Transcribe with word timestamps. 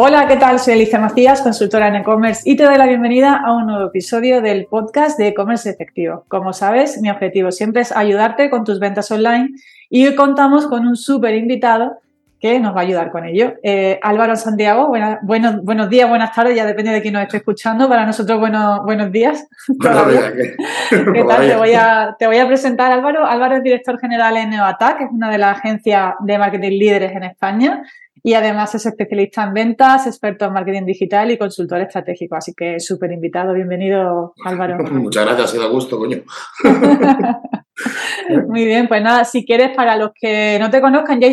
Hola, 0.00 0.28
¿qué 0.28 0.36
tal? 0.36 0.60
Soy 0.60 0.74
Alicia 0.74 1.00
Macías, 1.00 1.40
consultora 1.40 1.88
en 1.88 1.96
e-commerce 1.96 2.48
y 2.48 2.54
te 2.54 2.62
doy 2.62 2.78
la 2.78 2.86
bienvenida 2.86 3.42
a 3.44 3.52
un 3.52 3.66
nuevo 3.66 3.88
episodio 3.88 4.40
del 4.40 4.66
podcast 4.66 5.18
de 5.18 5.26
e-commerce 5.26 5.68
efectivo. 5.68 6.24
Como 6.28 6.52
sabes, 6.52 7.00
mi 7.02 7.10
objetivo 7.10 7.50
siempre 7.50 7.82
es 7.82 7.90
ayudarte 7.90 8.48
con 8.48 8.62
tus 8.62 8.78
ventas 8.78 9.10
online 9.10 9.48
y 9.90 10.06
hoy 10.06 10.14
contamos 10.14 10.68
con 10.68 10.86
un 10.86 10.94
súper 10.94 11.34
invitado 11.34 11.98
que 12.38 12.60
nos 12.60 12.76
va 12.76 12.82
a 12.82 12.82
ayudar 12.84 13.10
con 13.10 13.24
ello. 13.24 13.54
Eh, 13.64 13.98
Álvaro 14.00 14.36
Santiago, 14.36 14.86
buenos, 14.86 15.16
buenos 15.64 15.90
días, 15.90 16.08
buenas 16.08 16.32
tardes, 16.32 16.54
ya 16.54 16.64
depende 16.64 16.92
de 16.92 17.02
quién 17.02 17.14
nos 17.14 17.24
esté 17.24 17.38
escuchando. 17.38 17.88
Para 17.88 18.06
nosotros, 18.06 18.38
buenos, 18.38 18.84
buenos 18.84 19.10
días. 19.10 19.48
¿qué? 19.80 21.24
tal? 21.24 21.48
Te 21.48 21.56
voy, 21.56 21.72
a, 21.72 22.14
te 22.16 22.28
voy 22.28 22.38
a 22.38 22.46
presentar 22.46 22.92
Álvaro. 22.92 23.26
Álvaro 23.26 23.56
es 23.56 23.64
director 23.64 23.98
general 23.98 24.36
en 24.36 24.50
Neoatac, 24.50 24.98
que 24.98 25.04
es 25.04 25.10
una 25.10 25.28
de 25.28 25.38
las 25.38 25.58
agencias 25.58 26.14
de 26.20 26.38
marketing 26.38 26.78
líderes 26.78 27.10
en 27.16 27.24
España 27.24 27.82
y 28.22 28.34
además 28.34 28.74
es 28.74 28.86
especialista 28.86 29.44
en 29.44 29.54
ventas, 29.54 30.06
experto 30.06 30.44
en 30.46 30.52
marketing 30.52 30.84
digital 30.84 31.30
y 31.30 31.38
consultor 31.38 31.80
estratégico. 31.80 32.36
Así 32.36 32.54
que 32.54 32.80
súper 32.80 33.12
invitado. 33.12 33.54
Bienvenido, 33.54 34.34
Álvaro. 34.44 34.78
Muchas 34.92 35.24
gracias, 35.24 35.54
ha 35.54 35.58
da 35.58 35.66
gusto, 35.66 35.98
coño. 35.98 36.18
Muy 38.48 38.64
bien, 38.64 38.88
pues 38.88 39.02
nada, 39.02 39.24
si 39.24 39.44
quieres, 39.44 39.74
para 39.76 39.96
los 39.96 40.10
que 40.14 40.58
no 40.60 40.68
te 40.70 40.80
conozcan, 40.80 41.20
ya, 41.20 41.28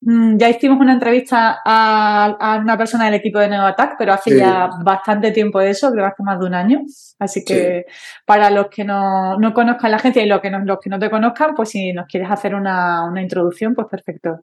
mm, 0.00 0.38
ya 0.38 0.48
hicimos 0.48 0.80
una 0.80 0.94
entrevista 0.94 1.58
a, 1.64 2.58
una 2.62 2.78
persona 2.78 3.04
del 3.04 3.14
equipo 3.14 3.38
de 3.38 3.48
NeoAttack, 3.48 3.96
pero 3.98 4.14
hace 4.14 4.36
ya 4.36 4.70
bastante 4.82 5.30
tiempo 5.30 5.60
de 5.60 5.70
eso, 5.70 5.90
creo 5.90 6.04
que 6.04 6.12
hace 6.12 6.22
más 6.22 6.40
de 6.40 6.46
un 6.46 6.54
año. 6.54 6.80
Así 7.18 7.44
que 7.44 7.84
para 8.24 8.50
los 8.50 8.68
que 8.68 8.84
no, 8.84 9.36
conozcan 9.54 9.90
la 9.90 9.98
agencia 9.98 10.22
y 10.22 10.26
los 10.26 10.40
que 10.40 10.50
no, 10.50 10.64
los 10.64 10.78
que 10.82 10.90
no 10.90 10.98
te 10.98 11.10
conozcan, 11.10 11.54
pues 11.54 11.68
si 11.68 11.92
nos 11.92 12.06
quieres 12.06 12.30
hacer 12.30 12.54
una, 12.54 13.04
una 13.04 13.22
introducción, 13.22 13.74
pues 13.74 13.88
perfecto. 13.88 14.40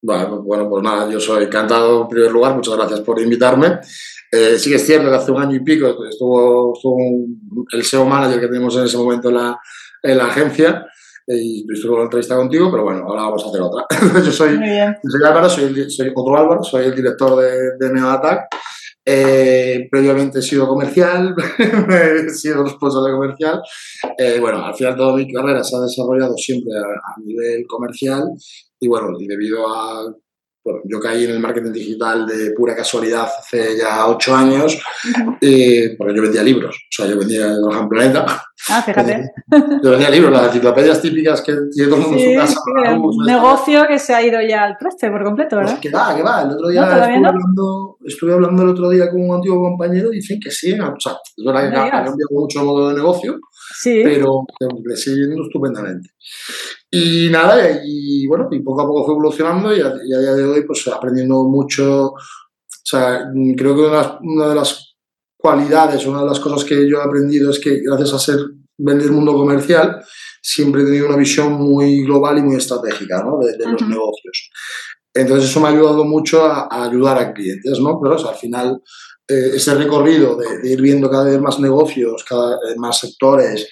Bueno, 0.00 0.42
bueno, 0.42 0.68
pues 0.68 0.82
nada, 0.82 1.10
yo 1.10 1.18
soy 1.18 1.44
encantado 1.44 2.02
en 2.02 2.08
primer 2.08 2.30
lugar, 2.30 2.54
muchas 2.54 2.76
gracias 2.76 3.00
por 3.00 3.20
invitarme. 3.20 3.80
Eh, 4.30 4.56
sí 4.58 4.70
que 4.70 4.76
es 4.76 4.86
cierto 4.86 5.08
que 5.08 5.16
hace 5.16 5.32
un 5.32 5.42
año 5.42 5.56
y 5.56 5.64
pico 5.64 6.04
estuvo, 6.08 6.72
el 7.72 7.82
SEO 7.82 8.04
manager 8.04 8.40
que 8.40 8.46
tenemos 8.46 8.76
en 8.76 8.84
ese 8.84 8.96
momento 8.96 9.30
en 9.30 9.36
la, 9.36 9.58
en 10.02 10.18
la 10.18 10.26
agencia 10.26 10.86
eh, 11.26 11.34
y 11.36 11.66
estuve 11.72 11.94
en 11.94 11.98
la 11.98 12.04
entrevista 12.04 12.36
contigo, 12.36 12.70
pero 12.70 12.84
bueno, 12.84 13.04
ahora 13.08 13.22
vamos 13.22 13.44
a 13.44 13.48
hacer 13.48 13.60
otra. 13.60 13.86
yo 14.24 14.30
soy, 14.30 14.56
soy 14.56 15.26
Álvaro, 15.26 15.48
soy, 15.48 15.90
soy, 15.90 16.12
otro 16.14 16.38
Álvaro, 16.38 16.62
soy 16.62 16.86
el 16.86 16.94
director 16.94 17.40
de, 17.40 17.76
de 17.80 17.92
NeoAttack. 17.92 18.48
Eh, 19.10 19.88
previamente 19.90 20.40
he 20.40 20.42
sido 20.42 20.68
comercial, 20.68 21.34
he 21.58 22.28
sido 22.28 22.62
responsable 22.62 23.12
comercial. 23.12 23.62
Eh, 24.16 24.38
bueno, 24.38 24.64
al 24.64 24.74
final 24.74 24.96
toda 24.96 25.16
mi 25.16 25.32
carrera 25.32 25.64
se 25.64 25.76
ha 25.76 25.80
desarrollado 25.80 26.36
siempre 26.36 26.72
a 26.76 27.20
nivel 27.24 27.64
comercial 27.66 28.24
y 28.80 28.88
bueno, 28.88 29.16
y 29.18 29.26
debido 29.26 29.66
a 29.68 30.14
bueno, 30.68 30.82
yo 30.84 31.00
caí 31.00 31.24
en 31.24 31.30
el 31.30 31.40
marketing 31.40 31.72
digital 31.72 32.26
de 32.26 32.50
pura 32.50 32.76
casualidad 32.76 33.26
hace 33.38 33.78
ya 33.78 34.06
ocho 34.06 34.34
años, 34.34 34.78
eh, 35.40 35.94
porque 35.96 36.14
yo 36.14 36.22
vendía 36.22 36.42
libros, 36.42 36.76
o 36.76 36.90
sea, 36.90 37.06
yo 37.06 37.18
vendía 37.18 37.46
el 37.46 37.88
Planeta. 37.88 38.26
Ah, 38.70 38.82
fíjate. 38.82 39.30
Yo 39.82 39.90
vendía 39.92 40.10
libros, 40.10 40.32
las 40.32 40.48
enciclopedias 40.48 41.00
típicas 41.00 41.40
que 41.40 41.54
tiene 41.72 41.88
todo 41.88 42.00
el 42.00 42.06
mundo 42.06 42.18
en 42.18 42.32
su 42.32 42.38
casa. 42.38 42.52
Sí, 42.52 42.98
un 43.00 43.24
negocio 43.24 43.86
que 43.86 43.98
se 43.98 44.12
ha 44.12 44.22
ido 44.22 44.42
ya 44.42 44.64
al 44.64 44.76
traste 44.76 45.08
por 45.10 45.24
completo, 45.24 45.56
¿verdad? 45.56 45.78
Pues 45.80 45.80
que 45.80 45.90
va, 45.90 46.14
que 46.14 46.22
va. 46.22 46.42
El 46.42 46.50
otro 46.50 46.68
día 46.68 46.82
estuve, 46.82 47.14
hablando, 47.14 47.98
estuve, 48.04 48.32
hablando, 48.34 48.62
el 48.64 48.68
otro 48.70 48.90
día 48.90 49.08
con 49.08 49.22
un 49.22 49.36
antiguo 49.36 49.62
compañero 49.62 50.12
y 50.12 50.16
dicen 50.16 50.38
que 50.38 50.50
sí, 50.50 50.72
o 50.72 51.00
sea, 51.00 51.12
es 51.12 51.44
verdad 51.44 51.70
que 51.70 51.76
ha 51.76 51.90
cambiado 51.90 52.28
mucho 52.32 52.58
el 52.58 52.66
modo 52.66 52.88
de 52.88 52.96
negocio, 52.96 53.38
sí. 53.80 54.02
pero 54.04 54.44
le 54.84 54.96
sigue 54.96 55.28
yendo 55.28 55.44
estupendamente. 55.44 56.10
Y 56.90 57.28
nada, 57.30 57.80
y 57.84 58.26
bueno, 58.26 58.48
y 58.50 58.60
poco 58.60 58.80
a 58.80 58.86
poco 58.86 59.04
fue 59.04 59.14
evolucionando 59.14 59.76
y 59.76 59.80
a, 59.80 59.92
día 59.94 60.32
de 60.32 60.44
hoy 60.44 60.64
pues 60.64 60.86
aprendiendo 60.88 61.44
mucho. 61.44 62.12
O 62.12 62.16
sea, 62.90 63.26
creo 63.56 63.74
que 63.76 63.82
una, 63.82 64.48
de 64.48 64.54
las 64.54 64.96
cualidades, 65.36 66.06
una 66.06 66.20
de 66.20 66.28
las 66.28 66.40
cosas 66.40 66.64
que 66.64 66.88
yo 66.88 66.98
he 66.98 67.02
aprendido 67.02 67.50
es 67.50 67.58
que 67.58 67.80
gracias 67.80 68.14
a 68.14 68.18
ser 68.18 68.38
vender 68.78 69.10
mundo 69.10 69.34
comercial, 69.34 70.02
siempre 70.40 70.82
he 70.82 70.86
tenido 70.86 71.08
una 71.08 71.16
visión 71.16 71.52
muy 71.54 72.04
global 72.04 72.38
y 72.38 72.42
muy 72.42 72.56
estratégica 72.56 73.22
¿no? 73.22 73.38
de, 73.38 73.58
los 73.66 73.82
negocios. 73.82 74.50
Entonces 75.12 75.50
eso 75.50 75.60
me 75.60 75.68
ha 75.68 75.72
ayudado 75.72 76.04
mucho 76.04 76.44
a, 76.44 76.68
ayudar 76.86 77.18
a 77.18 77.34
clientes, 77.34 77.78
¿no? 77.80 78.00
Pero 78.00 78.28
al 78.28 78.36
final 78.36 78.80
eh, 79.26 79.50
ese 79.56 79.74
recorrido 79.74 80.36
de, 80.36 80.58
de, 80.58 80.70
ir 80.70 80.80
viendo 80.80 81.10
cada 81.10 81.24
vez 81.24 81.40
más 81.40 81.58
negocios, 81.58 82.24
cada 82.24 82.58
vez 82.60 82.76
más 82.78 83.00
sectores, 83.00 83.68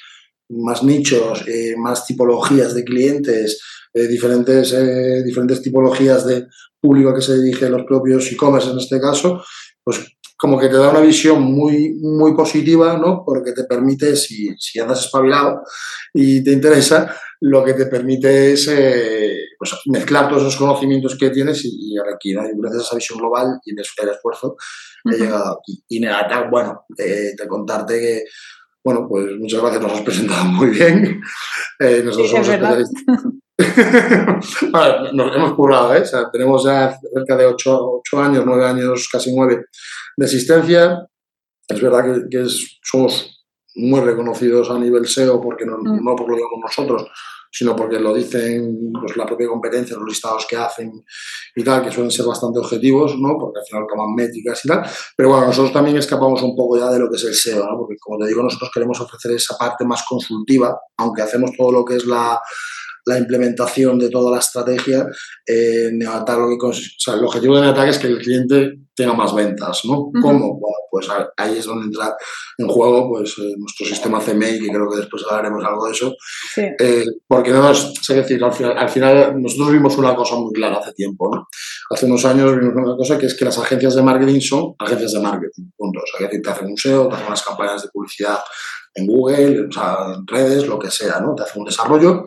más 0.50 0.82
nichos, 0.82 1.44
eh, 1.48 1.74
más 1.76 2.06
tipologías 2.06 2.74
de 2.74 2.84
clientes, 2.84 3.60
eh, 3.92 4.06
diferentes, 4.06 4.72
eh, 4.72 5.22
diferentes 5.24 5.62
tipologías 5.62 6.26
de 6.26 6.46
público 6.80 7.14
que 7.14 7.22
se 7.22 7.40
dirige 7.40 7.66
a 7.66 7.70
los 7.70 7.84
propios 7.84 8.30
e-commerce 8.30 8.70
en 8.70 8.78
este 8.78 9.00
caso, 9.00 9.42
pues 9.82 10.00
como 10.38 10.58
que 10.58 10.68
te 10.68 10.76
da 10.76 10.90
una 10.90 11.00
visión 11.00 11.42
muy, 11.42 11.94
muy 11.94 12.34
positiva, 12.34 12.98
¿no? 12.98 13.22
Porque 13.24 13.52
te 13.52 13.64
permite, 13.64 14.14
si, 14.16 14.54
si 14.58 14.78
andas 14.78 15.06
espabilado 15.06 15.62
y 16.12 16.44
te 16.44 16.52
interesa, 16.52 17.16
lo 17.40 17.64
que 17.64 17.72
te 17.72 17.86
permite 17.86 18.52
es 18.52 18.70
pues, 19.58 19.72
mezclar 19.86 20.28
todos 20.28 20.42
esos 20.42 20.56
conocimientos 20.56 21.16
que 21.16 21.30
tienes 21.30 21.64
y, 21.64 21.94
y 21.94 21.98
aquí, 22.14 22.34
¿no? 22.34 22.42
gracias 22.42 22.82
a 22.82 22.86
esa 22.86 22.96
visión 22.96 23.18
global 23.18 23.58
y 23.64 23.70
en 23.70 23.78
el 23.78 24.08
esfuerzo 24.10 24.56
he 25.10 25.16
llegado 25.16 25.58
aquí. 25.58 25.82
Y 25.88 26.00
nada, 26.00 26.48
bueno, 26.50 26.84
de 26.90 27.34
contarte 27.48 27.98
que 27.98 28.24
bueno, 28.86 29.08
pues 29.08 29.26
muchas 29.40 29.60
gracias, 29.60 29.82
nos 29.82 29.92
has 29.94 30.02
presentado 30.02 30.44
muy 30.52 30.68
bien. 30.70 31.20
Eh, 31.80 32.02
nosotros 32.04 32.30
somos 32.30 32.48
especialistas. 32.48 33.24
nos 35.12 35.34
hemos 35.34 35.54
currado, 35.54 35.92
¿eh? 35.96 36.02
O 36.02 36.04
sea, 36.04 36.30
tenemos 36.30 36.64
ya 36.64 36.96
cerca 37.12 37.36
de 37.36 37.46
ocho, 37.46 38.00
años, 38.12 38.44
nueve 38.46 38.64
años, 38.64 39.08
casi 39.10 39.34
nueve 39.34 39.64
de 40.16 40.24
existencia. 40.24 41.04
Es 41.66 41.82
verdad 41.82 42.04
que, 42.04 42.28
que 42.30 42.46
somos 42.80 43.44
muy 43.74 44.02
reconocidos 44.02 44.70
a 44.70 44.78
nivel 44.78 45.08
SEO, 45.08 45.40
porque 45.40 45.66
no, 45.66 45.78
mm. 45.78 46.04
no 46.04 46.14
por 46.14 46.30
lo 46.30 46.36
digamos 46.36 46.60
nosotros, 46.62 47.10
sino 47.56 47.74
porque 47.74 47.98
lo 47.98 48.12
dicen 48.12 48.92
pues, 48.92 49.16
la 49.16 49.24
propia 49.24 49.48
competencia, 49.48 49.96
los 49.96 50.06
listados 50.06 50.46
que 50.46 50.56
hacen 50.56 50.92
y 51.54 51.64
tal, 51.64 51.82
que 51.82 51.90
suelen 51.90 52.10
ser 52.10 52.26
bastante 52.26 52.58
objetivos, 52.58 53.16
¿no? 53.18 53.38
porque 53.40 53.60
al 53.60 53.64
final 53.64 53.86
toman 53.88 54.14
métricas 54.14 54.62
y 54.62 54.68
tal. 54.68 54.82
Pero 55.16 55.30
bueno, 55.30 55.46
nosotros 55.46 55.72
también 55.72 55.96
escapamos 55.96 56.42
un 56.42 56.54
poco 56.54 56.76
ya 56.76 56.90
de 56.90 56.98
lo 56.98 57.08
que 57.08 57.16
es 57.16 57.24
el 57.24 57.34
SEO, 57.34 57.64
¿no? 57.64 57.78
porque 57.78 57.96
como 57.98 58.18
te 58.18 58.28
digo, 58.28 58.42
nosotros 58.42 58.70
queremos 58.74 59.00
ofrecer 59.00 59.32
esa 59.32 59.56
parte 59.56 59.86
más 59.86 60.04
consultiva, 60.06 60.78
aunque 60.98 61.22
hacemos 61.22 61.52
todo 61.56 61.72
lo 61.72 61.82
que 61.82 61.96
es 61.96 62.04
la 62.04 62.38
la 63.06 63.18
implementación 63.18 63.98
de 63.98 64.10
toda 64.10 64.32
la 64.32 64.40
estrategia, 64.40 65.06
eh, 65.46 65.90
lo 65.92 66.58
que, 66.58 66.66
o 66.66 66.72
sea, 66.72 67.14
el 67.14 67.24
objetivo 67.24 67.54
de 67.54 67.62
Neoatac 67.62 67.88
es 67.88 67.98
que 67.98 68.08
el 68.08 68.18
cliente 68.18 68.80
tenga 68.96 69.14
más 69.14 69.32
ventas, 69.32 69.82
¿no? 69.84 70.10
¿Cómo? 70.20 70.58
Bueno, 70.58 70.76
pues 70.90 71.06
ahí 71.36 71.58
es 71.58 71.66
donde 71.66 71.86
entra 71.86 72.16
en 72.58 72.66
juego 72.66 73.10
pues, 73.10 73.34
eh, 73.38 73.54
nuestro 73.56 73.86
sistema 73.86 74.18
CMI, 74.18 74.58
que 74.58 74.68
creo 74.68 74.90
que 74.90 74.96
después 74.96 75.22
hablaremos 75.30 75.64
algo 75.64 75.86
de 75.86 75.92
eso. 75.92 76.16
Eh, 76.56 77.04
porque 77.28 77.50
no 77.50 77.70
es, 77.70 77.92
decir, 78.08 78.42
al 78.42 78.52
final, 78.52 78.76
al 78.76 78.88
final, 78.88 79.40
nosotros 79.40 79.70
vimos 79.70 79.96
una 79.98 80.16
cosa 80.16 80.34
muy 80.36 80.52
clara 80.52 80.78
hace 80.78 80.92
tiempo, 80.94 81.30
¿no? 81.32 81.46
Hace 81.90 82.06
unos 82.06 82.24
años 82.24 82.56
vimos 82.56 82.74
una 82.74 82.96
cosa 82.96 83.16
que 83.18 83.26
es 83.26 83.34
que 83.34 83.44
las 83.44 83.58
agencias 83.58 83.94
de 83.94 84.02
marketing 84.02 84.40
son 84.40 84.74
agencias 84.80 85.12
de 85.12 85.20
marketing, 85.20 85.70
punto. 85.76 86.00
O 86.00 86.06
sea, 86.06 86.26
decir, 86.26 86.42
te 86.42 86.50
hacen 86.50 86.66
un 86.66 86.76
SEO, 86.76 87.08
te 87.08 87.14
hacen 87.14 87.26
unas 87.28 87.42
campañas 87.42 87.82
de 87.82 87.88
publicidad 87.90 88.38
en 88.94 89.06
Google, 89.06 89.66
o 89.68 89.72
sea, 89.72 89.96
en 90.16 90.26
redes, 90.26 90.66
lo 90.66 90.78
que 90.78 90.90
sea, 90.90 91.20
¿no? 91.20 91.34
Te 91.34 91.42
hacen 91.44 91.60
un 91.60 91.66
desarrollo 91.66 92.26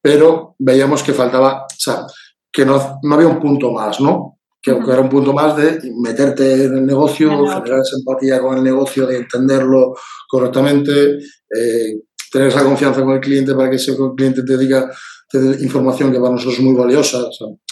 pero 0.00 0.54
veíamos 0.58 1.02
que 1.02 1.12
faltaba, 1.12 1.62
o 1.64 1.78
sea, 1.78 2.06
que 2.52 2.64
no, 2.64 2.98
no 3.02 3.14
había 3.14 3.28
un 3.28 3.40
punto 3.40 3.70
más, 3.72 4.00
¿no? 4.00 4.38
Que, 4.60 4.72
era 4.72 5.00
un 5.00 5.08
punto 5.08 5.32
más 5.32 5.56
de 5.56 5.80
meterte 6.00 6.64
en 6.64 6.78
el 6.78 6.86
negocio, 6.86 7.30
generar 7.30 7.80
esa 7.80 7.96
empatía 7.96 8.40
con 8.40 8.58
el 8.58 8.64
negocio, 8.64 9.06
de 9.06 9.18
entenderlo 9.18 9.94
correctamente, 10.28 11.18
eh, 11.50 12.00
tener 12.30 12.48
esa 12.48 12.64
confianza 12.64 13.02
con 13.02 13.14
el 13.14 13.20
cliente 13.20 13.54
para 13.54 13.70
que 13.70 13.76
ese 13.76 13.96
cliente 14.16 14.42
te 14.42 14.58
diga 14.58 14.90
te 15.30 15.38
dé 15.38 15.64
información 15.64 16.12
que 16.12 16.18
para 16.18 16.32
nosotros 16.32 16.58
es 16.58 16.64
muy 16.64 16.74
valiosa. 16.74 17.20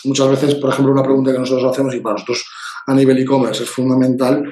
muchas 0.05 0.31
veces, 0.31 0.55
por 0.55 0.71
ejemplo, 0.71 0.93
una 0.93 1.03
pregunta 1.03 1.33
que 1.33 1.41
nosotros 1.41 1.73
hacemos 1.73 1.95
y 1.95 2.01
para 2.01 2.15
nosotros 2.15 2.47
a 2.87 2.95
nivel 2.95 3.19
e-commerce 3.19 3.65
es 3.65 3.69
fundamental 3.69 4.45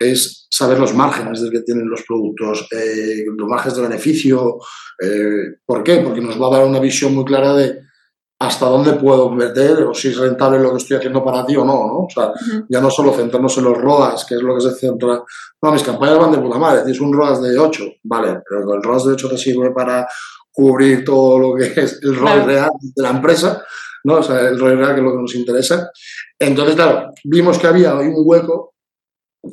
es 0.00 0.46
saber 0.50 0.78
los 0.78 0.94
márgenes 0.94 1.42
del 1.42 1.50
que 1.50 1.60
tienen 1.60 1.88
los 1.88 2.02
productos, 2.02 2.66
eh, 2.72 3.24
los 3.36 3.48
márgenes 3.48 3.76
de 3.76 3.82
beneficio. 3.82 4.58
Eh, 5.00 5.58
¿Por 5.64 5.84
qué? 5.84 5.98
Porque 5.98 6.22
nos 6.22 6.40
va 6.40 6.48
a 6.48 6.58
dar 6.58 6.66
una 6.66 6.80
visión 6.80 7.14
muy 7.14 7.24
clara 7.24 7.54
de 7.54 7.80
hasta 8.40 8.66
dónde 8.66 8.94
puedo 8.94 9.28
meter 9.28 9.82
o 9.82 9.92
si 9.92 10.08
es 10.08 10.16
rentable 10.16 10.58
lo 10.58 10.70
que 10.70 10.78
estoy 10.78 10.96
haciendo 10.96 11.22
para 11.22 11.44
ti 11.44 11.56
o 11.56 11.64
no, 11.64 11.86
¿no? 11.86 11.98
O 11.98 12.08
sea, 12.08 12.32
ya 12.70 12.80
no 12.80 12.90
solo 12.90 13.12
centrarnos 13.12 13.58
en 13.58 13.64
los 13.64 13.76
ROAS, 13.76 14.24
que 14.24 14.36
es 14.36 14.42
lo 14.42 14.54
que 14.54 14.62
se 14.62 14.74
centra. 14.74 15.22
No, 15.60 15.72
mis 15.72 15.82
campañas 15.82 16.18
van 16.18 16.32
de 16.32 16.38
puta 16.38 16.58
madre, 16.58 16.80
tienes 16.80 17.02
un 17.02 17.12
ROAS 17.12 17.42
de 17.42 17.58
8, 17.58 17.84
vale, 18.04 18.40
pero 18.48 18.74
el 18.74 18.82
ROAS 18.82 19.04
de 19.04 19.12
8 19.12 19.28
te 19.28 19.36
sirve 19.36 19.70
para 19.72 20.08
cubrir 20.50 21.04
todo 21.04 21.38
lo 21.38 21.54
que 21.54 21.80
es 21.82 22.00
el 22.02 22.16
rol 22.16 22.44
real 22.46 22.70
de 22.80 23.02
la 23.02 23.10
empresa, 23.10 23.62
¿no? 24.04 24.14
O 24.14 24.22
sea, 24.22 24.40
el 24.48 24.58
rol 24.58 24.78
real 24.78 24.94
que 24.94 25.00
es 25.00 25.04
lo 25.04 25.12
que 25.12 25.22
nos 25.22 25.34
interesa. 25.34 25.90
Entonces, 26.38 26.76
claro, 26.76 27.10
vimos 27.24 27.58
que 27.58 27.66
había 27.66 27.94
un 27.94 28.14
hueco 28.16 28.74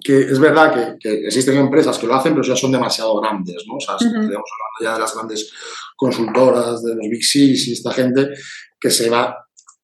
que 0.04 0.20
es 0.20 0.40
verdad 0.40 0.98
que, 1.00 1.28
existen 1.28 1.58
empresas 1.58 1.98
que 1.98 2.08
lo 2.08 2.16
hacen, 2.16 2.34
pero 2.34 2.46
ya 2.46 2.56
son 2.56 2.72
demasiado 2.72 3.20
grandes, 3.20 3.64
¿no? 3.68 3.76
O 3.76 3.80
sea, 3.80 3.96
uh 3.96 4.08
hablando 4.08 4.42
ya 4.82 4.94
de 4.94 5.00
las 5.00 5.16
grandes 5.16 5.52
consultoras, 5.96 6.84
de 6.84 6.96
los 6.96 7.08
Big 7.10 7.24
Six 7.24 7.68
y 7.68 7.74
esta 7.74 7.92
gente 7.92 8.30
que 8.80 8.90
se 8.90 9.10
va 9.10 9.36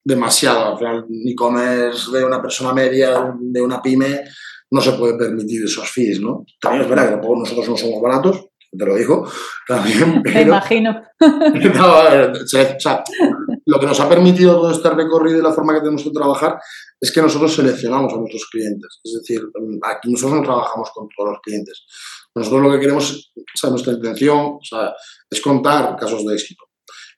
demasiado. 0.04 0.74
Al 0.74 0.78
final, 0.78 1.06
e-commerce 1.26 2.12
de 2.12 2.26
una 2.26 2.42
persona 2.42 2.74
media, 2.74 3.34
de 3.40 3.62
una 3.62 3.82
pyme, 3.82 4.24
no 4.72 4.82
se 4.82 4.94
puede 4.94 5.18
permitir 5.18 5.64
esos 5.64 5.90
fees, 5.90 6.20
¿no? 6.20 6.46
También 6.60 6.84
es 6.84 6.90
verdad 6.90 7.06
que 7.06 7.12
tampoco 7.12 7.40
nosotros 7.40 7.70
no 7.70 7.78
somos 7.78 8.02
baratos, 8.02 8.48
te 8.78 8.86
lo 8.86 8.96
digo, 8.96 9.30
también. 9.68 10.22
Me 10.24 10.42
imagino. 10.42 11.02
o 11.20 12.48
sea, 12.48 13.04
lo 13.66 13.80
que 13.80 13.86
nos 13.86 14.00
ha 14.00 14.10
permitido 14.10 14.56
todo 14.56 14.72
este 14.72 14.90
recorrido 14.90 15.40
y 15.40 15.42
la 15.42 15.54
forma 15.54 15.74
que 15.74 15.80
tenemos 15.80 16.04
de 16.04 16.12
trabajar 16.12 16.60
es 17.00 17.12
que 17.12 17.22
nosotros 17.22 17.54
seleccionamos 17.54 18.14
a 18.14 18.18
nuestros 18.18 18.48
clientes. 18.50 19.00
Es 19.04 19.14
decir, 19.14 19.42
aquí 19.84 20.12
nosotros 20.12 20.40
no 20.40 20.44
trabajamos 20.44 20.90
con 20.94 21.08
todos 21.16 21.32
los 21.32 21.40
clientes. 21.42 21.86
Nosotros 22.36 22.62
lo 22.62 22.72
que 22.72 22.80
queremos, 22.80 23.32
o 23.36 23.58
sea, 23.58 23.70
nuestra 23.70 23.94
intención 23.94 24.38
o 24.40 24.60
es 25.30 25.42
contar 25.42 25.96
casos 25.96 26.26
de 26.26 26.34
éxito. 26.34 26.64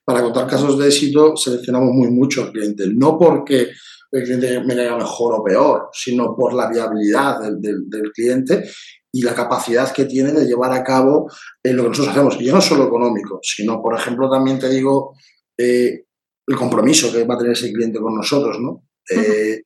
Para 0.04 0.22
contar 0.22 0.46
casos 0.46 0.78
de 0.78 0.86
éxito 0.86 1.36
seleccionamos 1.36 1.90
muy 1.92 2.10
mucho 2.10 2.42
al 2.42 2.52
cliente, 2.52 2.84
no 2.94 3.18
porque 3.18 3.70
el 4.12 4.22
cliente 4.22 4.60
me 4.60 4.76
vaya 4.76 4.96
mejor 4.96 5.34
o 5.34 5.42
peor, 5.42 5.88
sino 5.92 6.36
por 6.36 6.54
la 6.54 6.70
viabilidad 6.70 7.40
del, 7.40 7.88
del, 7.88 8.12
cliente 8.12 8.64
y 9.12 9.22
la 9.22 9.34
capacidad 9.34 9.92
que 9.92 10.04
tiene 10.04 10.32
de 10.32 10.46
llevar 10.46 10.72
a 10.72 10.84
cabo 10.84 11.28
eh, 11.62 11.72
lo 11.72 11.82
que 11.84 11.88
nosotros 11.88 12.14
hacemos. 12.14 12.40
Y 12.40 12.46
ya 12.46 12.52
no 12.52 12.60
solo 12.60 12.86
económico, 12.86 13.40
sino, 13.42 13.82
por 13.82 13.98
ejemplo, 13.98 14.30
también 14.30 14.58
te 14.58 14.68
digo 14.68 15.16
eh, 15.58 16.05
el 16.46 16.56
compromiso 16.56 17.12
que 17.12 17.24
va 17.24 17.34
a 17.34 17.38
tener 17.38 17.52
ese 17.52 17.72
cliente 17.72 17.98
con 17.98 18.14
nosotros, 18.14 18.58
¿no? 18.60 18.84
Eh, 19.10 19.62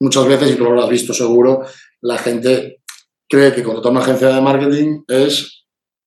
muchas 0.00 0.26
veces, 0.26 0.52
y 0.52 0.56
tú 0.56 0.64
lo 0.64 0.82
has 0.82 0.90
visto 0.90 1.12
seguro, 1.12 1.64
la 2.02 2.18
gente 2.18 2.82
cree 3.28 3.54
que 3.54 3.62
contratar 3.62 3.92
una 3.92 4.00
agencia 4.00 4.28
de 4.28 4.40
marketing 4.40 5.02
es, 5.08 5.64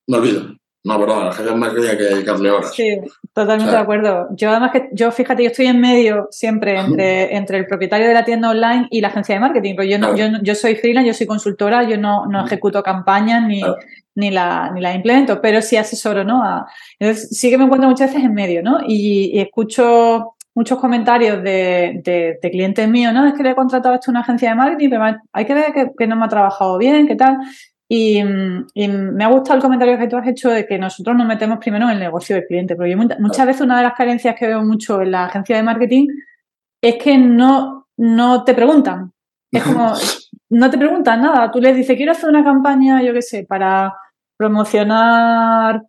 me 0.07 0.17
olvido, 0.17 0.55
no, 0.85 0.99
perdón, 0.99 1.23
la 1.23 1.29
agencia 1.29 1.53
de 1.53 1.59
marketing 1.59 1.87
hay 1.87 1.97
que 1.97 2.03
dedicarle 2.03 2.51
horas. 2.51 2.73
Sí, 2.75 2.99
totalmente 3.31 3.71
de 3.71 3.77
acuerdo. 3.77 4.27
Yo 4.31 4.49
además 4.49 4.71
que, 4.71 4.89
yo 4.91 5.11
fíjate, 5.11 5.41
yo 5.41 5.49
estoy 5.49 5.67
en 5.67 5.79
medio 5.79 6.27
siempre 6.29 6.77
entre, 6.77 7.35
entre 7.37 7.57
el 7.57 7.67
propietario 7.67 8.05
de 8.05 8.13
la 8.13 8.25
tienda 8.25 8.49
online 8.49 8.87
y 8.91 8.99
la 8.99 9.07
agencia 9.07 9.35
de 9.35 9.39
marketing, 9.39 9.75
pero 9.77 9.89
yo, 9.89 9.97
no, 9.97 10.13
yo, 10.13 10.25
yo 10.41 10.55
soy 10.55 10.75
freelance, 10.75 11.07
yo 11.07 11.13
soy 11.13 11.25
consultora, 11.25 11.83
yo 11.83 11.97
no, 11.97 12.25
no 12.25 12.45
ejecuto 12.45 12.83
campañas 12.83 13.47
ni, 13.47 13.61
ni, 14.15 14.29
la, 14.29 14.71
ni 14.71 14.81
la 14.81 14.93
implemento, 14.93 15.39
pero 15.39 15.61
sí 15.61 15.77
asesoro, 15.77 16.25
¿no? 16.25 16.43
entonces 16.99 17.29
sí 17.29 17.49
que 17.49 17.57
me 17.57 17.63
encuentro 17.63 17.89
muchas 17.89 18.09
veces 18.09 18.25
en 18.25 18.33
medio, 18.33 18.61
¿no? 18.61 18.79
Y, 18.85 19.39
escucho 19.39 20.35
muchos 20.53 20.77
comentarios 20.79 21.41
de, 21.41 22.01
de, 22.03 22.51
clientes 22.51 22.87
míos, 22.89 23.13
¿no? 23.13 23.25
Es 23.25 23.33
que 23.33 23.41
le 23.41 23.51
he 23.51 23.55
contratado 23.55 23.95
esto 23.95 24.11
a 24.11 24.13
una 24.13 24.19
agencia 24.19 24.49
de 24.49 24.55
marketing, 24.55 24.89
pero 24.89 25.03
hay 25.31 25.45
que 25.45 25.53
ver 25.53 25.73
que, 25.73 25.91
que 25.97 26.07
no 26.07 26.15
me 26.15 26.25
ha 26.25 26.29
trabajado 26.29 26.77
bien, 26.77 27.07
qué 27.07 27.15
tal. 27.15 27.37
Y, 27.95 28.23
me 28.23 29.23
ha 29.23 29.27
gustado 29.27 29.57
el 29.57 29.61
comentario 29.61 29.99
que 29.99 30.07
tú 30.07 30.17
has 30.17 30.27
hecho 30.27 30.49
de 30.49 30.65
que 30.65 30.79
nosotros 30.79 31.15
nos 31.15 31.27
metemos 31.27 31.59
primero 31.59 31.85
en 31.85 31.91
el 31.91 31.99
negocio 31.99 32.35
del 32.35 32.47
cliente, 32.47 32.75
porque 32.75 32.95
muchas 32.95 33.45
veces 33.45 33.61
una 33.61 33.77
de 33.77 33.83
las 33.83 33.93
carencias 33.93 34.35
que 34.35 34.47
veo 34.47 34.63
mucho 34.63 35.03
en 35.03 35.11
la 35.11 35.25
agencia 35.25 35.55
de 35.55 35.61
marketing 35.61 36.07
es 36.81 36.95
que 36.95 37.19
no, 37.19 37.87
no 37.97 38.43
te 38.43 38.55
preguntan. 38.55 39.13
Es 39.51 39.61
como, 39.61 39.93
no 40.49 40.69
te 40.71 40.77
preguntan 40.79 41.21
nada. 41.21 41.51
Tú 41.51 41.61
les 41.61 41.75
dices, 41.75 41.95
quiero 41.95 42.13
hacer 42.13 42.29
una 42.29 42.43
campaña, 42.43 43.03
yo 43.03 43.13
qué 43.13 43.21
sé, 43.21 43.45
para 43.47 43.93
promocionar 44.37 45.83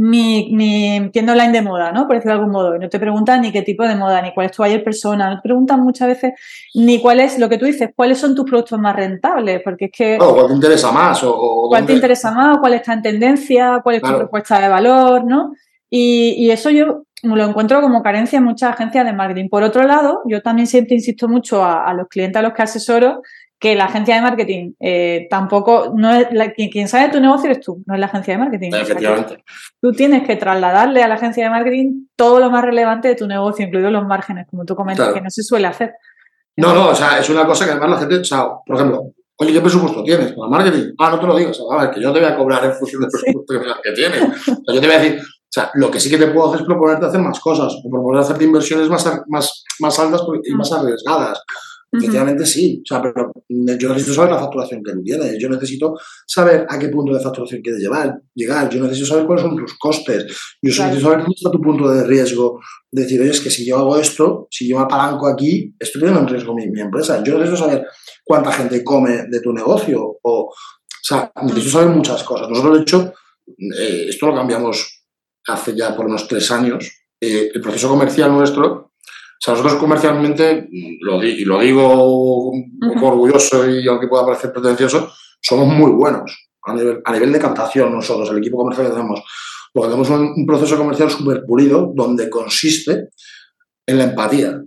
mi, 0.00 0.48
mi, 0.52 1.10
tienda 1.10 1.32
online 1.32 1.50
de 1.50 1.60
moda, 1.60 1.90
¿no? 1.90 2.06
Por 2.06 2.14
decirlo 2.14 2.34
de 2.34 2.38
algún 2.38 2.52
modo. 2.52 2.76
Y 2.76 2.78
no 2.78 2.88
te 2.88 3.00
preguntan 3.00 3.40
ni 3.40 3.50
qué 3.50 3.62
tipo 3.62 3.82
de 3.82 3.96
moda, 3.96 4.22
ni 4.22 4.32
cuál 4.32 4.46
es 4.46 4.52
tu 4.52 4.62
ayer 4.62 4.84
persona. 4.84 5.28
No 5.28 5.36
te 5.36 5.42
preguntan 5.42 5.80
muchas 5.80 6.06
veces 6.06 6.34
ni 6.74 7.00
cuál 7.00 7.18
es 7.18 7.36
lo 7.36 7.48
que 7.48 7.58
tú 7.58 7.64
dices, 7.64 7.90
cuáles 7.96 8.18
son 8.18 8.36
tus 8.36 8.44
productos 8.44 8.78
más 8.78 8.94
rentables, 8.94 9.60
porque 9.64 9.86
es 9.86 9.90
que... 9.90 10.16
¿cuál 10.18 10.46
te 10.46 10.52
interesa 10.52 10.92
más? 10.92 11.24
O, 11.24 11.66
¿Cuál 11.68 11.84
te 11.84 11.94
interesa 11.94 12.30
más? 12.30 12.58
¿Cuál 12.58 12.74
está 12.74 12.92
en 12.92 13.02
tendencia? 13.02 13.80
¿Cuál 13.82 13.96
es 13.96 14.02
tu 14.02 14.16
propuesta 14.16 14.60
de 14.60 14.68
valor? 14.68 15.24
¿no? 15.24 15.52
Y, 15.90 16.36
y, 16.38 16.52
eso 16.52 16.70
yo 16.70 17.02
lo 17.24 17.44
encuentro 17.44 17.80
como 17.80 18.00
carencia 18.00 18.36
en 18.36 18.44
muchas 18.44 18.74
agencias 18.74 19.04
de 19.04 19.12
marketing. 19.12 19.48
Por 19.48 19.64
otro 19.64 19.82
lado, 19.82 20.20
yo 20.26 20.42
también 20.42 20.68
siempre 20.68 20.94
insisto 20.94 21.26
mucho 21.26 21.64
a, 21.64 21.84
a 21.84 21.92
los 21.92 22.06
clientes 22.06 22.38
a 22.38 22.42
los 22.42 22.52
que 22.52 22.62
asesoro 22.62 23.22
que 23.58 23.74
la 23.74 23.86
agencia 23.86 24.14
de 24.14 24.22
marketing 24.22 24.72
eh, 24.78 25.26
tampoco, 25.28 25.92
no 25.94 26.12
es 26.14 26.28
quien, 26.54 26.88
sabe 26.88 27.10
tu 27.10 27.20
negocio 27.20 27.50
eres 27.50 27.64
tú, 27.64 27.82
no 27.86 27.94
es 27.94 28.00
la 28.00 28.06
agencia 28.06 28.34
de 28.34 28.38
marketing. 28.38 28.70
Efectivamente. 28.72 29.42
tú 29.80 29.92
tienes 29.92 30.26
que 30.26 30.36
trasladarle 30.36 31.02
a 31.02 31.08
la 31.08 31.14
agencia 31.14 31.44
de 31.44 31.50
marketing 31.50 32.06
todo 32.14 32.38
lo 32.38 32.50
más 32.50 32.64
relevante 32.64 33.08
de 33.08 33.16
tu 33.16 33.26
negocio, 33.26 33.66
incluidos 33.66 33.92
los 33.92 34.06
márgenes, 34.06 34.46
como 34.48 34.64
tú 34.64 34.76
comentas, 34.76 35.12
que 35.12 35.20
no 35.20 35.30
se 35.30 35.42
suele 35.42 35.66
hacer. 35.66 35.94
No, 36.56 36.74
no, 36.74 36.88
o 36.88 36.94
sea, 36.94 37.18
es 37.18 37.28
una 37.30 37.46
cosa 37.46 37.64
que 37.64 37.72
además 37.72 37.90
la 37.90 37.98
gente, 37.98 38.16
o 38.16 38.24
sea, 38.24 38.46
por 38.64 38.76
ejemplo, 38.76 39.12
oye, 39.36 39.52
¿qué 39.52 39.60
presupuesto 39.60 40.02
tienes 40.02 40.32
para 40.32 40.48
marketing? 40.48 40.92
Ah, 40.98 41.10
no 41.10 41.20
te 41.20 41.26
lo 41.26 41.36
digas, 41.36 41.58
a 41.70 41.82
ver, 41.82 41.90
que 41.90 42.00
yo 42.00 42.12
te 42.12 42.20
voy 42.20 42.28
a 42.28 42.36
cobrar 42.36 42.64
en 42.64 42.74
función 42.74 43.02
del 43.02 43.10
presupuesto 43.10 43.80
que 43.82 43.92
tienes. 43.92 44.22
O 44.22 44.64
sea, 44.64 44.74
yo 44.74 44.80
te 44.80 44.86
voy 44.86 44.96
a 44.96 44.98
decir, 45.00 45.20
o 45.20 45.50
sea, 45.50 45.70
lo 45.74 45.90
que 45.90 45.98
sí 45.98 46.10
que 46.10 46.18
te 46.18 46.28
puedo 46.28 46.48
hacer 46.48 46.60
es 46.60 46.66
proponerte 46.66 47.06
hacer 47.06 47.20
más 47.20 47.40
cosas, 47.40 47.72
o 47.72 47.90
proponer 47.90 48.20
hacerte 48.20 48.44
inversiones 48.44 48.88
más, 48.88 49.08
más, 49.28 49.64
más 49.80 49.98
altas 49.98 50.22
y 50.44 50.54
más 50.54 50.70
arriesgadas. 50.72 51.40
Efectivamente 51.90 52.44
sí, 52.44 52.82
o 52.84 52.86
sea, 52.86 53.00
pero 53.00 53.32
yo 53.48 53.88
necesito 53.88 54.14
saber 54.14 54.32
la 54.32 54.40
facturación 54.40 54.82
que 54.82 54.92
tiene, 55.02 55.38
yo 55.38 55.48
necesito 55.48 55.94
saber 56.26 56.66
a 56.68 56.78
qué 56.78 56.88
punto 56.88 57.14
de 57.14 57.20
facturación 57.20 57.62
quieres 57.62 57.80
llevar, 57.80 58.14
llegar, 58.34 58.68
yo 58.68 58.82
necesito 58.82 59.06
saber 59.06 59.24
cuáles 59.24 59.44
son 59.44 59.56
tus 59.56 59.78
costes, 59.78 60.26
yo 60.60 60.68
necesito 60.68 61.00
saber 61.00 61.20
dónde 61.20 61.34
está 61.34 61.50
tu 61.50 61.62
punto 61.62 61.88
de 61.88 62.04
riesgo, 62.04 62.60
decir, 62.90 63.18
oye, 63.22 63.30
es 63.30 63.40
que 63.40 63.48
si 63.48 63.66
yo 63.66 63.78
hago 63.78 63.98
esto, 63.98 64.48
si 64.50 64.68
yo 64.68 64.76
me 64.76 64.82
apalanco 64.82 65.26
aquí, 65.28 65.74
estoy 65.78 66.02
poniendo 66.02 66.20
en 66.20 66.28
riesgo 66.28 66.54
mi, 66.54 66.64
empresa, 66.78 67.22
yo 67.24 67.38
necesito 67.38 67.64
saber 67.64 67.86
cuánta 68.22 68.52
gente 68.52 68.84
come 68.84 69.24
de 69.26 69.40
tu 69.40 69.54
negocio, 69.54 70.18
o, 70.22 70.40
o 70.42 70.54
sea, 71.02 71.32
necesito 71.42 71.70
saber 71.70 71.88
muchas 71.88 72.22
cosas. 72.22 72.50
Nosotros, 72.50 72.76
de 72.76 72.82
hecho, 72.82 73.14
eh, 73.78 74.06
esto 74.08 74.26
lo 74.26 74.34
cambiamos 74.34 75.06
hace 75.46 75.74
ya 75.74 75.96
por 75.96 76.04
unos 76.04 76.28
tres 76.28 76.50
años, 76.50 76.90
eh, 77.18 77.50
el 77.54 77.62
proceso 77.62 77.88
comercial 77.88 78.30
nuestro 78.30 78.87
o 79.38 79.40
sea, 79.40 79.54
nosotros 79.54 79.78
comercialmente, 79.78 80.68
lo 81.00 81.22
y 81.22 81.44
lo 81.44 81.60
digo 81.60 82.50
un 82.50 82.80
poco 82.94 83.06
orgulloso 83.06 83.70
y 83.70 83.86
aunque 83.86 84.08
pueda 84.08 84.26
parecer 84.26 84.52
pretencioso, 84.52 85.12
somos 85.40 85.68
muy 85.68 85.92
buenos 85.92 86.50
a 86.64 86.74
nivel, 86.74 87.00
a 87.04 87.12
nivel 87.12 87.32
de 87.32 87.38
captación 87.38 87.92
nosotros, 87.92 88.30
el 88.30 88.38
equipo 88.38 88.58
comercial 88.58 88.88
que 88.88 88.92
tenemos. 88.94 89.22
Porque 89.72 89.90
tenemos 89.90 90.10
un, 90.10 90.44
proceso 90.44 90.76
comercial 90.76 91.08
súper 91.10 91.44
pulido 91.46 91.92
donde 91.94 92.28
consiste 92.28 93.10
en 93.86 93.98
la 93.98 94.04
empatía. 94.04 94.60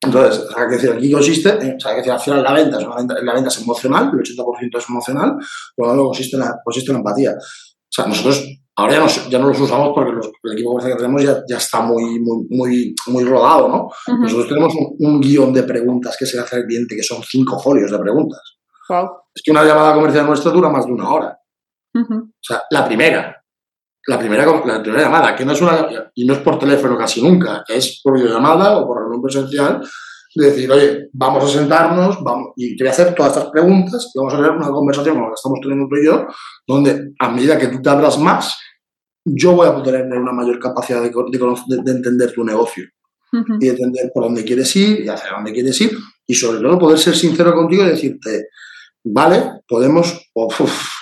Entonces, 0.00 0.44
o 0.44 0.52
sea, 0.52 0.68
que 0.68 0.74
decir, 0.74 0.90
aquí 0.92 1.10
consiste, 1.10 1.48
en, 1.48 1.76
o 1.76 1.80
sea, 1.80 1.92
que 1.92 1.98
decir, 1.98 2.12
al 2.12 2.20
final 2.20 2.42
la 2.42 2.52
venta, 2.52 2.78
es 2.78 2.84
una 2.84 2.96
venta, 2.96 3.14
la 3.22 3.34
venta 3.34 3.48
es 3.48 3.58
emocional, 3.58 4.10
el 4.12 4.20
80% 4.20 4.78
es 4.78 4.88
emocional, 4.88 5.36
pero 5.74 5.94
luego 5.94 6.10
consiste 6.10 6.36
en, 6.36 6.40
la, 6.40 6.60
consiste 6.62 6.90
en 6.90 6.94
la 6.94 6.98
empatía. 6.98 7.32
O 7.32 7.90
sea, 7.90 8.06
nosotros 8.06 8.44
Ahora 8.78 8.92
ya 8.92 9.00
no, 9.00 9.06
ya 9.28 9.38
no 9.40 9.48
los 9.48 9.60
usamos 9.60 9.90
porque 9.92 10.12
el 10.12 10.52
equipo 10.52 10.70
comercial 10.70 10.96
que 10.96 11.02
tenemos 11.02 11.24
ya, 11.24 11.42
ya 11.48 11.56
está 11.56 11.80
muy, 11.80 12.20
muy, 12.20 12.46
muy, 12.48 12.94
muy 13.08 13.24
rodado, 13.24 13.68
¿no? 13.68 13.88
Nosotros 14.20 14.46
tenemos 14.46 14.72
un, 15.00 15.20
guion 15.20 15.52
de 15.52 15.64
preguntas 15.64 16.16
que 16.16 16.24
se 16.24 16.36
le 16.36 16.44
hace 16.44 16.56
al 16.56 16.64
cliente, 16.64 16.94
que 16.94 17.02
son 17.02 17.20
cinco 17.24 17.58
folios 17.58 17.90
de 17.90 17.98
preguntas. 17.98 18.40
Es 19.34 19.42
que 19.42 19.50
una 19.50 19.64
llamada 19.64 19.94
comercial 19.94 20.26
nuestra 20.26 20.52
dura 20.52 20.68
más 20.68 20.86
de 20.86 20.92
una 20.92 21.10
hora. 21.10 21.38
O 21.92 22.28
sea, 22.40 22.62
la 22.70 22.86
primera, 22.86 23.42
la 24.06 24.16
primera, 24.16 24.46
la 24.46 24.80
primera 24.80 25.02
llamada, 25.02 25.34
que 25.34 25.44
no 25.44 25.52
es 25.54 25.60
una, 25.60 25.88
y 26.14 26.24
no 26.24 26.34
es 26.34 26.38
por 26.38 26.56
teléfono 26.60 26.96
casi 26.96 27.20
nunca, 27.20 27.64
es 27.66 28.00
por 28.00 28.14
videollamada 28.14 28.78
o 28.78 28.86
por 28.86 28.98
reunión 29.00 29.20
presencial, 29.20 29.82
de 30.36 30.50
decir, 30.50 30.70
oye, 30.70 31.08
vamos 31.12 31.44
a 31.44 31.48
sentarnos 31.48 32.22
vamos, 32.22 32.52
y 32.56 32.76
te 32.76 32.84
voy 32.84 32.88
a 32.88 32.92
hacer 32.92 33.14
todas 33.14 33.36
estas 33.36 33.50
preguntas 33.50 34.12
y 34.14 34.18
vamos 34.18 34.34
a 34.34 34.36
tener 34.36 34.52
una 34.52 34.70
conversación 34.70 35.14
como 35.16 35.26
la 35.26 35.30
que 35.30 35.34
estamos 35.34 35.58
teniendo 35.60 35.88
tú 35.88 35.96
y 35.96 36.06
yo, 36.06 36.26
donde 36.66 37.12
a 37.18 37.28
medida 37.30 37.58
que 37.58 37.68
tú 37.68 37.82
te 37.82 37.90
abras 37.90 38.18
más, 38.18 38.56
yo 39.34 39.52
voy 39.52 39.66
a 39.66 39.74
poder 39.74 40.02
tener 40.02 40.18
una 40.18 40.32
mayor 40.32 40.58
capacidad 40.58 41.02
de, 41.02 41.10
de, 41.10 41.90
entender 41.90 42.32
tu 42.32 42.44
negocio 42.44 42.84
y 43.60 43.68
entender 43.68 44.10
por 44.14 44.24
dónde 44.24 44.44
quieres 44.44 44.74
ir 44.76 45.00
y 45.00 45.08
hacia 45.08 45.32
dónde 45.32 45.52
quieres 45.52 45.80
ir 45.80 45.96
y 46.26 46.34
sobre 46.34 46.60
todo 46.60 46.78
poder 46.78 46.98
ser 46.98 47.14
sincero 47.14 47.54
contigo 47.54 47.84
y 47.84 47.88
decirte, 47.88 48.48
vale, 49.04 49.62
podemos, 49.66 50.30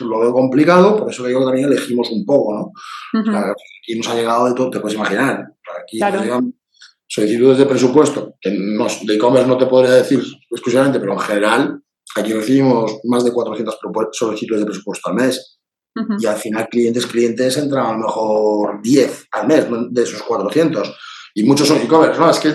lo 0.01 0.21
veo 0.21 0.33
complicado, 0.33 0.97
por 0.97 1.11
eso 1.11 1.25
que 1.25 1.31
que 1.31 1.35
también 1.35 1.67
elegimos 1.67 2.11
un 2.11 2.25
poco, 2.25 2.55
¿no? 2.55 2.73
aquí 3.21 3.97
nos 3.97 4.09
ha 4.09 4.15
llegado 4.15 4.47
de 4.47 4.55
todo, 4.55 4.71
te 4.71 4.81
puedes 4.81 4.97
imaginar, 4.97 5.47
aquí 5.83 5.99
claro. 5.99 6.23
llegan 6.23 6.55
solicitudes 7.07 7.59
de 7.59 7.67
presupuesto, 7.67 8.35
que 8.41 8.51
de 8.51 9.15
e-commerce 9.15 9.49
no 9.49 9.57
te 9.57 9.67
podría 9.67 9.95
decir 9.95 10.21
exclusivamente, 10.51 10.99
pero 11.01 11.13
en 11.13 11.21
general, 11.21 11.83
aquí 12.17 12.33
recibimos 12.33 12.99
más 13.05 13.25
de 13.25 13.33
400 13.33 13.79
solicitudes 14.13 14.61
de 14.61 14.67
presupuesto 14.67 15.11
al 15.11 15.17
mes. 15.17 15.61
Y 16.19 16.27
al 16.27 16.37
final, 16.37 16.69
clientes, 16.69 17.07
clientes 17.07 17.57
entran 17.57 17.87
a 17.87 17.93
lo 17.93 17.99
mejor 17.99 18.83
10 18.83 19.29
al 19.33 19.47
mes 19.47 19.67
de 19.91 20.03
esos 20.03 20.23
400. 20.23 20.97
Y 21.35 21.45
muchos 21.45 21.69
son 21.69 21.79
e-commerce, 21.79 22.19
¿no? 22.19 22.31
Es 22.31 22.39
que 22.39 22.55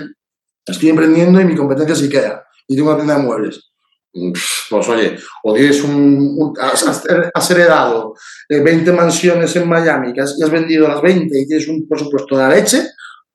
estoy 0.66 0.90
emprendiendo 0.90 1.40
y 1.40 1.44
mi 1.44 1.56
competencia 1.56 1.94
sí 1.94 2.08
queda. 2.08 2.44
Y 2.66 2.76
tengo 2.76 2.88
una 2.90 2.98
tienda 2.98 3.16
de 3.16 3.22
muebles. 3.22 3.72
Pues 4.12 4.88
oye, 4.88 5.16
o 5.42 5.54
tienes 5.54 5.82
un, 5.82 6.52
has, 6.60 7.50
heredado 7.50 8.14
20 8.48 8.90
eh, 8.90 8.92
mansiones 8.92 9.56
en 9.56 9.66
Miami 9.66 10.12
que 10.12 10.20
has, 10.20 10.38
y 10.38 10.42
has 10.42 10.50
vendido 10.50 10.86
las 10.86 11.00
20 11.00 11.40
y 11.40 11.46
tienes 11.46 11.66
un 11.68 11.88
presupuesto 11.88 12.36
de 12.36 12.42
la 12.42 12.50
leche, 12.50 12.88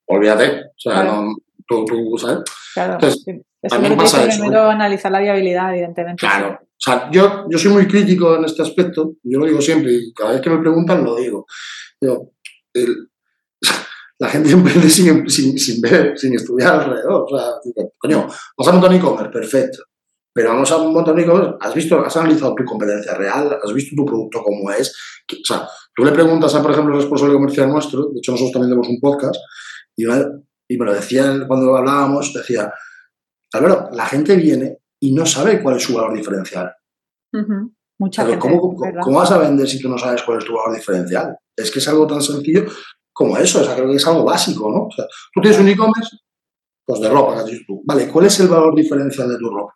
olvídate. 0.05 0.65
O 0.65 0.79
sea, 0.79 1.03
no, 1.03 1.35
tú, 1.67 1.83
tú, 1.83 2.15
¿sabes? 2.19 2.43
Claro. 2.75 2.93
Entonces, 2.93 3.25
pasa 3.97 4.25
eso. 4.25 4.39
Primero 4.39 4.69
analizar 4.69 5.11
la 5.11 5.19
viabilidad, 5.19 5.71
evidentemente. 5.73 6.19
Claro. 6.19 6.59
O 6.77 6.79
sea, 6.79 7.09
yo, 7.11 7.45
yo 7.49 7.57
soy 7.57 7.71
muy 7.71 7.87
crítico 7.87 8.35
en 8.35 8.45
este 8.45 8.61
aspecto, 8.61 9.15
yo 9.23 9.39
lo 9.39 9.47
digo 9.47 9.59
siempre 9.59 9.93
y 9.93 10.13
cada 10.13 10.33
vez 10.33 10.41
que 10.41 10.49
me 10.49 10.59
preguntan 10.59 11.03
lo 11.03 11.15
digo. 11.15 11.47
la 14.19 14.29
gente 14.29 14.51
emprende 14.51 14.89
sin, 14.89 15.27
sin, 15.29 15.57
sin, 15.57 15.81
ver, 15.81 16.17
sin 16.17 16.35
estudiar 16.35 16.75
alrededor. 16.75 17.25
O 17.29 17.37
sea, 17.37 17.47
coño, 17.97 18.27
vas 18.57 18.67
a 18.67 18.71
montar 18.71 18.93
e-commerce, 18.93 19.31
perfecto. 19.31 19.83
Pero 20.33 20.49
vamos 20.49 20.71
a 20.71 20.77
un 20.77 20.93
montón 20.93 21.15
de 21.15 21.23
e-commerce. 21.23 21.55
¿Has 21.59 21.73
visto, 21.73 21.99
has 21.99 22.15
analizado 22.15 22.53
tu 22.53 22.63
competencia 22.63 23.15
real? 23.15 23.57
¿Has 23.63 23.73
visto 23.73 23.95
tu 23.95 24.05
producto 24.05 24.43
como 24.43 24.69
es? 24.71 24.95
O 25.31 25.45
sea, 25.45 25.67
tú 25.95 26.03
le 26.05 26.11
preguntas 26.11 26.53
a, 26.53 26.61
por 26.61 26.71
ejemplo, 26.71 26.93
el 26.93 27.01
responsable 27.01 27.33
comercial 27.33 27.69
nuestro, 27.69 28.09
de 28.13 28.19
hecho 28.19 28.33
nosotros 28.33 28.53
también 28.53 28.69
tenemos 28.69 28.87
un 28.87 28.99
podcast, 28.99 29.35
y, 29.95 30.05
y 30.05 30.77
me 30.77 30.85
lo 30.85 30.93
decía 30.93 31.43
cuando 31.47 31.75
hablábamos, 31.75 32.31
decía, 32.33 32.71
claro, 33.51 33.89
la 33.91 34.05
gente 34.05 34.35
viene 34.35 34.77
y 34.99 35.13
no 35.13 35.25
sabe 35.25 35.61
cuál 35.61 35.77
es 35.77 35.83
su 35.83 35.93
valor 35.95 36.15
diferencial. 36.15 36.73
Mucha 37.99 38.23
gente, 38.23 38.39
¿cómo, 38.39 38.75
¿cómo, 38.75 39.17
vas 39.17 39.31
a 39.31 39.37
vender 39.37 39.67
si 39.67 39.81
tú 39.81 39.89
no 39.89 39.97
sabes 39.97 40.21
cuál 40.23 40.37
es 40.39 40.45
tu 40.45 40.53
valor 40.53 40.75
diferencial? 40.75 41.35
Es 41.55 41.71
que 41.71 41.79
es 41.79 41.87
algo 41.87 42.05
tan 42.05 42.21
sencillo 42.21 42.65
como 43.11 43.35
eso, 43.37 43.61
o 43.61 43.63
sea, 43.63 43.73
creo 43.73 43.87
que 43.87 43.95
es 43.95 44.07
algo 44.07 44.23
básico, 44.23 44.71
¿no? 44.71 44.83
O 44.83 44.91
sea, 44.91 45.05
tú 45.33 45.41
tienes 45.41 45.59
un 45.59 45.67
e-commerce, 45.67 46.17
pues 46.85 47.01
de 47.01 47.09
ropa, 47.09 47.43
que 47.43 47.59
tú. 47.65 47.81
Vale, 47.83 48.07
¿cuál 48.09 48.27
es 48.27 48.39
el 48.39 48.47
valor 48.47 48.75
diferencial 48.75 49.27
de 49.27 49.37
tu 49.37 49.49
ropa? 49.49 49.73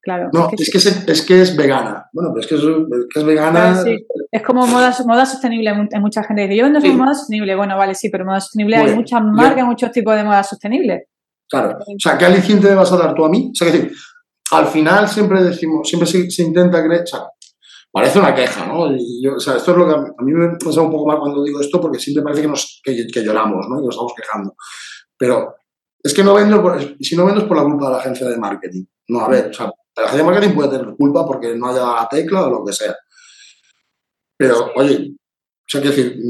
Claro. 0.00 0.30
No, 0.32 0.48
es 0.50 0.70
que, 0.70 0.78
es, 0.78 1.22
que, 1.22 1.40
es, 1.40 1.56
vegana. 1.56 2.06
Bueno, 2.12 2.30
pero 2.34 2.40
es 2.40 2.46
que 2.46 3.18
es, 3.20 3.24
vegana. 3.24 3.82
Es 4.30 4.42
como 4.42 4.66
moda, 4.66 4.94
moda 5.06 5.24
sostenible. 5.24 5.70
Hay 5.70 6.00
mucha 6.00 6.22
gente 6.24 6.42
que 6.42 6.48
dice, 6.48 6.58
yo 6.58 6.64
vendo 6.64 6.80
sí. 6.80 6.90
moda 6.92 7.14
sostenible. 7.14 7.54
Bueno, 7.54 7.78
vale, 7.78 7.94
sí, 7.94 8.10
pero 8.10 8.24
moda 8.24 8.40
sostenible 8.40 8.76
hay 8.76 8.94
muchas 8.94 9.22
marcas, 9.22 9.64
muchos 9.64 9.90
tipos 9.92 10.14
de 10.14 10.24
moda 10.24 10.42
sostenible. 10.42 11.08
Claro. 11.48 11.78
O 11.78 11.98
sea, 11.98 12.18
¿qué 12.18 12.24
aliciente 12.24 12.68
me 12.68 12.74
vas 12.74 12.92
a 12.92 12.98
dar 12.98 13.14
tú 13.14 13.24
a 13.24 13.28
mí? 13.30 13.50
O 13.50 13.54
sea, 13.54 13.70
que 13.70 13.78
decir, 13.78 13.96
al 14.50 14.66
final 14.66 15.08
siempre 15.08 15.42
decimos, 15.42 15.88
siempre 15.88 16.08
se, 16.08 16.42
intenta 16.42 16.84
creer, 16.84 17.04
parece 17.90 18.18
una 18.18 18.34
queja, 18.34 18.66
¿no? 18.66 18.94
Y 18.94 19.22
yo, 19.22 19.36
o 19.36 19.40
sea, 19.40 19.56
esto 19.56 19.72
es 19.72 19.78
lo 19.78 19.86
que 19.86 19.94
a 19.94 20.22
mí 20.22 20.32
me 20.32 20.56
pasa 20.58 20.80
un 20.80 20.90
poco 20.90 21.06
mal 21.06 21.18
cuando 21.18 21.42
digo 21.42 21.60
esto 21.60 21.80
porque 21.80 21.98
siempre 21.98 22.22
parece 22.22 22.42
que, 22.42 22.48
nos, 22.48 22.80
que, 22.82 23.06
que 23.06 23.22
lloramos, 23.22 23.66
¿no? 23.68 23.80
Y 23.80 23.84
nos 23.84 23.94
estamos 23.94 24.12
quejando. 24.16 24.54
Pero 25.16 25.54
es 26.02 26.12
que 26.12 26.22
no 26.22 26.34
vendo, 26.34 26.60
por, 26.60 26.78
si 27.00 27.16
no 27.16 27.24
vendo 27.24 27.40
es 27.40 27.46
por 27.46 27.56
la 27.56 27.64
culpa 27.64 27.86
de 27.86 27.92
la 27.92 27.98
agencia 27.98 28.28
de 28.28 28.36
marketing. 28.36 28.84
No, 29.08 29.20
a 29.20 29.28
ver, 29.28 29.48
o 29.48 29.52
sea, 29.54 29.66
la 29.96 30.02
agencia 30.02 30.18
de 30.18 30.30
marketing 30.30 30.54
puede 30.54 30.68
tener 30.70 30.94
culpa 30.96 31.26
porque 31.26 31.54
no 31.56 31.68
haya 31.68 31.80
la 31.80 32.08
tecla 32.10 32.46
o 32.46 32.50
lo 32.50 32.64
que 32.64 32.72
sea. 32.72 32.94
Pero, 34.36 34.72
oye, 34.76 35.14
o 35.14 35.66
sea, 35.66 35.80
quiero 35.80 35.96
decir, 35.96 36.20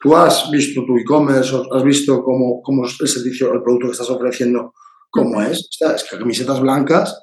tú 0.00 0.16
has 0.16 0.50
visto 0.50 0.84
tu 0.84 0.96
e-commerce, 0.96 1.54
has 1.72 1.84
visto 1.84 2.22
cómo, 2.24 2.60
cómo 2.62 2.84
es 2.84 3.00
el 3.00 3.08
servicio, 3.08 3.52
el 3.52 3.62
producto 3.62 3.86
que 3.86 3.92
estás 3.92 4.10
ofreciendo, 4.10 4.74
cómo 5.08 5.40
es. 5.40 5.60
O 5.60 5.72
sea, 5.72 5.94
es 5.94 6.04
que 6.04 6.18
camisetas 6.18 6.60
blancas, 6.60 7.22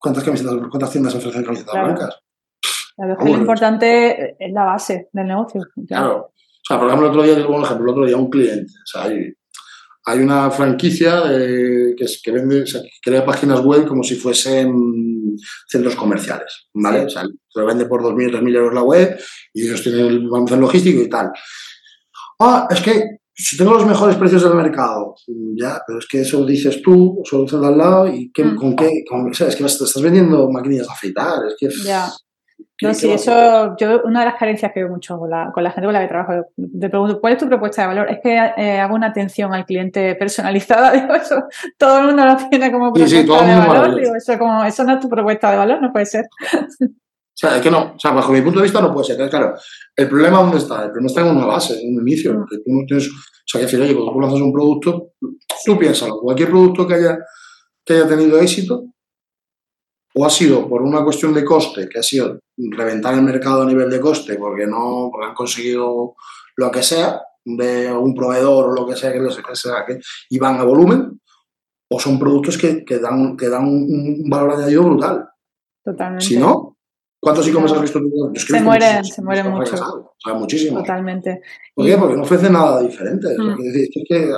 ¿cuántas 0.00 0.24
camisetas, 0.24 0.54
cuántas 0.70 0.90
tiendas 0.90 1.14
ofrecen 1.14 1.44
camisetas 1.44 1.74
blancas? 1.74 2.18
Claro, 2.96 3.12
es 3.12 3.18
que 3.18 3.24
lo 3.30 3.38
importante 3.38 4.36
es 4.38 4.52
la 4.52 4.64
base 4.64 5.08
del 5.12 5.26
negocio. 5.26 5.62
Claro. 5.86 6.16
O 6.16 6.64
sea, 6.66 6.78
por 6.78 6.88
ejemplo, 6.88 7.06
el 7.06 7.12
otro 7.12 7.22
día, 7.22 7.46
un 7.46 7.64
ejemplo, 7.64 7.84
el 7.84 7.90
otro 7.90 8.06
día 8.06 8.16
un 8.16 8.30
cliente, 8.30 8.72
o 8.72 8.86
sea, 8.86 9.04
hay, 9.04 9.32
hay 10.04 10.18
una 10.18 10.50
franquicia 10.50 11.22
que, 11.24 11.94
es, 11.98 12.20
que 12.22 12.30
vende, 12.30 12.62
o 12.62 12.66
sea, 12.66 12.82
que 12.82 12.90
crea 13.02 13.24
páginas 13.24 13.60
web 13.60 13.86
como 13.86 14.02
si 14.02 14.16
fuesen 14.16 15.36
centros 15.66 15.96
comerciales, 15.96 16.68
¿vale? 16.74 17.06
O 17.06 17.08
sea, 17.08 17.22
se 17.22 17.60
lo 17.60 17.66
vende 17.66 17.86
por 17.86 18.02
2.000 18.02 18.34
o 18.34 18.40
3.000 18.40 18.56
euros 18.56 18.74
la 18.74 18.82
web 18.82 19.18
y 19.54 19.66
ellos 19.66 19.82
tienen 19.82 20.06
el 20.06 20.60
logístico 20.60 21.00
y 21.00 21.08
tal. 21.08 21.32
Ah, 22.38 22.66
es 22.70 22.80
que 22.80 23.19
si 23.40 23.56
tengo 23.56 23.72
los 23.72 23.86
mejores 23.86 24.16
precios 24.16 24.42
del 24.42 24.54
mercado, 24.54 25.14
ya, 25.56 25.80
pero 25.86 25.98
es 25.98 26.06
que 26.06 26.20
eso 26.20 26.40
lo 26.40 26.46
dices 26.46 26.82
tú, 26.82 27.20
eso 27.24 27.38
lo 27.38 27.42
dices 27.44 27.62
al 27.62 27.78
lado 27.78 28.08
y 28.08 28.30
qué, 28.32 28.44
mm. 28.44 28.56
con 28.56 28.76
qué, 28.76 29.04
con, 29.08 29.30
o 29.30 29.34
sea, 29.34 29.48
es 29.48 29.56
que 29.56 29.64
estás 29.64 30.00
vendiendo 30.02 30.50
maquinillas 30.50 30.86
de 30.86 30.92
afeitar, 30.92 31.38
es 31.46 31.56
que... 31.58 31.68
Ya. 31.84 32.10
No, 32.82 32.94
sí, 32.94 33.10
eso, 33.10 33.76
yo, 33.78 34.02
una 34.04 34.20
de 34.20 34.26
las 34.26 34.36
carencias 34.36 34.72
que 34.72 34.80
veo 34.80 34.90
mucho 34.90 35.18
con 35.18 35.28
la, 35.28 35.50
con 35.52 35.62
la 35.62 35.70
gente 35.70 35.86
con 35.86 35.92
la 35.92 36.00
que 36.00 36.08
trabajo, 36.08 36.46
te 36.56 36.88
pregunto, 36.88 37.20
¿cuál 37.20 37.34
es 37.34 37.38
tu 37.38 37.46
propuesta 37.46 37.82
de 37.82 37.88
valor? 37.88 38.10
Es 38.10 38.20
que 38.22 38.34
eh, 38.34 38.78
hago 38.78 38.94
una 38.94 39.08
atención 39.08 39.52
al 39.52 39.66
cliente 39.66 40.14
personalizada, 40.14 40.92
digo, 40.92 41.14
eso, 41.14 41.42
todo 41.76 41.98
el 41.98 42.06
mundo 42.06 42.24
lo 42.24 42.36
tiene 42.48 42.72
como 42.72 42.92
propuesta 42.92 43.16
sí, 43.16 43.22
sí, 43.22 43.26
todo 43.26 43.42
de 43.42 43.54
valor, 43.54 44.00
digo, 44.00 44.14
eso, 44.14 44.38
como, 44.38 44.64
eso 44.64 44.84
no 44.84 44.94
es 44.94 45.00
tu 45.00 45.08
propuesta 45.08 45.50
de 45.50 45.56
valor, 45.58 45.82
no 45.82 45.92
puede 45.92 46.06
ser. 46.06 46.26
O 47.42 47.46
sea, 47.46 47.56
es 47.56 47.62
que 47.62 47.70
no, 47.70 47.94
o 47.94 47.98
sea, 47.98 48.10
bajo 48.10 48.32
mi 48.32 48.42
punto 48.42 48.58
de 48.58 48.64
vista 48.64 48.82
no 48.82 48.92
puede 48.92 49.06
ser. 49.06 49.30
Claro, 49.30 49.54
el 49.96 50.08
problema 50.08 50.42
¿dónde 50.42 50.58
está? 50.58 50.84
El 50.84 50.90
problema 50.90 51.06
está 51.06 51.20
en 51.22 51.36
una 51.36 51.46
base, 51.46 51.80
en 51.80 51.96
un 51.96 52.06
inicio, 52.06 52.34
mm. 52.34 52.46
que 52.50 52.58
tú 52.58 52.64
no 52.66 52.84
tienes, 52.86 53.08
o 53.08 53.12
sea, 53.46 53.60
que 53.60 53.64
decir, 53.64 53.80
oye, 53.80 53.94
cuando 53.94 54.12
tú 54.12 54.20
lanzas 54.20 54.40
un 54.40 54.52
producto, 54.52 55.12
tú 55.64 55.78
piénsalo, 55.78 56.20
cualquier 56.20 56.50
producto 56.50 56.86
que 56.86 56.94
haya, 56.94 57.18
que 57.82 57.94
haya 57.94 58.06
tenido 58.06 58.38
éxito, 58.38 58.84
o 60.14 60.26
ha 60.26 60.28
sido 60.28 60.68
por 60.68 60.82
una 60.82 61.02
cuestión 61.02 61.32
de 61.32 61.42
coste, 61.42 61.88
que 61.88 62.00
ha 62.00 62.02
sido 62.02 62.40
reventar 62.56 63.14
el 63.14 63.22
mercado 63.22 63.62
a 63.62 63.66
nivel 63.66 63.88
de 63.88 64.00
coste 64.00 64.34
porque 64.34 64.66
no 64.66 65.08
porque 65.10 65.28
han 65.28 65.34
conseguido 65.34 66.14
lo 66.56 66.70
que 66.70 66.82
sea, 66.82 67.22
de 67.42 67.90
un 67.90 68.14
proveedor 68.14 68.68
o 68.68 68.74
lo 68.74 68.86
que 68.86 68.96
sea 68.96 69.12
que, 69.12 69.20
sea, 69.56 69.84
que 69.86 69.98
y 70.28 70.38
van 70.38 70.58
a 70.58 70.64
volumen, 70.64 71.20
o 71.90 71.98
son 71.98 72.18
productos 72.18 72.58
que, 72.58 72.84
que 72.84 72.98
dan, 72.98 73.36
que 73.36 73.48
dan 73.48 73.66
un, 73.66 74.28
valor 74.28 74.52
añadido 74.52 74.84
brutal. 74.84 75.26
Totalmente. 75.82 76.24
Si 76.24 76.36
no, 76.36 76.76
¿Cuántos 77.20 77.46
e-commerce 77.46 77.76
has 77.76 77.82
visto 77.82 78.00
tú? 78.00 78.32
Se 78.34 78.60
mueren, 78.62 79.04
se 79.04 79.20
mueren 79.20 79.50
mucho. 79.50 79.74
O 79.74 80.14
sea, 80.16 80.34
muchísimo. 80.34 80.78
Totalmente. 80.78 81.42
¿Por 81.74 81.84
qué? 81.84 81.98
Porque 81.98 82.16
no 82.16 82.22
ofrece 82.22 82.48
nada 82.48 82.80
diferente. 82.80 83.28
Mm. 83.36 83.56
Es, 83.60 83.90
que, 84.08 84.30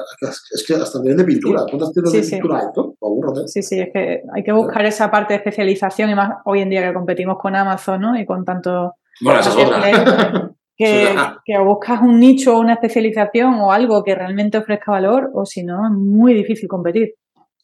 es, 0.53 0.65
que, 0.67 0.75
hasta 0.75 1.01
viene 1.01 1.19
de 1.19 1.25
pintura. 1.25 1.63
¿Cuántas 1.69 1.93
tiendas 1.93 2.13
de 2.13 2.23
pintura 2.23 2.59
hay? 2.59 2.65
Aburrote. 3.01 3.47
Sí, 3.47 3.63
sí, 3.63 3.79
es 3.79 3.89
que 3.93 4.23
hay 4.35 4.43
que 4.43 4.51
buscar 4.51 4.85
esa 4.85 5.09
parte 5.13 5.35
de 5.35 5.39
especialización 5.39 6.11
y 6.11 6.17
más 6.17 6.39
hoy 6.45 6.61
en 6.61 6.71
día 6.71 6.83
que 6.83 6.93
competimos 6.93 7.39
con 7.39 7.55
Amazon 7.55 8.01
¿no? 8.01 8.19
y 8.19 8.27
con 8.27 8.45
tanto... 8.45 8.95
Bueno, 9.21 9.39
esa 9.39 9.51
es 9.51 9.57
otra. 9.57 10.51
Que, 10.75 11.15
que 11.45 11.59
buscas 11.61 12.01
un 12.01 12.19
nicho 12.19 12.57
o 12.57 12.61
una 12.61 12.73
especialización 12.73 13.55
o 13.61 13.71
algo 13.71 14.03
que 14.03 14.17
realmente 14.17 14.59
ofrezca 14.59 14.91
valor 14.91 15.31
o 15.33 15.45
si 15.45 15.63
no, 15.63 15.87
es 15.87 15.93
muy 15.93 16.35
difícil 16.35 16.67
competir. 16.67 17.15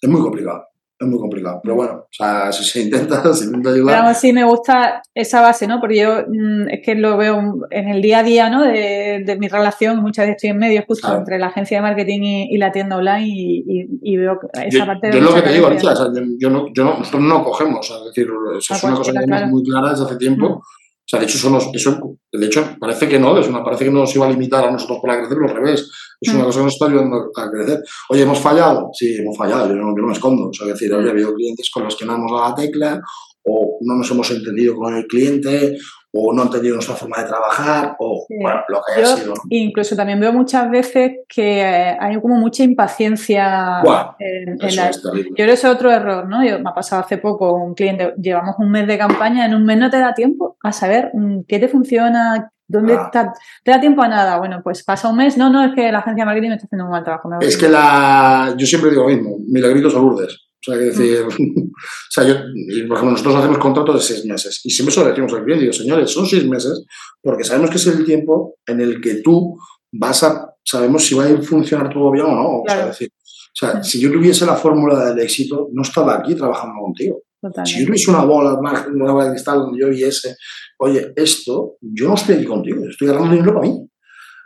Es 0.01 0.09
muy 0.09 0.21
complicado 0.21 0.69
es 1.01 1.07
muy 1.07 1.19
complicado. 1.19 1.61
Pero 1.63 1.77
bueno, 1.77 1.93
o 1.93 2.09
sea, 2.11 2.51
si 2.51 2.65
se 2.65 2.81
intenta, 2.83 3.23
se 3.35 3.45
intenta 3.45 3.71
ayudar. 3.71 4.03
Pero 4.03 4.15
sí 4.15 4.33
me 4.33 4.45
gusta 4.45 5.03
esa 5.15 5.41
base, 5.41 5.67
¿no? 5.67 5.81
Porque 5.81 6.01
yo 6.01 6.25
mm, 6.27 6.69
es 6.69 6.81
que 6.85 6.95
lo 6.95 7.17
veo 7.17 7.41
en 7.71 7.89
el 7.89 8.03
día 8.03 8.21
a 8.21 8.23
día, 8.23 8.51
¿no? 8.51 8.65
De, 8.65 9.37
mi 9.39 9.49
relación, 9.49 10.01
muchas 10.03 10.25
veces 10.25 10.37
estoy 10.37 10.51
en 10.51 10.59
medio 10.59 10.83
justo 10.87 11.17
entre 11.17 11.39
la 11.39 11.47
agencia 11.47 11.79
de 11.79 11.83
marketing 11.83 12.21
y, 12.51 12.59
la 12.59 12.73
tienda 12.73 12.97
online 12.97 13.27
y, 13.29 14.17
veo 14.17 14.39
esa 14.65 14.87
parte 14.87 15.09
de... 15.09 15.13
Yo 15.13 15.19
es 15.19 15.25
lo 15.25 15.35
que 15.35 15.43
te 15.43 15.53
digo, 15.53 15.67
Alicia, 15.69 15.93
o 15.93 15.97
sea, 15.97 16.07
yo, 16.39 16.51
no, 16.51 16.67
yo 16.75 16.85
no, 16.85 16.99
nosotros 16.99 17.23
no 17.23 17.45
cogemos, 17.45 17.89
es 17.89 18.05
decir, 18.07 18.29
eso 18.59 18.75
es 18.75 18.85
una 18.85 18.97
cosa 18.97 19.13
que 19.13 19.19
tenemos 19.21 19.51
muy 19.51 19.63
clara 19.63 19.91
desde 19.91 20.05
hace 20.05 20.17
tiempo. 20.17 20.49
Mm. 20.49 20.88
O 21.09 21.11
sea, 21.11 21.21
de 21.21 21.25
hecho, 21.25 21.39
eso, 21.39 21.71
eso, 21.73 22.19
de 22.31 22.47
hecho, 22.47 22.77
parece 22.79 23.09
que 23.09 23.19
no, 23.19 23.39
es 23.39 23.49
una, 23.49 23.65
parece 23.65 23.87
que 23.87 23.91
no 23.91 24.01
nos 24.01 24.15
iba 24.15 24.27
a 24.27 24.31
limitar 24.31 24.63
a 24.63 24.71
nosotros 24.71 24.99
para 25.01 25.19
crecer, 25.19 25.39
al 25.43 25.57
revés. 25.57 25.91
Es 26.21 26.35
una 26.35 26.43
mm. 26.43 26.45
cosa 26.45 26.59
que 26.59 26.65
nos 26.65 26.75
está 26.75 26.87
ayudando 26.87 27.31
a 27.35 27.51
crecer. 27.51 27.83
Oye, 28.11 28.23
¿hemos 28.23 28.39
fallado? 28.39 28.91
Sí, 28.93 29.17
hemos 29.17 29.35
fallado, 29.35 29.69
yo 29.69 29.77
no, 29.77 29.97
yo 29.97 30.03
no 30.03 30.09
me 30.09 30.13
escondo. 30.13 30.49
O 30.51 30.53
sea, 30.53 30.67
es 30.67 30.75
decir, 30.75 30.93
había 30.93 31.13
habido 31.13 31.33
clientes 31.33 31.71
con 31.73 31.85
los 31.85 31.97
que 31.97 32.05
no 32.05 32.15
hemos 32.15 32.31
dado 32.31 32.51
la 32.51 32.55
tecla, 32.55 33.01
o 33.45 33.79
no 33.81 33.95
nos 33.95 34.11
hemos 34.11 34.31
entendido 34.31 34.75
con 34.75 34.95
el 34.95 35.07
cliente, 35.07 35.79
o 36.21 36.33
no 36.33 36.43
han 36.43 36.51
tenido 36.51 36.75
nuestra 36.75 36.97
forma 36.97 37.19
de 37.19 37.25
trabajar, 37.29 37.95
o 38.01 38.27
bueno, 38.29 38.61
lo 38.69 38.81
que 38.85 39.01
haya 39.01 39.17
sido. 39.17 39.35
Incluso 39.51 39.95
también 39.95 40.19
veo 40.19 40.33
muchas 40.33 40.69
veces 40.69 41.19
que 41.29 41.61
eh, 41.61 41.97
hay 41.99 42.21
como 42.21 42.37
mucha 42.37 42.65
impaciencia 42.65 43.81
en, 44.19 44.59
la... 44.77 44.91
Yo 44.91 45.13
creo 45.13 45.35
que 45.35 45.53
es 45.53 45.65
otro 45.65 45.93
error, 45.93 46.29
¿no? 46.29 46.45
Yo, 46.45 46.59
me 46.59 46.71
ha 46.71 46.75
pasado 46.75 47.03
hace 47.03 47.19
poco 47.19 47.53
un 47.53 47.75
cliente, 47.75 48.15
llevamos 48.21 48.57
un 48.59 48.71
mes 48.71 48.89
de 48.89 48.99
campaña, 48.99 49.47
en 49.47 49.55
un 49.55 49.65
mes 49.65 49.79
no 49.79 49.91
te 49.91 50.01
da 50.01 50.13
tiempo 50.13 50.57
a 50.61 50.73
saber 50.73 51.13
mm, 51.15 51.43
qué 51.47 51.61
te 51.61 51.69
funciona, 51.69 52.51
¿Dónde 52.71 52.93
ah. 52.93 53.05
está? 53.07 53.33
¿Te 53.65 53.71
da 53.71 53.81
tiempo 53.81 54.03
a 54.03 54.09
nada? 54.09 54.39
Bueno, 54.39 54.61
pues 54.63 54.83
pasa 54.83 55.09
un 55.09 55.17
mes. 55.17 55.39
No, 55.39 55.49
no, 55.49 55.65
es 55.65 55.75
que 55.75 55.91
la 55.91 56.01
agencia 56.01 56.23
de 56.23 56.27
marketing 56.27 56.49
me 56.51 56.55
está 56.57 56.67
haciendo 56.67 56.85
un 56.85 56.91
mal 56.91 57.03
trabajo. 57.03 57.31
Es 57.41 57.57
que 57.57 57.67
la. 57.67 58.55
Yo 58.59 58.67
siempre 58.67 58.91
digo 58.91 59.05
lo 59.05 59.09
mismo: 59.09 59.39
milagritos 59.49 59.95
o 59.95 60.01
lourdes. 60.01 60.48
O 60.61 60.71
sea, 60.71 60.79
que 60.79 60.85
decir, 60.85 61.21
o 61.29 62.11
sea, 62.11 62.25
yo, 62.25 62.35
por 62.35 62.97
ejemplo, 62.97 63.11
nosotros 63.13 63.37
hacemos 63.37 63.59
contratos 63.59 63.95
de 63.95 64.15
seis 64.15 64.25
meses 64.27 64.61
y 64.65 64.71
siempre 64.71 64.93
se 64.93 65.01
lo 65.01 65.09
decimos 65.09 65.33
al 65.33 65.45
cliente, 65.45 65.63
digo, 65.63 65.73
señores, 65.73 66.11
son 66.11 66.27
seis 66.27 66.47
meses 66.47 66.85
porque 67.23 67.45
sabemos 67.45 67.71
que 67.71 67.77
es 67.77 67.87
el 67.87 68.05
tiempo 68.05 68.57
en 68.67 68.81
el 68.81 69.01
que 69.01 69.17
tú 69.17 69.57
vas 69.93 70.23
a, 70.25 70.55
sabemos 70.65 71.05
si 71.05 71.15
va 71.15 71.25
a 71.25 71.43
funcionar 71.43 71.93
todo 71.93 72.11
bien 72.11 72.27
o 72.27 72.35
no. 72.35 72.49
O 72.61 72.65
sea, 72.67 72.87
decir, 72.87 73.11
o 73.13 73.57
sea, 73.59 73.83
si 73.83 74.01
yo 74.01 74.11
tuviese 74.13 74.47
la 74.47 74.57
fórmula 74.57 75.07
del 75.07 75.19
éxito, 75.21 75.69
no 75.73 75.83
estaba 75.83 76.17
aquí 76.17 76.35
trabajando 76.35 76.81
contigo. 76.81 77.23
Si 77.65 77.81
yo 77.81 77.87
tuviese 77.87 78.11
una 78.11 78.25
bola, 78.25 78.55
una 78.55 79.13
bola 79.13 79.25
de 79.27 79.31
cristal 79.33 79.59
donde 79.59 79.81
yo 79.81 79.89
viese, 79.89 80.37
oye, 80.79 81.13
esto, 81.15 81.77
yo 81.81 82.09
no 82.09 82.15
estoy 82.15 82.37
aquí 82.37 82.45
contigo, 82.45 82.85
estoy 82.89 83.09
ganando 83.09 83.31
dinero 83.31 83.55
para 83.55 83.69
mí. 83.69 83.89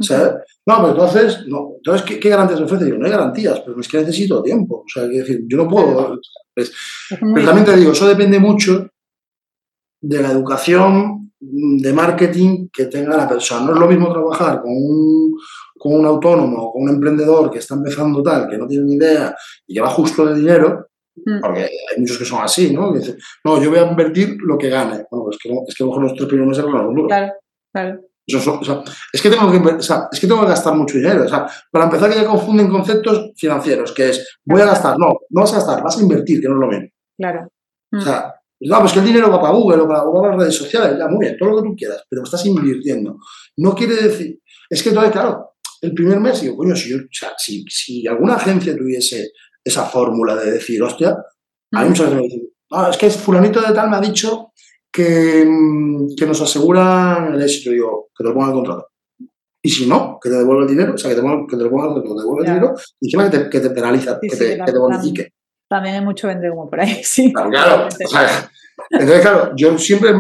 O 0.01 0.05
sea, 0.05 0.37
no, 0.65 0.77
pero 0.77 0.91
entonces, 0.91 1.47
no, 1.49 1.73
entonces 1.77 2.19
¿qué, 2.21 2.29
garantías 2.29 2.61
me 2.61 2.67
ofrece? 2.67 2.85
Digo, 2.85 2.99
no 2.99 3.07
hay 3.07 3.11
garantías, 3.11 3.61
pero 3.61 3.81
es 3.81 3.89
que 3.89 3.99
necesito 3.99 4.43
tiempo. 4.43 4.85
O 4.87 4.89
sea, 4.89 5.09
que 5.09 5.19
decir, 5.19 5.41
yo 5.49 5.57
no 5.57 5.69
puedo. 5.69 6.21
pero 6.55 7.45
también 7.45 7.65
te 7.65 7.77
digo, 7.77 7.93
eso 7.93 8.07
depende 8.07 8.39
mucho 8.39 8.89
de 10.01 10.23
la 10.23 10.31
educación 10.31 11.33
de 11.41 11.93
marketing 11.93 12.69
que 12.73 12.87
tenga 12.87 13.17
la 13.17 13.29
persona. 13.29 13.67
No 13.67 13.73
es 13.73 13.79
lo 13.81 13.89
mismo 13.89 14.13
trabajar 14.13 14.63
con 14.63 14.71
un, 14.71 15.37
con 15.77 15.95
un 15.95 16.07
autónomo 16.07 16.63
o 16.63 16.73
con 16.73 16.83
un 16.83 16.91
emprendedor 16.91 17.51
que 17.51 17.59
está 17.59 17.75
empezando 17.75 18.23
tal, 18.23 18.49
que 18.49 18.57
no 18.57 18.69
tiene 18.69 18.85
ni 18.85 18.95
idea 18.95 19.35
y 19.67 19.75
que 19.75 19.81
va 19.81 19.89
justo 19.89 20.27
de 20.27 20.37
dinero, 20.37 20.87
mm. 21.17 21.41
porque 21.41 21.63
hay 21.63 21.99
muchos 21.99 22.19
que 22.19 22.25
son 22.25 22.41
así, 22.41 22.73
¿no? 22.73 22.93
dicen, 22.93 23.17
no, 23.45 23.61
yo 23.61 23.71
voy 23.71 23.81
a 23.81 23.91
invertir 23.91 24.37
lo 24.43 24.57
que 24.57 24.69
gane. 24.69 25.07
Bueno, 25.11 25.25
pues 25.25 25.37
es 25.37 25.43
que, 25.43 25.53
es 25.67 25.75
que 25.75 25.83
a 25.83 25.87
lo 25.87 25.91
mejor 25.91 26.05
los 26.05 26.15
tres 26.15 26.29
primeros 26.29 26.51
meses 26.51 26.65
van 26.65 26.77
a 26.77 26.85
duro. 26.85 27.07
Claro, 27.09 28.01
claro 28.27 28.83
es, 29.13 29.23
que 29.23 29.31
tengo 29.31 29.51
que, 29.51 29.77
es 29.79 30.21
que 30.21 30.27
tengo 30.27 30.41
que 30.43 30.49
gastar 30.49 30.75
mucho 30.75 30.97
dinero. 30.97 31.27
para 31.71 31.85
empezar, 31.85 32.11
que 32.11 32.17
ya 32.17 32.27
confunden 32.27 32.69
conceptos 32.69 33.33
financieros, 33.37 33.93
que 33.93 34.11
es 34.11 34.39
voy 34.45 34.61
a 34.61 34.67
gastar. 34.67 34.99
No, 34.99 35.19
no 35.31 35.41
vas 35.41 35.53
a 35.53 35.57
gastar, 35.57 35.83
vas 35.83 35.99
a 35.99 36.03
invertir, 36.03 36.41
que 36.41 36.49
no 36.49 36.55
es 36.55 36.61
lo 36.61 36.69
mismo. 36.69 36.89
Claro. 37.19 37.49
O 37.93 38.01
sea, 38.01 38.35
No, 38.61 38.81
pues 38.81 38.93
que 38.93 39.01
el 39.01 39.07
dinero 39.07 39.31
va 39.31 39.41
para 39.41 39.55
Google 39.55 39.83
o 39.83 39.89
para, 39.89 40.05
o 40.05 40.15
para 40.15 40.29
las 40.29 40.41
redes 40.41 40.55
sociales, 40.55 40.97
ya 40.97 41.09
muy 41.09 41.27
bien, 41.27 41.37
todo 41.37 41.51
lo 41.51 41.57
que 41.63 41.69
tú 41.69 41.77
quieras, 41.77 42.05
pero 42.09 42.23
estás 42.23 42.47
invirtiendo. 42.47 43.19
No 43.57 43.75
quiere 43.75 43.97
decir, 43.97 44.41
es 44.71 44.83
que 44.83 44.91
entonces, 44.91 45.13
claro, 45.13 45.57
el 45.81 45.93
primer 45.93 46.21
mes 46.21 46.41
digo, 46.41 46.57
coño, 46.57 46.77
si, 46.77 46.91
yo, 46.91 46.99
o 46.99 47.09
sea, 47.11 47.33
si, 47.37 47.65
si 47.69 48.07
alguna 48.07 48.37
agencia 48.37 48.77
tuviese 48.77 49.33
esa 49.65 49.85
fórmula 49.85 50.37
de 50.37 50.53
decir, 50.53 50.81
hostia, 50.83 51.17
hay 51.73 51.89
muchas 51.89 52.07
veces 52.07 52.21
me 52.21 52.23
dicen, 52.23 52.49
ah, 52.71 52.89
es 52.91 52.97
que 52.97 53.11
fulanito 53.11 53.61
de 53.61 53.75
tal 53.75 53.91
me 53.91 53.97
ha 53.97 54.01
dicho 54.01 54.53
que, 54.93 55.45
mm, 55.47 56.15
que 56.17 56.27
nos 56.27 56.41
aseguran 56.43 57.35
el 57.35 57.43
éxito. 57.43 57.71
Digo, 57.71 58.09
que 58.17 58.23
te 58.23 58.29
lo 58.29 58.35
ponga 58.35 58.49
el 58.49 58.53
contrato. 58.55 58.89
Y 59.65 59.71
si 59.71 59.87
no, 59.87 60.19
que 60.21 60.29
te 60.29 60.37
devuelva 60.37 60.63
el 60.65 60.69
dinero, 60.69 60.95
o 60.95 60.99
sea, 60.99 61.09
que 61.15 61.21
te, 61.21 61.23
que 61.49 61.57
te 61.57 61.63
lo 61.63 61.71
ponga, 61.71 61.95
que 61.95 62.01
te 62.01 62.09
devuelva 62.09 62.41
el 62.41 62.47
dinero, 62.47 62.75
y 63.01 63.07
encima 63.07 63.31
que 63.31 63.39
te, 63.39 63.49
que 63.51 63.61
te 63.61 63.71
penaliza, 63.71 64.19
Sí, 64.21 64.29
que, 64.29 64.37
sí, 64.37 64.45
te, 64.45 64.59
que 64.65 64.73
te 64.73 64.79
bonifique. 64.79 65.29
También 65.69 65.95
hay 65.95 66.05
mucho 66.05 66.27
vende 66.27 66.51
humo 66.51 66.69
por 66.69 66.81
ahí, 66.81 67.01
sí. 67.05 67.33
Claro, 67.33 67.53
claro. 67.53 67.89
O 68.05 68.09
sea, 68.09 68.51
entonces, 68.91 69.21
claro, 69.21 69.53
yo 69.57 69.79
siempre 69.79 70.11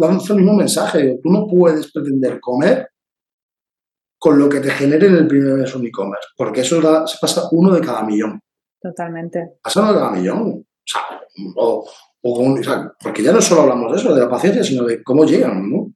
lanzo 0.00 0.32
el 0.32 0.38
mismo 0.40 0.54
mensaje. 0.54 1.02
Digo, 1.02 1.18
tú 1.22 1.30
no 1.30 1.46
puedes 1.46 1.92
pretender 1.92 2.40
comer 2.40 2.88
con 4.18 4.38
lo 4.38 4.48
que 4.48 4.60
te 4.60 4.70
genere 4.70 5.06
en 5.06 5.16
el 5.16 5.26
primer 5.28 5.54
mes 5.54 5.74
un 5.74 5.86
e-commerce, 5.86 6.28
porque 6.36 6.62
eso 6.62 6.80
da- 6.80 7.06
se 7.06 7.18
pasa 7.20 7.42
uno 7.52 7.74
de 7.74 7.80
cada 7.80 8.02
millón. 8.02 8.40
Totalmente. 8.80 9.58
Pasa 9.62 9.80
uno 9.82 9.92
de 9.92 9.98
cada 9.98 10.10
millón. 10.12 10.40
O 10.48 10.64
sea, 10.84 11.02
o, 11.56 11.88
o 12.22 12.36
con- 12.36 12.58
o 12.58 12.62
sea, 12.62 12.92
porque 13.00 13.22
ya 13.22 13.32
no 13.32 13.40
solo 13.40 13.62
hablamos 13.62 13.92
de 13.92 13.98
eso, 13.98 14.14
de 14.14 14.20
la 14.20 14.28
paciencia, 14.30 14.62
sino 14.64 14.84
de 14.84 15.02
cómo 15.02 15.24
llegan, 15.24 15.70
¿no? 15.70 15.92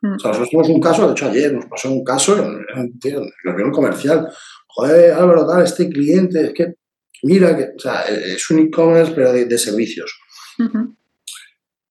Mm. 0.00 0.14
O 0.14 0.18
sea, 0.18 0.28
nosotros 0.30 0.50
tuvimos 0.50 0.68
un 0.68 0.80
caso, 0.80 1.06
de 1.06 1.12
hecho 1.12 1.26
ayer 1.28 1.52
nos 1.52 1.66
pasó 1.66 1.90
un 1.90 2.04
caso 2.04 2.36
en, 2.76 2.98
tío, 3.00 3.18
en 3.18 3.24
la 3.44 3.52
reunión 3.52 3.72
comercial. 3.72 4.28
Joder, 4.68 5.12
Álvaro, 5.14 5.46
tal, 5.46 5.64
este 5.64 5.88
cliente, 5.88 6.40
es 6.46 6.52
que, 6.54 6.74
mira, 7.24 7.56
que, 7.56 7.64
o 7.76 7.78
sea, 7.78 8.02
es 8.02 8.48
un 8.50 8.60
e-commerce, 8.60 9.12
pero 9.12 9.32
de, 9.32 9.46
de 9.46 9.58
servicios. 9.58 10.16
Ujú. 10.60 10.94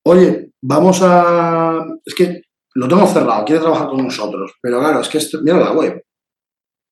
Oye, 0.03 0.51
vamos 0.61 0.99
a. 1.01 1.85
Es 2.05 2.15
que 2.15 2.41
lo 2.75 2.87
tengo 2.87 3.05
cerrado, 3.07 3.43
quiere 3.43 3.59
trabajar 3.61 3.87
con 3.89 4.03
nosotros, 4.03 4.53
pero 4.61 4.79
claro, 4.79 5.01
es 5.01 5.09
que 5.09 5.17
esto, 5.17 5.39
mira 5.43 5.57
la 5.57 5.73
web. 5.73 6.01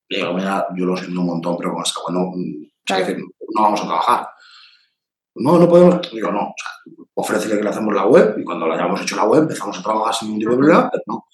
Digo, 0.10 0.34
mira, 0.34 0.68
yo 0.76 0.86
lo 0.86 0.98
siento 0.98 1.20
un 1.22 1.28
montón, 1.28 1.56
pero 1.58 1.74
con 1.74 1.84
esta 1.84 2.00
web 2.02 2.14
no, 2.14 2.32
Claro. 2.86 3.02
es 3.04 3.08
decir, 3.08 3.24
no 3.56 3.62
vamos 3.62 3.82
a 3.82 3.86
trabajar. 3.86 4.28
No, 5.36 5.58
no 5.60 5.68
podemos. 5.68 6.00
Digo, 6.12 6.32
no, 6.32 6.40
o 6.50 6.54
sea, 6.58 6.72
ofrécele 7.16 7.58
que 7.58 7.64
le 7.64 7.70
hacemos 7.70 7.94
la 7.94 8.06
web 8.06 8.36
y 8.38 8.44
cuando 8.44 8.68
le 8.68 8.76
hayamos 8.76 9.02
hecho 9.02 9.16
la 9.16 9.26
web 9.26 9.42
empezamos 9.44 9.78
a 9.80 9.84
trabajar 9.84 10.14
sin 10.14 10.28
ningún 10.30 10.40
tipo 10.40 10.52
de 10.52 10.58
problema, 10.58 10.90
pero 10.92 11.04
no. 11.08 11.26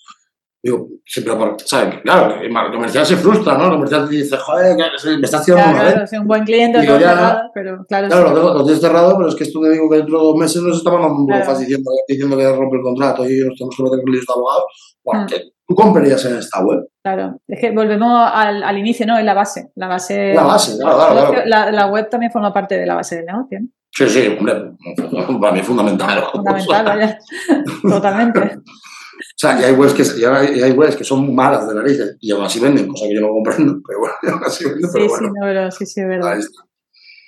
Digo, 0.63 0.87
siempre 1.03 1.33
¿sabes? 1.65 2.01
Claro, 2.01 2.35
el 2.39 2.51
comercial 2.71 3.03
se 3.03 3.15
frustra, 3.17 3.57
¿no? 3.57 3.65
El 3.65 3.71
comercial 3.71 4.07
te 4.07 4.15
dice, 4.15 4.37
joder, 4.37 4.77
me 4.77 5.25
estás 5.25 5.43
tirando 5.43 5.65
Ya, 5.65 5.71
una 5.73 5.83
vez. 5.83 5.93
claro, 5.93 6.21
un 6.21 6.27
buen 6.27 6.43
cliente, 6.43 6.81
Digo, 6.81 6.99
ya, 6.99 7.09
cerrado, 7.09 7.41
pero 7.53 7.85
claro, 7.89 8.07
Claro, 8.09 8.27
sí. 8.27 8.33
lo, 8.33 8.39
tengo, 8.39 8.53
lo 8.53 8.63
tienes 8.63 8.81
cerrado, 8.81 9.17
pero 9.17 9.29
es 9.29 9.35
que 9.35 9.43
esto 9.43 9.59
te 9.59 9.69
digo 9.71 9.89
que 9.89 9.97
dentro 9.97 10.19
de 10.19 10.23
dos 10.23 10.35
meses 10.35 10.61
nos 10.61 10.77
está 10.77 10.91
mandando 10.91 11.15
un 11.15 11.25
Claro. 11.27 11.57
diciendo, 11.59 11.91
diciendo 12.07 12.37
que 12.37 12.55
rompe 12.55 12.77
el 12.77 12.83
contrato 12.83 13.23
y 13.27 13.39
nos 13.39 13.57
tenemos 13.57 13.75
que 13.75 13.83
meter 13.83 14.03
con 14.03 14.11
de 14.13 14.19
abogados. 14.35 14.63
Bueno, 15.03 15.23
Mm. 15.23 15.27
que 15.27 15.35
tú 15.67 15.75
comprarías 15.75 16.25
en 16.25 16.35
esta 16.37 16.63
web. 16.63 16.87
Claro, 17.03 17.39
es 17.47 17.59
que 17.59 17.71
volvemos 17.71 18.29
al, 18.31 18.61
al 18.63 18.77
inicio, 18.77 19.07
¿no? 19.07 19.17
Es 19.17 19.25
la 19.25 19.33
base. 19.33 19.71
La 19.75 19.87
base, 19.87 20.35
La 20.35 20.43
base, 20.43 20.77
claro, 20.77 20.95
claro, 20.95 21.31
claro. 21.31 21.41
La, 21.47 21.71
la 21.71 21.87
web 21.87 22.07
también 22.07 22.31
forma 22.31 22.53
parte 22.53 22.77
de 22.77 22.85
la 22.85 22.93
base 22.93 23.15
del 23.15 23.25
negocio. 23.25 23.61
¿no? 23.61 23.67
Sí, 23.91 24.07
sí, 24.07 24.35
hombre, 24.37 24.53
para 25.41 25.53
mí 25.53 25.59
es 25.59 25.65
fundamental. 25.65 26.23
Fundamental. 26.31 27.17
Totalmente. 27.81 28.39
O 28.39 29.37
sea, 29.37 29.59
y 29.59 29.63
hay 29.63 29.73
webs 29.73 29.93
que, 29.93 30.03
y 30.19 30.23
hay, 30.23 30.71
webs 30.71 30.95
que 30.95 31.03
son 31.03 31.33
malas 31.35 31.67
de 31.67 31.75
narices 31.75 32.17
y 32.19 32.31
aún 32.31 32.43
así 32.43 32.59
venden, 32.59 32.87
cosa 32.87 33.05
que 33.07 33.15
yo 33.15 33.21
no 33.21 33.29
comprendo, 33.29 33.81
pero 33.85 33.99
bueno, 33.99 34.15
aún 34.35 34.43
así 34.45 34.65
venden, 34.65 34.83
Sí, 34.83 34.89
pero 34.93 35.05
sí, 35.05 35.09
bueno. 35.09 35.27
no, 35.27 35.41
pero 35.41 35.71
sí, 35.71 35.85
sí, 35.85 36.01
es 36.01 36.07
verdad. 36.07 36.39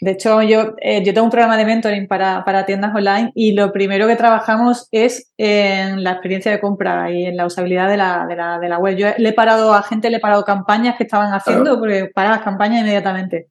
De 0.01 0.11
hecho, 0.11 0.41
yo, 0.41 0.73
eh, 0.81 1.01
yo 1.03 1.13
tengo 1.13 1.25
un 1.25 1.31
programa 1.31 1.55
de 1.55 1.63
mentoring 1.65 2.07
para, 2.09 2.43
para 2.43 2.65
tiendas 2.65 2.93
online 2.93 3.31
y 3.35 3.53
lo 3.53 3.71
primero 3.71 4.05
que 4.05 4.17
trabajamos 4.17 4.89
es 4.91 5.31
en 5.37 6.03
la 6.03 6.11
experiencia 6.11 6.51
de 6.51 6.59
compra 6.59 7.09
y 7.09 7.25
en 7.25 7.37
la 7.37 7.45
usabilidad 7.45 7.87
de 7.87 7.95
la, 7.95 8.25
de 8.27 8.35
la, 8.35 8.59
de 8.59 8.67
la 8.67 8.79
web. 8.79 8.97
Yo 8.97 9.07
le 9.17 9.29
he 9.29 9.33
parado 9.33 9.73
a 9.73 9.81
gente, 9.81 10.09
le 10.09 10.17
he 10.17 10.19
parado 10.19 10.43
campañas 10.43 10.97
que 10.97 11.03
estaban 11.03 11.33
haciendo, 11.33 11.79
porque 11.79 12.11
para 12.13 12.31
las 12.31 12.41
campañas 12.41 12.81
inmediatamente. 12.81 13.47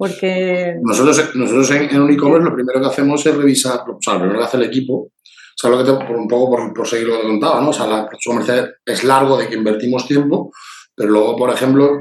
Porque 0.00 0.78
Nosotros, 0.80 1.34
nosotros 1.34 1.70
en, 1.72 1.82
en 1.90 2.06
lo 2.06 2.54
primero 2.54 2.80
que 2.80 2.86
hacemos 2.86 3.26
es 3.26 3.36
revisar, 3.36 3.80
o 3.80 3.98
sea, 4.00 4.14
lo 4.14 4.20
primero 4.20 4.38
que 4.38 4.46
hace 4.46 4.56
el 4.56 4.62
equipo, 4.62 4.94
o 4.94 5.12
sea, 5.54 5.68
lo 5.68 5.76
que 5.76 5.84
te, 5.84 5.92
por 5.92 6.16
un 6.16 6.26
poco 6.26 6.56
por, 6.56 6.72
por 6.72 6.88
seguir 6.88 7.08
lo 7.08 7.20
que 7.20 7.26
contaba, 7.26 7.60
¿no? 7.60 7.68
O 7.68 7.72
sea, 7.74 7.86
la 7.86 8.08
comercial 8.24 8.76
es 8.86 9.04
largo 9.04 9.36
de 9.36 9.46
que 9.46 9.56
invertimos 9.56 10.06
tiempo, 10.06 10.52
pero 10.96 11.10
luego, 11.10 11.36
por 11.36 11.50
ejemplo, 11.50 11.98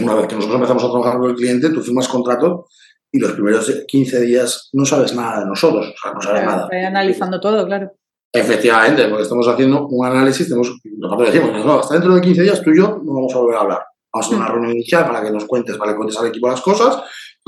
una 0.00 0.14
vez 0.16 0.26
que 0.26 0.34
nosotros 0.34 0.56
empezamos 0.56 0.84
a 0.84 0.90
trabajar 0.90 1.18
con 1.18 1.30
el 1.30 1.36
cliente, 1.36 1.70
tú 1.70 1.80
firmas 1.80 2.08
contrato 2.08 2.66
y 3.10 3.18
los 3.18 3.32
primeros 3.32 3.84
15 3.88 4.20
días 4.20 4.68
no 4.74 4.84
sabes 4.84 5.14
nada 5.14 5.40
de 5.40 5.46
nosotros, 5.46 5.86
o 5.86 5.94
sea, 5.98 6.12
no 6.12 6.20
sabes 6.20 6.42
claro, 6.42 6.50
nada. 6.50 6.64
estoy 6.64 6.80
analizando 6.80 7.40
todo, 7.40 7.64
claro. 7.64 7.90
Efectivamente, 8.34 9.08
porque 9.08 9.22
estamos 9.22 9.48
haciendo 9.48 9.86
un 9.86 10.06
análisis, 10.06 10.46
tenemos, 10.46 10.78
nosotros 10.98 11.32
decimos, 11.32 11.64
no, 11.64 11.80
hasta 11.80 11.94
dentro 11.94 12.14
de 12.14 12.20
15 12.20 12.42
días 12.42 12.60
tú 12.60 12.70
y 12.70 12.76
yo 12.76 13.00
no 13.02 13.14
vamos 13.14 13.34
a 13.34 13.38
volver 13.38 13.56
a 13.56 13.60
hablar. 13.60 13.80
Vamos 14.12 14.32
a 14.32 14.36
una 14.36 14.48
reunión 14.48 14.72
inicial 14.72 15.06
para 15.06 15.22
que 15.22 15.30
nos 15.30 15.44
cuentes, 15.44 15.76
para 15.76 15.92
que 15.92 15.96
cuentes 15.96 16.18
al 16.18 16.26
equipo 16.26 16.48
las 16.48 16.60
cosas 16.60 17.00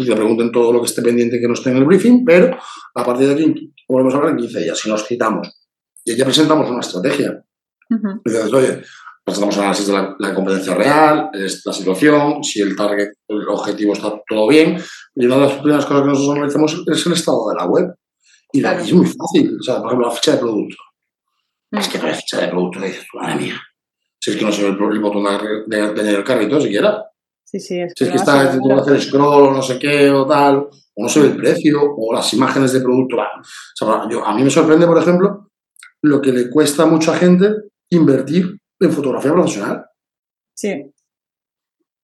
y 0.02 0.06
te 0.06 0.14
pregunten 0.16 0.50
todo 0.52 0.72
lo 0.72 0.80
que 0.80 0.86
esté 0.86 1.02
pendiente 1.02 1.40
que 1.40 1.46
no 1.48 1.54
esté 1.54 1.70
en 1.70 1.76
el 1.78 1.84
briefing, 1.84 2.24
pero 2.24 2.56
a 2.94 3.04
partir 3.04 3.28
de 3.28 3.34
aquí 3.34 3.72
volvemos 3.88 4.14
a 4.14 4.18
hablar 4.18 4.32
en 4.32 4.38
15 4.38 4.60
días, 4.60 4.78
si 4.78 4.88
nos 4.88 5.06
citamos. 5.06 5.48
Y 6.04 6.16
ya 6.16 6.24
presentamos 6.24 6.68
una 6.70 6.80
estrategia. 6.80 7.42
Ujú. 7.90 8.20
Y 8.24 8.30
dices, 8.30 8.52
oye, 8.52 8.82
presentamos 9.24 9.56
un 9.56 9.62
análisis 9.62 9.86
de 9.86 9.92
la, 9.92 10.16
la 10.18 10.34
competencia 10.34 10.74
real, 10.74 11.30
es 11.34 11.62
la 11.64 11.72
situación, 11.72 12.42
si 12.42 12.60
el 12.60 12.74
target, 12.74 13.08
el 13.28 13.48
objetivo 13.48 13.92
está 13.92 14.12
todo 14.28 14.48
bien. 14.48 14.78
Y 15.14 15.26
una 15.26 15.36
de 15.36 15.40
las 15.42 15.52
primeras 15.54 15.86
cosas 15.86 16.02
que 16.02 16.08
nosotros 16.08 16.36
analizamos 16.36 16.82
es 16.92 17.06
el 17.06 17.12
estado 17.12 17.48
de 17.50 17.54
la 17.56 17.66
web. 17.66 17.94
Y, 18.52 18.60
la- 18.60 18.70
Claro. 18.72 18.84
y 18.84 18.88
es 18.88 18.94
muy 18.94 19.06
fácil. 19.06 19.56
O 19.58 19.62
sea, 19.62 19.76
por 19.78 19.86
ejemplo, 19.86 20.08
la 20.08 20.14
ficha 20.14 20.32
de 20.32 20.38
producto. 20.38 20.76
Mm. 21.70 21.78
Es 21.78 21.88
que 21.88 21.98
no 21.98 22.06
hay 22.06 22.14
ficha 22.14 22.40
de 22.40 22.48
producto, 22.48 22.80
dices, 22.80 23.06
madre 23.14 23.36
mía. 23.36 23.60
Si 24.20 24.30
es 24.30 24.36
que 24.36 24.44
no 24.44 24.52
se 24.52 24.62
ve 24.62 24.68
el, 24.68 25.00
botón 25.00 25.24
de, 25.24 25.76
de, 25.76 25.82
de 25.94 26.00
añadir 26.00 26.18
el 26.18 26.24
carrito 26.24 26.60
siquiera. 26.60 27.02
Sí, 27.52 27.60
sí, 27.60 27.80
es 27.80 27.92
Si 27.94 28.04
es 28.04 28.10
que 28.10 28.16
está, 28.16 28.40
hacer 28.40 29.02
scroll 29.02 29.48
o 29.48 29.52
no 29.52 29.60
sé 29.60 29.78
qué 29.78 30.08
o 30.08 30.26
tal, 30.26 30.56
o 30.56 31.02
no 31.02 31.08
se 31.08 31.20
ve 31.20 31.28
el 31.28 31.36
precio, 31.36 31.80
o 31.82 32.14
las 32.14 32.32
imágenes 32.32 32.72
de 32.72 32.80
producto. 32.80 33.18
va. 33.18 33.28
O 33.38 33.44
sea, 33.74 34.08
yo, 34.10 34.24
a 34.24 34.34
mí 34.34 34.42
me 34.42 34.48
sorprende, 34.48 34.86
por 34.86 34.96
ejemplo, 34.96 35.50
lo 36.02 36.20
que 36.22 36.32
le 36.32 36.48
cuesta 36.48 36.84
a 36.84 36.86
mucha 36.86 37.14
gente 37.14 37.52
invertir 37.90 38.58
en 38.80 38.90
fotografía 38.90 39.32
profesional. 39.32 39.84
Sí. 40.56 40.82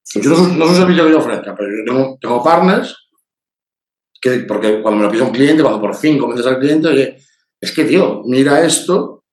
Sí, 0.02 0.20
Yo 0.20 0.30
no, 0.30 0.48
no 0.48 0.64
es 0.64 0.70
un 0.70 0.76
servicio 0.76 1.04
que 1.04 1.10
yo 1.12 1.18
ofrezca, 1.18 1.54
pero 1.56 1.70
yo 1.70 1.84
tengo, 1.84 2.18
tengo 2.20 2.42
partners 2.42 3.08
que, 4.20 4.40
porque 4.40 4.82
cuando 4.82 5.00
me 5.00 5.06
lo 5.06 5.10
pide 5.10 5.22
un 5.22 5.32
cliente, 5.32 5.62
cuando 5.62 5.80
por 5.80 5.94
fin 5.94 6.18
convences 6.18 6.46
al 6.46 6.58
cliente, 6.58 6.88
oye, 6.88 7.18
es 7.60 7.72
que, 7.72 7.84
tío, 7.84 8.22
mira 8.26 8.64
esto 8.64 9.24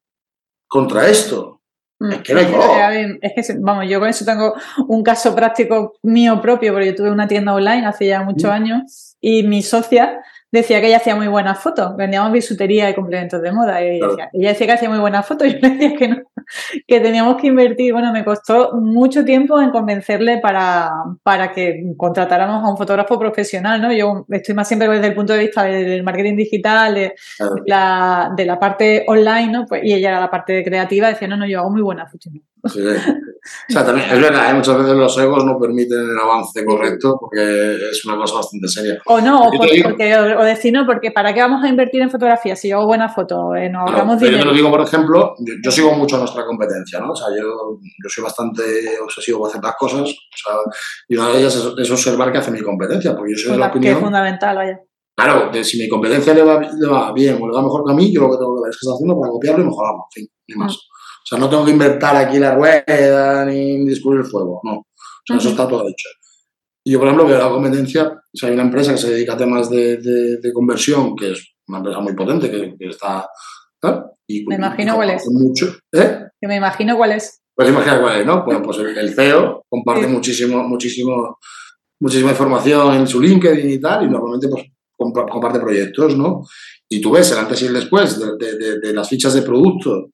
contra 0.68 1.10
esto. 1.10 1.55
Mm. 2.00 2.12
Es 2.12 2.18
que 2.24 2.34
no 2.34 2.40
hay 2.40 2.46
Es 2.46 2.52
color. 2.52 2.82
a 2.82 2.90
ver, 2.90 3.20
es 3.22 3.34
que, 3.34 3.44
se- 3.44 3.58
vamos, 3.60 3.86
yo 3.88 4.00
con 4.00 4.10
eso 4.10 4.26
tengo 4.26 4.54
un 4.88 5.02
caso 5.04 5.34
práctico 5.36 5.94
mío 6.04 6.42
propio, 6.42 6.74
porque 6.74 6.88
yo 6.88 6.96
tuve 6.96 7.10
una 7.12 7.28
tienda 7.28 7.54
online 7.54 7.86
hace 7.86 8.08
ya 8.08 8.22
muchos 8.22 8.50
Mm. 8.50 8.54
años 8.54 9.16
y 9.22 9.44
mi 9.44 9.62
socia 9.64 10.20
decía 10.52 10.80
que 10.82 10.88
ella 10.88 10.98
hacía 10.98 11.16
muy 11.16 11.28
buenas 11.28 11.60
fotos, 11.60 11.96
vendíamos 11.96 12.32
bisutería 12.32 12.90
y 12.90 12.94
complementos 12.96 13.42
de 13.42 13.52
moda 13.52 13.82
y 13.84 14.00
Claro. 14.00 14.12
decía- 14.16 14.30
ella 14.34 14.50
decía 14.50 14.68
que 14.68 14.74
hacía 14.74 14.90
muy 14.90 15.00
buenas 15.00 15.26
fotos 15.26 15.48
y 15.48 15.54
yo 15.54 15.60
le 15.62 15.70
decía 15.70 15.98
que 15.98 16.08
no, 16.10 16.18
que 16.88 17.00
teníamos 17.00 17.38
que 17.42 17.48
invertir, 17.48 17.94
bueno, 17.94 18.12
me 18.12 18.24
costó 18.26 18.74
mucho 18.74 19.24
tiempo 19.26 19.60
en 19.62 19.72
convencerle 19.72 20.40
para, 20.40 20.92
para 21.24 21.52
que 21.52 21.84
contratáramos 21.98 22.64
a 22.64 22.70
un 22.70 22.78
fotógrafo 22.78 23.18
profesional, 23.20 23.82
¿no? 23.82 23.92
Yo 23.92 24.26
estoy 24.30 24.56
más 24.56 24.68
siempre 24.68 24.88
desde 24.90 25.08
el 25.08 25.16
punto 25.16 25.34
de 25.34 25.40
vista 25.40 25.64
del 25.64 26.04
marketing 26.04 26.36
digital, 26.36 26.94
de, 26.96 27.14
Claro. 27.38 27.56
la, 27.66 28.32
de 28.36 28.46
la 28.46 28.60
parte 28.60 29.04
online, 29.08 29.52
¿no? 29.52 29.66
Pues, 29.66 29.82
y 29.84 29.94
ella 29.94 30.10
era 30.10 30.20
la 30.20 30.30
parte 30.32 30.64
creativa, 30.64 31.08
decía, 31.10 31.28
no, 31.28 31.38
no, 31.38 31.46
yo 31.48 31.60
hago 31.60 31.70
muy 31.72 31.82
buenas 31.82 32.12
fotos. 32.12 32.32
Sí. 32.68 32.82
O 33.70 33.72
sea, 33.74 33.86
también 33.86 34.10
es 34.12 34.20
verdad, 34.20 34.50
¿eh? 34.50 34.54
muchas 34.56 34.76
veces 34.80 34.96
los 34.96 35.16
egos 35.20 35.46
no 35.46 35.60
permiten 35.60 36.00
el 36.00 36.18
avance 36.18 36.66
correcto 36.66 37.16
porque 37.22 37.76
es 37.92 38.04
una 38.06 38.16
cosa 38.18 38.38
bastante 38.38 38.68
seria. 38.68 38.98
O 39.06 39.22
no, 39.22 39.44
o, 39.50 39.52
por- 39.52 39.68
porque, 39.84 40.16
o, 40.18 40.40
o 40.40 40.44
decir, 40.44 40.74
no, 40.74 40.84
porque 40.88 41.12
¿para 41.12 41.32
qué 41.32 41.42
vamos 41.42 41.64
a 41.64 41.68
invertir 41.68 42.02
en 42.02 42.10
fotografía 42.10 42.56
si 42.56 42.70
yo 42.70 42.78
hago 42.78 42.88
buenas 42.88 43.14
fotos? 43.14 43.56
Eh, 43.58 43.70
nos 43.70 43.92
Claro, 43.92 44.18
pero 44.20 44.32
yo 44.32 44.40
te 44.40 44.46
lo 44.46 44.54
digo, 44.54 44.72
por 44.72 44.82
ejemplo, 44.82 45.36
yo, 45.40 45.54
yo 45.64 45.70
sigo 45.72 45.92
mucho 45.94 46.16
a 46.16 46.22
nuestra 46.36 46.46
competencia, 46.46 47.00
¿no? 47.00 47.12
O 47.12 47.16
sea, 47.16 47.28
yo, 47.30 47.44
yo 47.44 48.10
soy 48.10 48.24
bastante 48.24 48.62
obsesivo 49.02 49.40
con 49.42 49.50
ciertas 49.52 49.76
cosas, 49.80 50.02
o 50.02 50.06
sea, 50.06 50.56
y 51.08 51.16
una 51.16 51.30
de 51.30 51.40
ellas 51.40 51.56
es, 51.56 51.66
es 51.78 51.92
observar 51.92 52.32
qué 52.32 52.40
hace 52.40 52.52
mi 52.52 52.62
competencia, 52.62 53.16
porque 53.16 53.32
yo 53.34 53.38
soy 53.38 53.52
de 53.54 53.58
la 53.58 53.72
Funda- 53.72 53.72
que 53.82 53.88
es 53.90 53.96
opinión, 53.96 54.02
fundamental, 54.02 54.56
vaya. 54.58 54.80
claro, 55.16 55.64
si 55.64 55.78
mi 55.82 55.88
competencia 55.88 56.34
le 56.34 56.44
va, 56.44 56.60
le 56.60 56.88
va 56.88 57.14
bien 57.14 57.38
o 57.42 57.48
le 57.48 57.54
va 57.56 57.62
mejor 57.62 57.84
que 57.86 57.94
a 57.94 57.96
mí, 57.96 58.14
yo 58.14 58.22
lo 58.22 58.32
que 58.32 58.38
tengo 58.38 58.56
que 58.58 58.62
ver 58.64 58.70
es 58.72 58.78
qué 58.78 58.86
está 58.86 58.94
haciendo 58.96 59.20
para 59.20 59.32
copiarlo 59.32 59.64
y 59.64 59.68
mejorarlo, 59.68 60.00
en 60.10 60.12
fin, 60.24 60.28
ni 60.50 60.56
más. 60.56 60.74
Mm. 60.74 60.76
O 60.78 61.28
sea, 61.28 61.40
no 61.40 61.50
tengo 61.50 61.66
que 61.66 61.72
inventar 61.72 62.16
aquí 62.18 62.38
la 62.38 62.54
rueda 62.54 63.46
ni, 63.46 63.86
descubrir 63.86 64.22
el 64.22 64.28
fuego, 64.28 64.62
no. 64.64 64.74
O 64.74 64.86
sea, 65.26 65.38
eso 65.38 65.48
Ujú. 65.50 65.56
está 65.62 65.68
todo 65.68 65.84
hecho. 65.88 66.10
Y 66.84 66.92
yo, 66.92 67.00
por 67.00 67.08
ejemplo, 67.08 67.28
veo 67.28 67.40
la 67.40 67.50
competencia, 67.50 68.04
o 68.10 68.38
sea, 68.38 68.50
hay 68.50 68.54
una 68.54 68.64
empresa 68.64 68.92
que 68.92 69.00
se 69.00 69.10
dedica 69.10 69.34
a 69.34 69.38
temas 69.38 69.70
de, 69.72 69.98
de- 69.98 70.38
de 70.38 70.54
conversión, 70.54 71.16
que 71.16 71.32
es 71.32 71.56
una 71.68 71.80
empresa 71.80 72.00
muy 72.00 72.14
potente, 72.14 72.52
que, 72.52 72.76
que 72.78 72.90
está... 72.90 73.28
Y, 74.28 74.46
Me 74.46 74.56
imagino 74.56 74.96
cuál 74.96 75.12
es. 75.12 75.28
Mucho, 75.32 75.76
¿eh? 75.92 76.26
Que 76.40 76.48
me 76.48 76.56
imagino 76.56 76.98
cuál 76.98 77.12
es. 77.14 77.42
Pues 77.56 77.70
imagina 77.70 78.02
cuál 78.02 78.20
es, 78.20 78.26
¿no? 78.26 78.44
Bueno, 78.44 78.62
pues 78.62 78.78
el, 78.80 78.98
el 78.98 79.14
CEO 79.14 79.64
comparte 79.70 80.06
Sí. 80.06 80.12
muchísimo, 80.12 80.64
muchísimo, 80.64 81.38
muchísima 82.00 82.32
información 82.32 82.96
en 82.96 83.08
su 83.08 83.22
LinkedIn 83.22 83.70
y 83.70 83.80
tal, 83.80 84.06
y 84.06 84.10
normalmente 84.10 84.48
pues 84.50 84.66
comparte 84.98 85.60
proyectos, 85.60 86.18
¿no? 86.18 86.44
Y 86.90 87.02
tú 87.02 87.12
ves 87.12 87.32
el 87.32 87.40
antes 87.40 87.62
y 87.62 87.66
el 87.66 87.74
después 87.74 88.20
de, 88.20 88.94
las 88.94 89.10
fichas 89.10 89.34
de 89.34 89.42
producto 89.42 90.10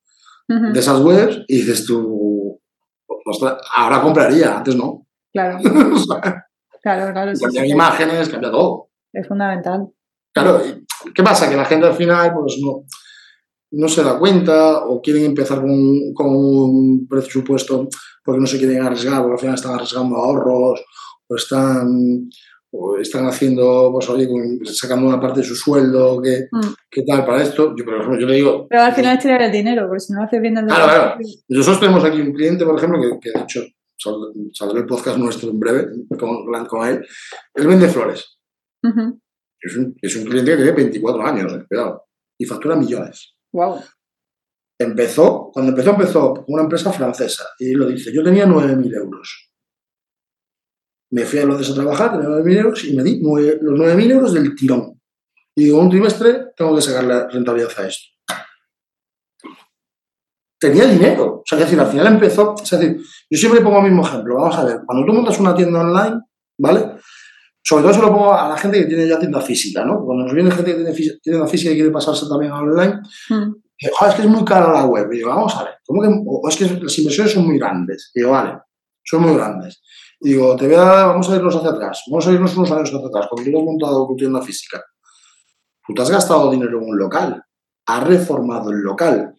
de 0.48 0.80
esas 0.80 1.00
webs 1.00 1.44
y 1.48 1.58
dices 1.58 1.86
tú, 1.86 2.60
ahora 3.76 4.02
compraría, 4.02 4.58
antes 4.58 4.76
no. 4.76 5.06
Claro. 5.32 5.60
claro, 6.82 7.14
claro. 7.14 7.32
Cambian 7.40 7.66
imágenes, 7.68 8.30
cambia 8.30 8.52
todo. 8.52 8.90
Es 9.14 9.28
fundamental. 9.28 9.88
Claro, 10.34 10.62
¿qué 11.14 11.24
pasa? 11.24 11.50
Que 11.50 11.56
la 11.56 11.66
gente 11.66 11.88
al 11.88 11.94
final, 11.96 12.34
pues 12.34 12.58
no, 12.62 12.84
no 13.72 13.88
se 13.88 14.04
da 14.04 14.20
cuenta 14.20 14.86
o 14.86 15.02
quieren 15.02 15.26
empezar 15.26 15.62
con, 15.62 16.14
con 16.14 16.28
un 16.36 17.08
presupuesto 17.08 17.88
porque 18.24 18.42
no 18.42 18.48
se 18.48 18.58
quieren 18.58 18.82
arriesgar, 18.82 19.22
porque 19.22 19.34
al 19.34 19.40
final 19.40 19.56
están 19.56 19.74
arriesgando 19.76 20.16
ahorros 20.18 20.84
o 21.28 21.36
están 21.36 22.30
o 22.74 22.98
están 22.98 23.26
haciendo, 23.26 23.90
pues 23.92 24.10
oye, 24.10 24.30
sacando 24.64 25.08
una 25.08 25.20
parte 25.20 25.42
de 25.42 25.46
su 25.46 25.56
sueldo, 25.56 26.22
¿qué, 26.22 26.48
mm. 26.50 27.06
tal 27.06 27.26
para 27.26 27.44
esto? 27.44 27.76
Yo, 27.76 27.84
por 27.84 27.96
ejemplo, 27.96 28.20
yo 28.20 28.28
le 28.28 28.36
digo... 28.36 28.68
Pero 28.70 28.84
al 28.84 28.94
final 28.94 29.18
es 29.18 29.24
tirar 29.24 29.42
el 29.42 29.52
dinero, 29.52 29.88
porque 29.88 30.00
si 30.00 30.14
no 30.14 30.24
haces 30.24 30.42
bien 30.42 30.58
el 30.58 30.66
Claro, 30.66 30.86
claro. 30.86 31.18
Nosotros 31.50 31.80
tenemos 31.82 32.06
aquí 32.06 32.22
un 32.22 32.32
cliente, 32.32 32.64
por 32.64 32.78
ejemplo, 32.78 33.02
que, 33.02 33.20
que 33.20 33.38
de 33.38 33.44
hecho 33.44 33.62
saldrá 34.54 34.80
el 34.80 34.86
podcast 34.86 35.18
nuestro 35.18 35.50
en 35.50 35.60
breve 35.60 35.88
con, 36.18 36.66
con 36.66 36.88
él. 36.88 37.06
Él 37.54 37.68
vende 37.68 37.90
flores. 37.90 38.40
es, 38.82 39.76
un, 39.76 39.96
es, 40.02 40.16
un, 40.16 40.26
cliente 40.26 40.52
que 40.52 40.58
tiene 40.58 40.72
24 40.72 41.26
años, 41.26 41.54
eh, 41.54 41.66
cuidado, 41.68 42.06
y 42.38 42.46
factura 42.46 42.78
millones. 42.78 43.36
Wow. 43.54 43.82
Empezó, 44.80 45.52
cuando 45.54 45.72
empezó, 45.72 45.92
empezó 45.92 46.46
una 46.48 46.64
empresa 46.64 46.92
francesa 46.92 47.46
y 47.60 47.74
lo 47.74 47.88
dice, 47.88 48.12
yo 48.14 48.24
tenía 48.24 48.46
9.000 48.46 48.96
euros 48.96 49.52
me 51.12 51.26
fui 51.26 51.40
a 51.40 51.46
Londres 51.46 51.70
a 51.70 51.76
trabajar, 51.76 52.12
tenía 52.14 52.30
9.000 52.30 52.58
euros 52.58 52.84
y 52.86 52.96
me 52.96 53.04
di 53.04 53.22
los 53.22 53.80
9.000 53.80 54.12
euros 54.12 54.34
del 54.34 54.56
tirón. 54.56 55.00
Y 55.56 55.66
digo, 55.66 55.80
un 55.80 55.90
trimestre 55.90 56.54
tengo 56.56 56.76
que 56.76 56.82
sacar 56.82 57.04
la 57.04 57.28
rentabilidad 57.28 57.72
a 57.78 57.88
esto. 57.88 58.08
Tenía 60.58 60.86
dinero. 60.86 61.40
O 61.40 61.44
sea, 61.46 61.58
es 61.58 61.66
decir, 61.66 61.80
al 61.80 61.88
final 61.88 62.08
empezó. 62.08 62.56
Es 62.62 62.70
decir, 62.70 62.98
yo 63.30 63.38
siempre 63.38 63.62
pongo 63.62 63.80
el 63.80 63.86
mismo 63.86 64.08
ejemplo. 64.08 64.36
Vamos 64.36 64.56
a 64.56 64.64
ver, 64.64 64.82
cuando 64.86 65.06
tú 65.06 65.14
montas 65.14 65.40
una 65.40 65.54
tienda 65.54 65.82
online, 65.82 66.22
¿vale? 66.58 66.92
Sobre 67.72 67.84
todo 67.84 67.94
se 67.94 68.02
lo 68.02 68.12
pongo 68.12 68.34
a 68.34 68.50
la 68.50 68.58
gente 68.58 68.80
que 68.80 68.86
tiene 68.86 69.08
ya 69.08 69.18
tienda 69.18 69.40
física, 69.40 69.86
¿no? 69.86 70.04
Cuando 70.04 70.26
nos 70.26 70.34
viene 70.34 70.52
gente 70.52 70.76
que 70.76 70.84
tiene 70.84 71.20
tienda 71.24 71.48
física 71.48 71.72
y 71.72 71.76
quiere 71.76 71.90
pasarse 71.90 72.28
también 72.28 72.52
a 72.52 72.60
online, 72.60 73.00
mm. 73.30 73.54
es 73.80 74.14
que 74.14 74.24
es 74.24 74.28
muy 74.28 74.44
cara 74.44 74.74
la 74.74 74.86
web. 74.86 75.10
Y 75.10 75.20
digo, 75.20 75.30
vamos 75.30 75.56
a 75.56 75.64
ver, 75.64 75.76
¿cómo 75.86 76.02
que, 76.02 76.10
o 76.10 76.50
es 76.50 76.58
que 76.58 76.66
las 76.66 76.98
inversiones 76.98 77.32
son 77.32 77.46
muy 77.46 77.58
grandes. 77.58 78.12
Y 78.14 78.20
digo, 78.20 78.34
vale, 78.34 78.60
son 79.06 79.22
muy 79.22 79.36
grandes. 79.36 79.82
Y 80.20 80.32
digo, 80.32 80.54
te 80.58 80.66
voy 80.66 80.76
a, 80.76 81.06
vamos 81.06 81.30
a 81.30 81.36
irnos 81.38 81.56
hacia 81.56 81.70
atrás, 81.70 82.04
vamos 82.08 82.28
a 82.28 82.32
irnos 82.34 82.58
unos 82.58 82.72
años 82.72 82.94
hacia 82.94 83.08
atrás, 83.08 83.28
cuando 83.30 83.50
tú 83.50 83.58
has 83.58 83.64
montado 83.64 84.06
tu 84.06 84.16
tienda 84.18 84.42
física. 84.42 84.84
Tú 85.88 85.94
te 85.94 86.02
has 86.02 86.12
gastado 86.12 86.52
dinero 86.52 86.78
en 86.78 86.90
un 86.90 86.98
local, 86.98 87.42
has 87.86 88.04
reformado 88.06 88.72
el 88.72 88.82
local, 88.82 89.34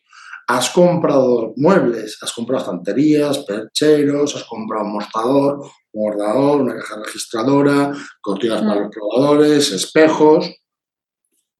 has 0.48 0.70
comprado 0.70 1.52
muebles, 1.56 2.16
has 2.22 2.32
comprado 2.32 2.62
estanterías, 2.62 3.40
percheros, 3.40 4.34
has 4.36 4.44
comprado 4.44 4.86
un 4.86 4.94
mostrador, 4.94 5.60
un 5.92 6.02
guardador, 6.02 6.60
una 6.62 6.76
caja 6.76 7.00
registradora, 7.04 7.92
cortinas 8.20 8.62
para 8.62 8.80
los 8.80 8.90
probadores, 8.90 9.72
espejos, 9.72 10.50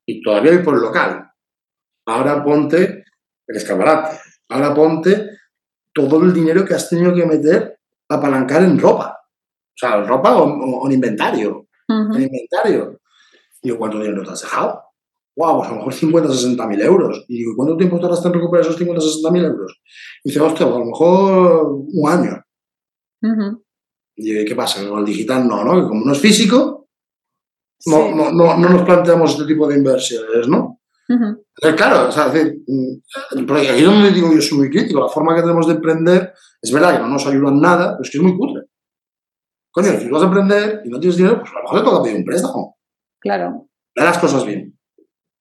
y 0.07 0.23
todavía 0.23 0.53
hay 0.53 0.59
por 0.59 0.75
el 0.75 0.81
local. 0.81 1.31
Ahora 2.07 2.43
ponte 2.43 3.05
el 3.47 3.57
escaparate, 3.57 4.19
ahora 4.49 4.75
ponte 4.75 5.31
todo 5.95 6.23
el 6.23 6.33
dinero 6.33 6.65
que 6.65 6.75
has 6.75 6.89
tenido 6.89 7.15
que 7.15 7.27
meter 7.27 7.79
apalancar 8.09 8.63
en 8.63 8.79
ropa. 8.79 9.19
O 9.19 9.77
sea, 9.77 9.99
en 9.99 10.07
ropa 10.07 10.37
o, 10.37 10.87
en 10.87 10.93
inventario. 10.93 11.69
En 11.89 12.23
inventario. 12.23 13.01
Y 13.63 13.69
digo, 13.69 13.79
¿cuánto 13.79 14.01
dinero 14.01 14.23
te 14.23 14.31
has 14.31 14.43
dejado? 14.43 14.83
Wow, 15.37 15.59
pues 15.59 15.69
a 15.69 15.73
lo 15.73 15.79
mejor 15.79 15.95
50, 15.95 16.33
60 16.33 16.67
mil 16.67 16.81
euros. 16.83 17.25
Y 17.29 17.39
digo, 17.39 17.53
¿cuánto 17.57 17.77
tiempo 17.77 18.01
tardaste 18.01 18.29
en 18.29 18.35
recuperar 18.35 18.67
esos 18.67 18.77
50, 18.77 19.01
60 19.01 19.31
mil 19.31 19.45
euros? 19.45 19.81
Y 20.25 20.29
dice, 20.29 20.41
hostia, 20.41 20.67
pues 20.67 20.77
a 20.77 20.79
lo 20.79 20.87
mejor 20.87 21.67
un 21.93 22.09
año. 22.09 22.43
Y 24.17 24.25
digo, 24.25 24.45
¿qué 24.47 24.55
pasa? 24.55 24.87
Con 24.89 25.01
el 25.01 25.05
digital 25.05 25.47
no, 25.47 25.65
¿no? 25.65 25.83
Que 25.83 25.89
como 25.89 26.05
no 26.05 26.13
es 26.13 26.19
físico, 26.19 26.89
no, 27.87 28.15
no, 28.15 28.33
no, 28.33 28.57
no, 28.57 28.69
nos 28.69 28.83
planteamos 28.83 29.33
este 29.33 29.47
tipo 29.47 29.67
de 29.67 29.77
inversiones, 29.77 30.49
¿no? 30.49 30.79
claro, 31.77 32.09
o 32.09 32.13
sea, 32.13 32.31
decir, 32.31 32.63
mm, 32.67 33.45
porque 33.47 33.69
aquí 33.69 33.83
donde 33.83 34.13
digo 34.13 34.33
yo 34.33 34.41
soy 34.41 34.59
muy 34.59 34.71
crítico, 34.71 35.01
la 35.01 35.09
forma 35.09 35.35
que 35.35 35.43
tenemos 35.43 35.67
de 35.67 35.75
emprender, 35.75 36.33
es 36.61 36.73
verdad 36.73 36.95
que 36.95 37.01
no 37.01 37.09
nos 37.09 37.27
ayuda 37.27 37.51
en 37.51 37.61
nada, 37.61 37.93
pero 37.93 38.03
es 38.03 38.11
que 38.11 38.19
es 38.19 38.23
muy 38.23 38.37
cutre. 38.37 38.63
Coño, 39.71 39.99
si 39.99 40.09
vas 40.09 40.23
a 40.23 40.27
emprender 40.27 40.83
y 40.85 40.89
no 40.89 41.01
tienes 41.01 41.17
dinero, 41.17 41.41
pues 41.41 41.51
a 41.51 41.55
lo 41.57 41.63
mejor 41.63 41.79
te 41.79 41.85
toca 41.85 42.03
pedir 42.03 42.17
un 42.19 42.25
préstamo. 42.25 42.79
Claro. 43.19 43.69
Haz 43.97 44.05
las 44.05 44.19
cosas 44.19 44.45
bien. 44.47 44.79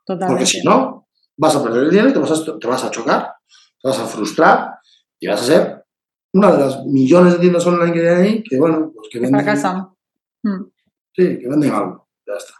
Totalmente. 0.05 0.33
Porque 0.33 0.45
si 0.45 0.63
no, 0.63 1.07
vas 1.37 1.55
a 1.55 1.63
perder 1.63 1.83
el 1.83 1.89
dinero 1.89 2.09
y 2.09 2.13
te 2.13 2.19
vas 2.19 2.31
a, 2.31 2.59
te 2.59 2.67
vas 2.67 2.83
a 2.83 2.91
chocar, 2.91 3.33
te 3.81 3.89
vas 3.89 3.99
a 3.99 4.05
frustrar 4.05 4.75
y 5.19 5.27
vas 5.27 5.41
a 5.41 5.45
ser 5.45 5.80
una 6.33 6.51
de 6.51 6.57
las 6.59 6.85
millones 6.85 7.33
de 7.33 7.39
tiendas 7.39 7.65
online 7.65 7.93
que 7.93 8.09
hay 8.09 8.15
ahí 8.15 8.43
que, 8.43 8.57
bueno, 8.57 8.91
pues 8.95 9.09
que 9.11 9.19
venden. 9.19 9.41
Fracasan. 9.41 9.89
Mm. 10.43 10.63
Sí, 11.13 11.39
que 11.39 11.47
venden 11.47 11.71
algo. 11.71 12.07
Ya 12.25 12.33
está. 12.33 12.53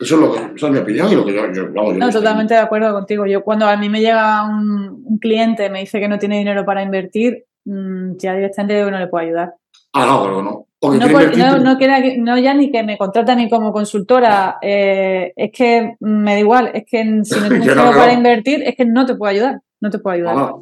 Eso 0.00 0.16
es, 0.16 0.20
lo 0.20 0.32
que, 0.32 0.38
esa 0.56 0.66
es 0.66 0.72
mi 0.72 0.78
opinión 0.78 1.12
y 1.12 1.14
lo 1.14 1.24
que 1.24 1.34
yo, 1.34 1.52
yo, 1.52 1.72
yo 1.72 1.94
No, 1.94 2.10
totalmente 2.10 2.54
de 2.54 2.60
acuerdo 2.60 2.92
contigo. 2.92 3.26
Yo 3.26 3.42
cuando 3.44 3.66
a 3.66 3.76
mí 3.76 3.88
me 3.88 4.00
llega 4.00 4.44
un, 4.44 5.18
cliente 5.20 5.70
me 5.70 5.80
dice 5.80 6.00
que 6.00 6.08
no 6.08 6.18
tiene 6.18 6.38
dinero 6.38 6.64
para 6.64 6.82
invertir, 6.82 7.44
mm, 7.64 8.16
ya 8.16 8.34
directamente 8.34 8.90
no 8.90 8.98
le 8.98 9.06
puedo 9.06 9.24
ayudar. 9.24 9.54
Ah, 9.92 10.06
no, 10.06 10.22
pero 10.22 10.42
no. 10.42 10.66
no, 10.82 11.58
no, 11.58 11.76
no, 12.18 12.38
ya 12.38 12.54
ni 12.54 12.72
que 12.72 12.82
me 12.82 12.98
contrate 12.98 13.32
a 13.32 13.36
mí 13.36 13.48
como 13.48 13.72
consultora, 13.72 14.58
eh, 14.62 15.32
es 15.36 15.52
que 15.52 15.96
me 16.00 16.32
da 16.32 16.40
igual, 16.40 16.70
es 16.74 16.84
que 16.86 16.98
si 17.22 17.40
no 17.40 17.48
tienes 17.48 17.60
dinero 17.60 17.92
para 17.92 18.12
invertir, 18.12 18.62
es 18.64 18.74
que 18.74 18.86
no 18.86 19.06
te 19.06 19.14
puedo 19.14 19.30
ayudar, 19.30 19.60
no 19.80 19.90
te 19.90 19.98
puedo 19.98 20.14
ayudar. 20.14 20.54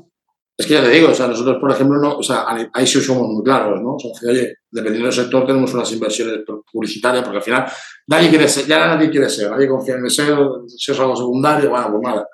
Es 0.60 0.66
que 0.66 0.74
ya 0.74 0.82
te 0.82 0.90
digo, 0.90 1.08
o 1.08 1.14
sea, 1.14 1.26
nosotros, 1.26 1.56
por 1.58 1.70
ejemplo, 1.70 1.98
no, 1.98 2.18
o 2.18 2.22
sea, 2.22 2.44
ahí 2.74 2.86
sí 2.86 3.00
somos 3.00 3.26
muy 3.28 3.42
claros, 3.42 3.80
¿no? 3.80 3.94
O 3.94 3.98
sea, 3.98 4.30
oye, 4.30 4.56
dependiendo 4.70 5.06
del 5.06 5.14
sector, 5.14 5.46
tenemos 5.46 5.72
unas 5.72 5.90
inversiones 5.90 6.40
publicitarias, 6.70 7.24
porque 7.24 7.38
al 7.38 7.42
final 7.42 7.66
nadie 8.08 8.28
quiere 8.28 8.46
ser, 8.46 8.66
ya 8.66 8.86
nadie 8.86 9.08
quiere 9.08 9.30
ser, 9.30 9.50
nadie 9.50 9.66
confía 9.66 9.94
en 9.94 10.04
el 10.04 10.10
SEO, 10.10 10.64
SEO 10.68 10.94
es 10.94 11.00
algo 11.00 11.16
secundario, 11.16 11.70
bueno, 11.70 11.90
pues 11.92 12.02
nada. 12.02 12.28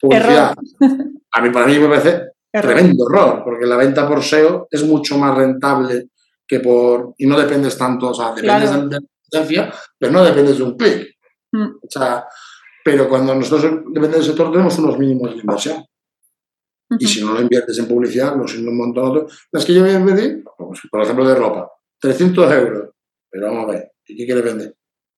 Publicidad. 0.00 0.56
A 1.30 1.40
mí, 1.40 1.50
para 1.50 1.66
mí 1.66 1.78
me 1.78 1.88
parece 1.88 2.22
tremendo 2.50 3.06
error, 3.08 3.42
porque 3.44 3.64
la 3.64 3.76
venta 3.76 4.08
por 4.08 4.24
SEO 4.24 4.66
es 4.68 4.82
mucho 4.82 5.16
más 5.16 5.36
rentable 5.36 6.08
que 6.48 6.58
por, 6.58 7.14
y 7.16 7.26
no 7.28 7.38
dependes 7.38 7.78
tanto, 7.78 8.08
o 8.08 8.14
sea, 8.14 8.32
dependes 8.32 8.72
de 8.72 8.96
la 8.96 9.00
potencia, 9.30 9.72
pero 9.96 10.10
no 10.10 10.24
dependes 10.24 10.58
de 10.58 10.64
un 10.64 10.76
clic. 10.76 11.10
Mm. 11.52 11.76
O 11.80 11.88
sea, 11.88 12.26
pero 12.84 13.08
cuando 13.08 13.36
nosotros 13.36 13.82
depende 13.92 14.16
del 14.16 14.26
sector 14.26 14.50
tenemos 14.50 14.76
unos 14.80 14.98
mínimos 14.98 15.30
de 15.30 15.40
inversión. 15.42 15.84
Y 16.98 17.06
si 17.06 17.22
no 17.22 17.34
lo 17.34 17.42
inviertes 17.42 17.78
en 17.78 17.86
publicidad, 17.86 18.34
no 18.34 18.46
sé, 18.46 18.58
un 18.58 18.76
montón 18.76 19.04
de 19.04 19.20
otros. 19.20 19.48
Las 19.52 19.64
que 19.64 19.74
yo 19.74 19.82
voy 19.82 19.92
a 19.92 20.04
pedir, 20.04 20.42
pues, 20.56 20.80
por 20.90 21.02
ejemplo, 21.02 21.28
de 21.28 21.34
ropa, 21.34 21.70
300 22.00 22.52
euros. 22.54 22.90
Pero 23.30 23.46
vamos 23.46 23.68
a 23.68 23.72
ver, 23.72 23.92
¿y 24.06 24.16
qué 24.16 24.24
quieres 24.24 24.44
vender? 24.44 24.74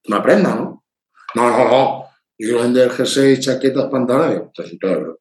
Una 0.09 0.23
prenda, 0.23 0.55
¿no? 0.55 0.85
No, 1.35 1.51
no, 1.51 1.65
no. 1.65 2.05
Yo 2.39 2.49
quiero 2.49 2.63
vender 2.63 2.91
jersey, 2.91 3.39
chaquetas, 3.39 3.87
pantalones, 3.87 4.53
300 4.55 4.91
euros. 4.91 5.17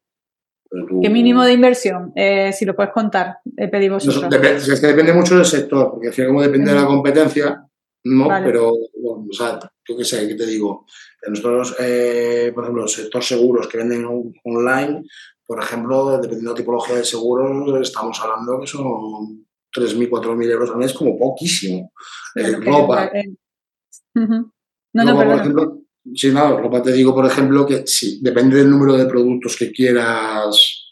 ¿Qué 1.02 1.10
mínimo 1.10 1.44
de 1.44 1.52
inversión? 1.52 2.12
Eh, 2.14 2.52
si 2.52 2.64
lo 2.64 2.76
puedes 2.76 2.92
contar, 2.92 3.38
eh, 3.56 3.68
pedimos. 3.68 4.06
es 4.06 4.80
que 4.80 4.86
depende 4.86 5.12
mucho 5.12 5.36
del 5.36 5.44
sector, 5.44 5.90
porque 5.90 6.08
al 6.08 6.28
como 6.28 6.42
depende 6.42 6.72
de 6.72 6.80
la 6.80 6.86
competencia, 6.86 7.64
no, 8.04 8.28
pero, 8.28 8.70
o 8.70 9.26
sea, 9.32 9.58
yo 9.86 9.96
qué 9.96 10.04
sé, 10.04 10.26
¿qué 10.26 10.34
te 10.34 10.46
digo? 10.46 10.86
Nosotros, 11.28 11.76
eh, 11.80 12.50
por 12.54 12.64
ejemplo, 12.64 12.84
el 12.84 12.88
sector 12.88 13.22
seguros 13.22 13.68
que 13.68 13.78
venden 13.78 14.06
online, 14.44 15.04
por 15.50 15.60
ejemplo, 15.60 16.10
dependiendo 16.12 16.50
de 16.50 16.54
la 16.54 16.62
tipología 16.62 16.94
de 16.94 17.04
seguros, 17.04 17.80
estamos 17.80 18.20
hablando 18.20 18.60
que 18.60 18.68
son 18.68 19.44
3.000, 19.74 20.08
4.000 20.08 20.48
euros 20.48 20.70
al 20.70 20.76
mes 20.76 20.92
como 20.92 21.18
poquísimo. 21.18 21.90
Eh, 22.36 22.52
ropa. 22.52 23.10
No, 24.14 24.52
no, 24.92 25.16
por 25.16 25.26
ejemplo, 25.26 25.78
sí, 26.14 26.30
no, 26.30 26.56
ropa 26.56 26.84
te 26.84 26.92
digo, 26.92 27.12
por 27.12 27.26
ejemplo, 27.26 27.66
que 27.66 27.84
sí, 27.84 28.20
depende 28.22 28.58
del 28.58 28.70
número 28.70 28.96
de 28.96 29.06
productos 29.06 29.56
que 29.56 29.72
quieras, 29.72 30.86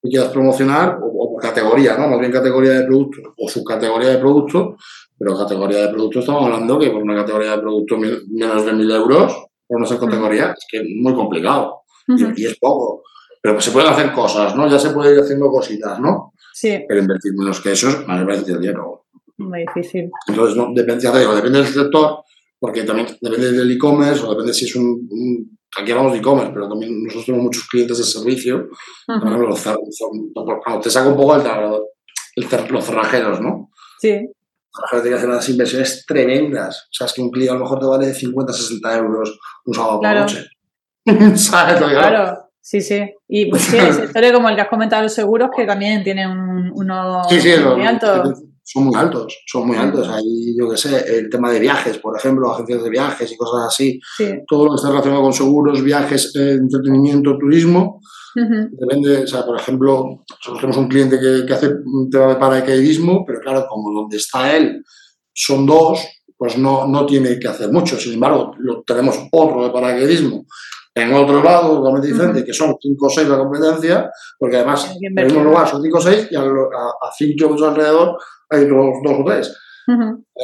que 0.00 0.08
quieras 0.08 0.30
promocionar, 0.30 0.98
o, 1.02 1.34
por 1.34 1.42
categoría, 1.42 1.98
¿no? 1.98 2.08
Más 2.08 2.18
bien 2.18 2.32
categoría 2.32 2.80
de 2.80 2.86
productos 2.86 3.34
o 3.36 3.46
subcategoría 3.46 4.08
de 4.08 4.18
productos, 4.18 4.82
pero 5.18 5.36
categoría 5.36 5.80
de 5.80 5.88
productos 5.88 6.20
estamos 6.20 6.46
hablando 6.46 6.78
que 6.78 6.88
por 6.88 7.02
una 7.02 7.14
categoría 7.14 7.56
de 7.56 7.58
productos 7.58 7.98
menos 7.98 8.64
de 8.64 8.72
1.000 8.72 8.96
euros, 8.96 9.36
por 9.66 9.78
no 9.78 9.84
ser 9.84 9.98
categoría, 9.98 10.54
es 10.56 10.66
que 10.66 10.78
es 10.78 10.84
muy 10.96 11.14
complicado. 11.14 11.82
y, 12.06 12.46
es 12.46 12.58
poco. 12.58 13.02
Pero 13.42 13.60
se 13.60 13.70
pueden 13.70 13.92
hacer 13.92 14.12
cosas, 14.12 14.54
¿no? 14.56 14.68
Ya 14.68 14.78
se 14.78 14.90
puede 14.90 15.14
ir 15.14 15.20
haciendo 15.20 15.50
cositas, 15.50 16.00
¿no? 16.00 16.32
Sí. 16.52 16.84
Pero 16.88 17.00
invertir 17.00 17.32
menos 17.34 17.60
que 17.60 17.72
eso, 17.72 17.88
mí 17.88 18.14
me 18.14 18.24
parece 18.24 18.58
dinero. 18.58 19.06
Muy 19.38 19.60
difícil. 19.60 20.10
Entonces, 20.26 20.56
no, 20.56 20.72
depende, 20.74 21.08
depende 21.08 21.58
del 21.58 21.68
sector, 21.68 22.24
porque 22.58 22.82
también 22.82 23.06
depende 23.20 23.52
del 23.52 23.70
e-commerce 23.70 24.24
o 24.24 24.30
depende 24.30 24.52
si 24.52 24.64
es 24.64 24.74
un, 24.74 25.56
aquí 25.76 25.92
hablamos 25.92 26.12
de 26.12 26.18
e-commerce, 26.18 26.52
pero 26.52 26.68
también 26.68 27.04
nosotros 27.04 27.26
tenemos 27.26 27.44
muchos 27.44 27.68
clientes 27.68 27.98
de 27.98 28.04
servicio. 28.04 28.68
Por 29.06 29.28
ejemplo, 29.28 29.54
te 29.54 30.90
saca 30.90 31.08
un 31.08 31.16
poco 31.16 31.36
el, 31.36 31.42
el, 32.36 32.72
los 32.72 32.84
cerrajeros, 32.84 33.40
¿no? 33.40 33.70
Sí. 34.00 34.10
la 34.10 34.88
gente 34.90 35.08
que 35.08 35.14
hace 35.14 35.26
unas 35.26 35.48
inversiones 35.48 36.04
tremendas. 36.06 36.84
O 36.84 36.92
sea, 36.92 37.06
es 37.06 37.12
que 37.12 37.22
un 37.22 37.30
cliente 37.30 37.52
a 37.52 37.54
lo 37.54 37.64
mejor 37.64 37.78
te 37.80 37.86
vale 37.86 38.14
50, 38.14 38.52
60 38.52 38.98
euros 38.98 39.38
un 39.64 39.74
sábado 39.74 40.00
por 40.00 40.14
noche. 40.14 40.46
¿Sabes? 41.36 41.78
Claro. 41.78 42.50
Sí, 42.60 42.80
sí. 42.80 43.00
Y 43.28 43.46
pues, 43.46 43.62
sí, 43.62 43.78
sectores 43.78 44.32
como 44.34 44.48
el 44.48 44.56
que 44.56 44.62
has 44.62 44.68
comentado, 44.68 45.02
los 45.02 45.12
seguros, 45.12 45.50
que 45.54 45.64
también 45.64 46.02
tienen 46.02 46.30
un, 46.30 46.72
unos 46.74 47.26
sí, 47.28 47.40
sí, 47.40 47.50
muy 47.76 47.86
altos. 47.86 48.42
Son 48.62 48.84
muy 48.84 48.94
altos, 48.96 49.38
son 49.46 49.66
muy 49.66 49.76
altos. 49.76 50.08
Ahí, 50.08 50.54
yo 50.58 50.68
qué 50.68 50.76
sé, 50.76 51.18
el 51.18 51.30
tema 51.30 51.50
de 51.50 51.58
viajes, 51.58 51.96
por 51.98 52.18
ejemplo, 52.18 52.52
agencias 52.52 52.82
de 52.82 52.90
viajes 52.90 53.32
y 53.32 53.36
cosas 53.36 53.66
así. 53.66 53.98
Todo 54.46 54.64
lo 54.64 54.70
que 54.72 54.76
está 54.76 54.90
relacionado 54.90 55.22
con 55.22 55.32
seguros, 55.32 55.82
viajes, 55.82 56.34
eh, 56.36 56.52
entretenimiento, 56.52 57.38
turismo. 57.38 58.00
Depende, 58.34 59.24
o 59.24 59.26
sea, 59.26 59.44
por 59.44 59.58
ejemplo, 59.58 60.22
nosotros 60.28 60.60
tenemos 60.60 60.76
un 60.76 60.88
cliente 60.88 61.18
que, 61.18 61.46
que 61.46 61.52
hace 61.52 61.68
un 61.84 62.08
tema 62.10 62.26
de 62.28 62.36
paracaidismo, 62.36 63.24
pero 63.26 63.40
claro, 63.40 63.66
como 63.68 63.90
donde 63.90 64.18
está 64.18 64.54
él 64.54 64.84
son 65.32 65.66
dos, 65.66 66.00
pues 66.36 66.58
no, 66.58 66.86
no 66.86 67.06
tiene 67.06 67.38
que 67.38 67.48
hacer 67.48 67.72
mucho. 67.72 67.96
Sin 67.98 68.14
embargo, 68.14 68.54
lo, 68.58 68.82
tenemos 68.82 69.18
otro 69.32 69.64
de 69.64 69.70
paracaidismo 69.70 70.46
en 70.94 71.14
otro 71.14 71.42
lado, 71.42 71.78
totalmente 71.78 72.08
diferente, 72.08 72.44
que 72.44 72.52
son 72.52 72.76
5 72.80 73.06
o 73.06 73.10
6 73.10 73.28
la 73.28 73.38
competencia, 73.38 74.10
porque 74.38 74.56
además 74.56 74.96
en 75.00 75.18
el 75.18 75.26
mismo 75.26 75.44
lugar 75.44 75.68
son 75.68 75.82
5 75.82 75.98
o 75.98 76.00
6 76.00 76.28
y 76.30 76.36
a 76.36 76.40
5 76.40 77.34
kilómetros 77.36 77.68
alrededor 77.68 78.18
hay 78.50 78.66
dos, 78.66 78.94
dos 79.04 79.16
o 79.20 79.24
3. 79.24 79.56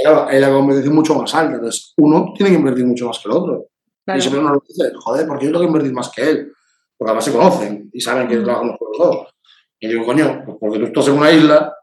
Claro, 0.02 0.26
hay 0.28 0.40
la 0.40 0.50
competencia 0.50 0.92
mucho 0.92 1.14
más 1.14 1.35
alta, 1.35 1.57
entonces 1.57 1.92
uno 1.98 2.33
tiene 2.37 2.52
que 2.52 2.59
invertir 2.59 2.87
mucho 2.87 3.07
más 3.07 3.18
que 3.18 3.28
el 3.28 3.35
otro. 3.37 3.66
Y 4.14 4.20
siempre 4.20 4.40
uno 4.40 4.54
lo 4.54 4.62
dice, 4.66 4.92
joder, 4.96 5.26
¿por 5.26 5.38
qué 5.38 5.46
yo 5.46 5.52
tengo 5.52 5.62
que 5.62 5.68
invertir 5.68 5.92
más 5.92 6.11
que 6.11 6.30
él? 6.30 6.52
Porque 6.96 7.11
además 7.11 7.24
se 7.24 7.33
conocen 7.33 7.90
y 7.92 8.00
saben 8.00 8.28
que 8.28 8.37
trabajamos 8.37 8.76
con 8.78 8.88
los 8.88 8.98
dos. 8.98 9.35
Y 9.80 9.88
digo, 9.88 10.04
coño, 10.04 10.42
pues 10.44 10.57
porque 10.61 10.78
tú 10.78 10.85
estás 10.87 11.09
en 11.09 11.14
una 11.14 11.30
isla 11.30 11.74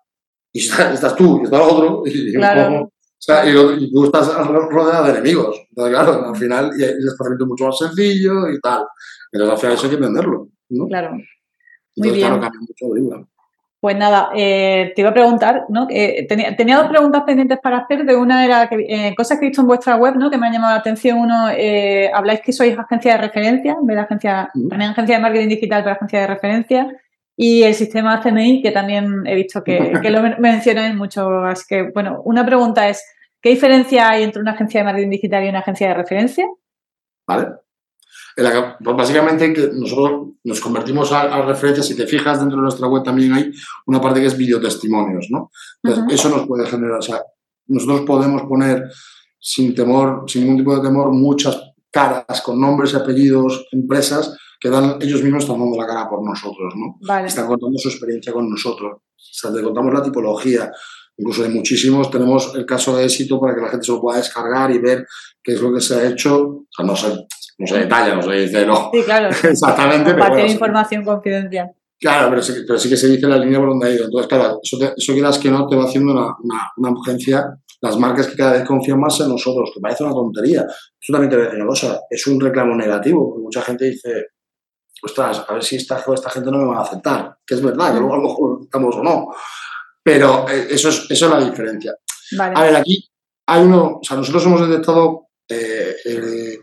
y 0.52 0.60
estás, 0.60 1.15
tú 1.15 1.39
y 1.41 1.43
está 1.43 1.58
el 1.58 1.69
otro, 1.69 2.04
y 2.06 2.34
claro. 2.34 2.91
O 3.21 3.23
sea, 3.23 3.47
y, 3.47 3.91
tú 3.91 4.05
estás 4.05 4.36
rodeado 4.47 5.05
de 5.05 5.12
enemigos. 5.12 5.55
Entonces, 5.69 5.93
claro, 5.93 6.29
al 6.29 6.36
final 6.36 6.71
y 6.75 6.84
el 6.84 7.03
desplazamiento 7.03 7.43
es 7.43 7.49
mucho 7.49 7.65
más 7.65 7.77
sencillo 7.77 8.49
y 8.49 8.60
tal. 8.60 8.84
Entonces, 9.31 9.53
al 9.53 9.60
final 9.60 9.75
eso 9.75 9.86
hay 9.86 9.91
que 9.91 10.01
venderlo. 10.01 10.47
¿no? 10.69 10.88
Claro. 10.88 11.12
Muy 11.97 12.10
bien. 12.10 12.19
Claro, 12.19 12.41
cambia 12.41 12.60
mucho 12.62 13.27
Pues 13.79 13.95
nada, 13.95 14.31
eh, 14.36 14.91
te 14.95 15.01
iba 15.01 15.12
a 15.12 15.13
preguntar, 15.13 15.65
¿no? 15.69 15.86
Eh, 15.91 16.25
tenía, 16.27 16.55
tenía, 16.55 16.77
dos 16.77 16.88
preguntas 16.88 17.21
pendientes 17.23 17.60
para 17.62 17.77
hacer. 17.77 18.05
De 18.05 18.15
una 18.15 18.43
era 18.43 18.67
que, 18.67 18.88
eh, 18.89 19.13
cosas 19.15 19.38
que 19.38 19.45
he 19.45 19.49
visto 19.49 19.62
en 19.62 19.67
vuestra 19.67 19.97
web, 19.97 20.15
¿no? 20.15 20.31
Que 20.31 20.39
me 20.39 20.47
han 20.47 20.53
llamado 20.53 20.73
la 20.73 20.79
atención. 20.79 21.19
Uno, 21.19 21.45
habláis 22.15 22.41
que 22.41 22.51
sois 22.51 22.75
agencia 22.75 23.12
de 23.12 23.17
referencia, 23.19 23.77
en 23.79 23.86
vez 23.86 23.97
de 23.97 24.01
agencia, 24.01 24.49
también 24.67 24.91
agencia 24.91 25.17
de 25.17 25.21
marketing 25.21 25.49
digital, 25.49 25.84
pero 25.84 25.95
agencia 25.95 26.21
de 26.21 26.27
referencia. 26.27 27.01
Y 27.43 27.63
el 27.63 27.73
sistema 27.73 28.21
CMI, 28.21 28.62
que 28.62 28.69
también 28.69 29.25
he 29.25 29.34
visto 29.34 29.63
que, 29.63 29.93
que 29.99 30.12
lo 30.12 30.21
mencionáis 30.38 30.93
mucho. 30.93 31.27
Así 31.43 31.65
que, 31.67 31.89
bueno, 31.91 32.21
una 32.23 32.45
pregunta 32.45 32.88
es, 32.88 33.04
¿qué 33.41 33.49
diferencia 33.49 34.12
hay 34.12 34.21
entre 34.21 34.43
una 34.43 34.51
agencia 34.51 34.82
de 34.82 34.84
marketing 34.84 35.10
digital 35.10 35.43
y 35.43 35.49
una 35.49 35.60
agencia 35.62 35.88
de 35.88 35.93
referencia? 35.95 36.45
Vale. 37.25 37.47
Pues 38.36 38.95
básicamente 38.95 39.51
que 39.54 39.71
nosotros 39.73 40.34
nos 40.43 40.60
convertimos 40.60 41.12
a, 41.12 41.41
referencia, 41.41 41.84
si 41.84 41.97
te 41.97 42.06
fijas 42.06 42.39
dentro 42.39 42.58
de 42.58 42.62
nuestra 42.62 42.88
web 42.88 43.01
también 43.01 43.34
hay 43.34 43.51
una 43.88 43.99
parte 43.99 44.19
que 44.19 44.27
es 44.27 44.38
videotestimonios, 44.38 45.30
¿no? 45.32 45.49
Entonces, 45.82 46.19
eso 46.19 46.30
nos 46.30 46.45
puede 46.45 46.67
generar, 46.67 46.99
o 46.99 47.01
sea, 47.01 47.23
nosotros 47.65 48.01
podemos 48.01 48.43
poner 48.43 48.88
sin 49.39 49.73
temor, 49.73 50.25
sin 50.27 50.43
ningún 50.43 50.58
tipo 50.58 50.75
de 50.75 50.84
temor, 50.84 51.12
muchas 51.12 51.60
caras 51.89 52.39
con 52.43 52.62
nombres 52.62 52.93
y 52.93 52.97
apellidos, 52.97 53.67
empresas 53.71 54.38
que 54.62 54.69
dan, 54.69 54.97
ellos 55.02 55.24
mismos 55.24 55.43
están 55.43 55.60
dando 55.60 55.76
la 55.76 55.88
cara 55.88 56.08
por 56.08 56.24
nosotros, 56.24 56.74
¿no? 56.76 57.26
Están 57.26 57.47
contando 57.47 57.80
su 57.80 57.89
experiencia 57.89 58.32
con 58.32 58.47
nosotros. 58.47 58.93
O 58.93 59.34
sea, 59.34 59.52
te 59.52 59.63
contamos 59.63 59.91
la 59.91 60.04
tipología, 60.04 60.71
incluso 61.17 61.41
de 61.41 61.50
muchísimos 61.50 62.12
tenemos 62.12 62.54
el 62.56 62.63
caso 62.63 62.95
de 62.95 63.06
éxito 63.06 63.41
para 63.41 63.56
que 63.56 63.62
la 63.62 63.69
gente 63.69 63.88
se 63.88 63.91
lo 63.91 64.00
pueda 64.02 64.19
descargar 64.19 64.69
y 64.69 64.78
ver 64.78 65.08
qué 65.43 65.54
es 65.54 65.62
lo 65.62 65.74
que 65.74 65.82
se 65.82 65.95
ha 65.95 66.08
hecho. 66.08 66.43
O 66.45 66.65
sea, 66.69 66.86
no 66.86 66.95
se, 66.95 67.08
no 67.58 67.67
se 67.67 67.80
detalla, 67.80 68.13
no 68.13 68.21
se 68.21 68.34
dice, 68.34 68.65
no. 68.67 68.91
Sí, 68.93 69.02
claro. 69.04 69.30
Exactamente. 69.43 70.12
Compartir 70.12 70.45
información 70.45 71.04
confidencial. 71.04 71.71
Claro, 72.00 72.30
pero 72.30 72.41
sí, 72.43 72.54
pero 72.65 72.78
sí, 72.78 72.88
que 72.88 72.97
se 72.97 73.08
dice 73.08 73.28
la 73.28 73.38
línea 73.38 73.60
por 73.60 73.69
donde 73.69 73.88
ha 73.88 73.91
ido. 73.91 74.06
Entonces, 74.06 74.28
claro, 74.28 74.60
eso, 74.62 74.78
eso 74.95 75.13
quieras 75.13 75.39
que 75.39 75.50
no 75.50 75.67
te 75.67 75.76
va 75.76 75.86
haciendo 75.86 76.13
una, 76.13 76.36
una, 76.78 77.00
agencia, 77.00 77.45
las 77.80 77.97
marcas 77.97 78.28
que 78.28 78.36
cada 78.36 78.54
vez 78.54 78.63
confían 78.63 79.00
más 79.00 79.19
en 79.21 79.30
nosotros, 79.30 79.71
que 79.74 79.82
parece 79.82 80.04
una 80.04 80.13
tontería. 80.13 80.62
Eso 80.62 81.13
también 81.13 81.30
te 81.32 81.36
voy 81.36 81.45
a 81.45 81.45
decir 81.45 81.62
una 81.62 81.69
cosa, 81.69 82.00
es 82.10 82.28
un 82.28 82.39
reclamo 82.39 82.76
negativo, 82.76 83.28
porque 83.28 83.43
mucha 83.43 83.62
gente 83.62 83.86
dice, 83.86 84.26
ostras, 85.02 85.44
a 85.48 85.54
ver 85.54 85.64
si 85.64 85.78
esta, 85.78 86.04
esta 86.14 86.30
gente 86.30 86.52
no 86.52 86.60
me 86.60 86.66
va 86.66 86.80
a 86.80 86.84
aceptar, 86.84 87.38
que 87.46 87.56
es 87.56 87.62
verdad, 87.62 87.94
que 87.94 88.00
luego 88.00 88.14
a 88.14 88.18
lo 88.18 88.24
mejor 88.24 88.60
estamos 88.64 88.96
o 88.96 89.04
no. 89.04 89.34
Pero 90.04 90.48
eh, 90.50 90.68
eso 90.70 90.90
es, 90.90 91.06
eso 91.10 91.26
es 91.26 91.32
la 91.32 91.50
diferencia. 91.50 91.94
A 92.40 92.64
ver, 92.64 92.76
aquí 92.76 93.08
hay 93.48 93.64
uno, 93.64 94.00
o 94.02 94.04
sea, 94.04 94.18
nosotros 94.18 94.46
hemos 94.46 94.68
detectado, 94.68 95.28
eh, 95.50 95.96
eh, 96.06 96.60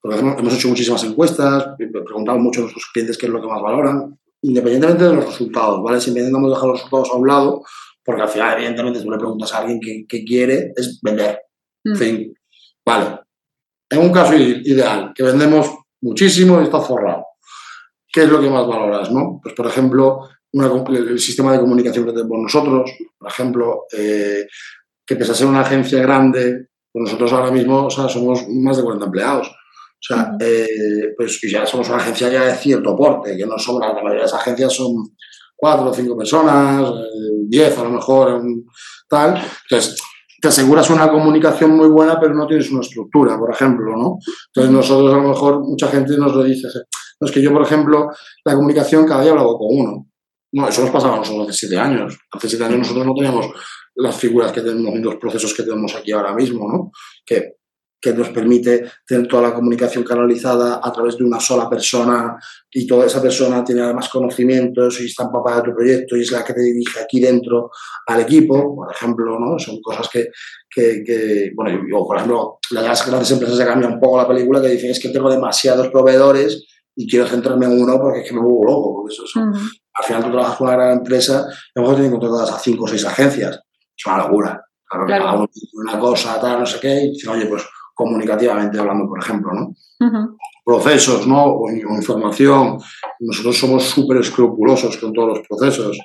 porque 0.00 0.18
hemos 0.18 0.54
hecho 0.54 0.68
muchísimas 0.68 1.04
encuestas, 1.04 1.74
preguntamos 1.76 2.42
mucho 2.42 2.60
a 2.60 2.62
nuestros 2.62 2.86
clientes 2.92 3.18
qué 3.18 3.26
es 3.26 3.32
lo 3.32 3.40
que 3.40 3.48
más 3.48 3.60
valoran, 3.60 4.18
independientemente 4.42 5.04
de 5.04 5.14
los 5.14 5.26
resultados, 5.26 5.82
¿vale? 5.82 6.00
Si 6.00 6.10
intentamos 6.10 6.50
dejar 6.50 6.68
los 6.68 6.78
resultados 6.78 7.10
a 7.10 7.16
un 7.16 7.28
lado, 7.28 7.62
porque 8.04 8.22
al 8.22 8.28
final, 8.28 8.54
evidentemente, 8.56 9.02
tú 9.02 9.10
le 9.10 9.18
preguntas 9.18 9.52
a 9.52 9.58
alguien 9.58 10.06
qué, 10.08 10.24
quiere, 10.24 10.72
es 10.74 10.98
vender. 11.02 11.40
En 11.84 11.92
mm. 11.92 11.96
fin, 11.96 12.34
vale. 12.84 13.20
En 13.90 13.98
un 13.98 14.12
caso 14.12 14.34
ideal, 14.34 15.12
que 15.14 15.22
vendemos 15.22 15.68
muchísimo 16.00 16.60
y 16.60 16.64
está 16.64 16.80
forrado. 16.80 17.26
¿Qué 18.12 18.22
es 18.22 18.28
lo 18.28 18.40
que 18.40 18.50
más 18.50 18.66
valoras? 18.66 19.10
¿no? 19.10 19.40
Pues, 19.42 19.54
por 19.54 19.66
ejemplo, 19.66 20.28
el 20.52 21.18
sistema 21.18 21.52
de 21.52 21.60
comunicación 21.60 22.04
que 22.06 22.12
tenemos 22.12 22.38
nosotros, 22.42 22.90
por 23.18 23.30
ejemplo, 23.30 23.84
eh, 23.96 24.46
que 25.06 25.16
pese 25.16 25.32
a 25.32 25.34
ser 25.34 25.46
una 25.46 25.60
agencia 25.60 26.00
grande, 26.02 26.68
pues 26.92 27.04
nosotros 27.04 27.32
ahora 27.32 27.50
mismo 27.50 27.86
o 27.86 27.90
sea, 27.90 28.08
somos 28.08 28.48
más 28.48 28.76
de 28.76 28.82
40 28.82 29.06
empleados. 29.06 29.48
O 29.48 30.02
sea, 30.02 30.32
eh, 30.40 31.12
pues 31.16 31.40
ya 31.42 31.66
somos 31.66 31.88
una 31.88 31.98
agencia 31.98 32.28
ya 32.30 32.44
de 32.44 32.54
cierto 32.54 32.96
porte, 32.96 33.36
que 33.36 33.46
no 33.46 33.58
son, 33.58 33.80
la 33.80 33.92
mayoría 33.92 34.12
de 34.12 34.22
las 34.22 34.34
agencias 34.34 34.72
son 34.72 35.14
cuatro 35.54 35.90
o 35.90 35.94
cinco 35.94 36.16
personas, 36.16 36.90
eh, 36.90 37.44
diez 37.46 37.76
a 37.76 37.84
lo 37.84 37.90
mejor, 37.90 38.42
tal. 39.08 39.40
Entonces, 39.68 40.00
te 40.40 40.48
aseguras 40.48 40.88
una 40.88 41.10
comunicación 41.10 41.76
muy 41.76 41.88
buena, 41.88 42.18
pero 42.18 42.34
no 42.34 42.46
tienes 42.46 42.70
una 42.70 42.80
estructura, 42.80 43.38
por 43.38 43.52
ejemplo, 43.52 43.94
¿no? 43.94 44.16
Entonces, 44.46 44.72
nosotros 44.72 45.12
a 45.12 45.18
lo 45.18 45.28
mejor, 45.28 45.60
mucha 45.60 45.88
gente 45.88 46.16
nos 46.16 46.34
lo 46.34 46.42
dice, 46.44 46.68
es 47.26 47.32
que 47.32 47.42
yo, 47.42 47.52
por 47.52 47.62
ejemplo, 47.62 48.10
la 48.44 48.54
comunicación 48.54 49.06
cada 49.06 49.22
día 49.22 49.32
hablaba 49.32 49.52
con 49.58 49.68
uno. 49.70 50.06
No, 50.52 50.68
eso 50.68 50.82
nos 50.82 50.90
pasaba 50.90 51.16
a 51.16 51.18
nosotros 51.18 51.48
hace 51.48 51.58
siete 51.58 51.78
años. 51.78 52.18
Hace 52.32 52.48
siete 52.48 52.64
años 52.64 52.78
nosotros 52.78 53.06
no 53.06 53.14
teníamos 53.14 53.46
las 53.94 54.16
figuras 54.16 54.52
que 54.52 54.62
tenemos 54.62 54.98
los 54.98 55.16
procesos 55.16 55.54
que 55.54 55.62
tenemos 55.62 55.94
aquí 55.94 56.12
ahora 56.12 56.34
mismo, 56.34 56.68
¿no? 56.68 56.90
Que, 57.24 57.56
que 58.00 58.14
nos 58.14 58.30
permite 58.30 58.90
tener 59.06 59.28
toda 59.28 59.42
la 59.42 59.54
comunicación 59.54 60.02
canalizada 60.02 60.80
a 60.82 60.90
través 60.90 61.18
de 61.18 61.24
una 61.24 61.38
sola 61.38 61.68
persona 61.68 62.36
y 62.70 62.86
toda 62.86 63.04
esa 63.04 63.20
persona 63.20 63.62
tiene 63.62 63.82
además 63.82 64.08
conocimientos 64.08 65.00
y 65.02 65.06
está 65.06 65.24
empapada 65.24 65.56
de 65.56 65.62
tu 65.64 65.74
proyecto 65.74 66.16
y 66.16 66.22
es 66.22 66.32
la 66.32 66.42
que 66.42 66.54
te 66.54 66.62
dirige 66.62 66.98
aquí 66.98 67.20
dentro 67.20 67.70
al 68.06 68.20
equipo, 68.20 68.74
por 68.74 68.90
ejemplo, 68.90 69.38
¿no? 69.38 69.58
Son 69.58 69.80
cosas 69.82 70.08
que, 70.08 70.28
que, 70.74 71.02
que 71.04 71.52
bueno, 71.54 71.78
yo, 71.88 72.06
por 72.06 72.16
ejemplo, 72.16 72.58
las 72.70 73.06
grandes 73.06 73.30
empresas 73.30 73.58
se 73.58 73.66
cambian 73.66 73.92
un 73.92 74.00
poco 74.00 74.16
la 74.16 74.28
película 74.28 74.62
que 74.62 74.68
dicen 74.68 74.90
es 74.90 74.98
que 74.98 75.10
tengo 75.10 75.30
demasiados 75.30 75.88
proveedores 75.88 76.66
y 76.96 77.08
quiero 77.08 77.26
centrarme 77.26 77.66
en 77.66 77.82
uno 77.82 77.98
porque 78.00 78.20
es 78.20 78.28
que 78.28 78.34
me 78.34 78.40
vuelvo 78.40 78.64
loco. 78.64 78.94
Porque 78.94 79.14
eso, 79.14 79.40
Al 79.40 80.04
final 80.04 80.24
tú 80.24 80.30
trabajas 80.30 80.56
con 80.56 80.68
una 80.68 80.76
gran 80.76 80.98
empresa 80.98 81.46
y 81.48 81.78
a 81.78 81.82
lo 81.82 81.82
mejor 81.82 81.94
tienes 81.96 82.12
contratadas 82.12 82.50
a 82.52 82.58
cinco 82.58 82.84
o 82.84 82.88
seis 82.88 83.04
agencias. 83.04 83.60
Es 83.96 84.06
una 84.06 84.18
locura. 84.18 84.64
Claro, 85.06 85.38
uno 85.38 85.48
una 85.74 85.98
cosa, 86.00 86.40
tal, 86.40 86.60
no 86.60 86.66
sé 86.66 86.80
qué, 86.80 87.04
y 87.04 87.10
dicen, 87.12 87.30
oye, 87.30 87.46
pues 87.46 87.62
comunicativamente 87.94 88.78
hablando, 88.78 89.06
por 89.06 89.20
ejemplo, 89.20 89.52
¿no? 89.52 89.74
Procesos, 90.64 91.26
¿no? 91.26 91.44
O, 91.44 91.70
información. 91.70 92.78
Nosotros 93.20 93.58
somos 93.58 93.84
súper 93.84 94.18
escrupulosos 94.18 94.96
con 94.96 95.12
todos 95.12 95.38
los 95.38 95.46
procesos. 95.46 95.98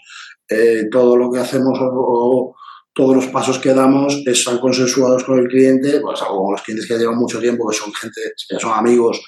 Eh, 0.47 0.83
todo 0.91 1.17
lo 1.17 1.31
que 1.31 1.39
hacemos 1.39 1.79
o, 1.81 2.53
todos 2.93 3.15
los 3.15 3.27
pasos 3.27 3.59
que 3.59 3.73
damos 3.73 4.21
están 4.25 4.59
consensuados 4.59 5.23
con 5.23 5.39
el 5.39 5.47
cliente, 5.47 5.99
pues 5.99 6.21
algo 6.21 6.43
con 6.43 6.53
los 6.53 6.61
clientes 6.61 6.87
que 6.87 6.97
llevan 6.97 7.17
mucho 7.17 7.39
tiempo, 7.39 7.67
que 7.67 7.75
son 7.75 7.93
gente, 7.93 8.21
que 8.47 8.59
son 8.59 8.71
amigos, 8.71 9.21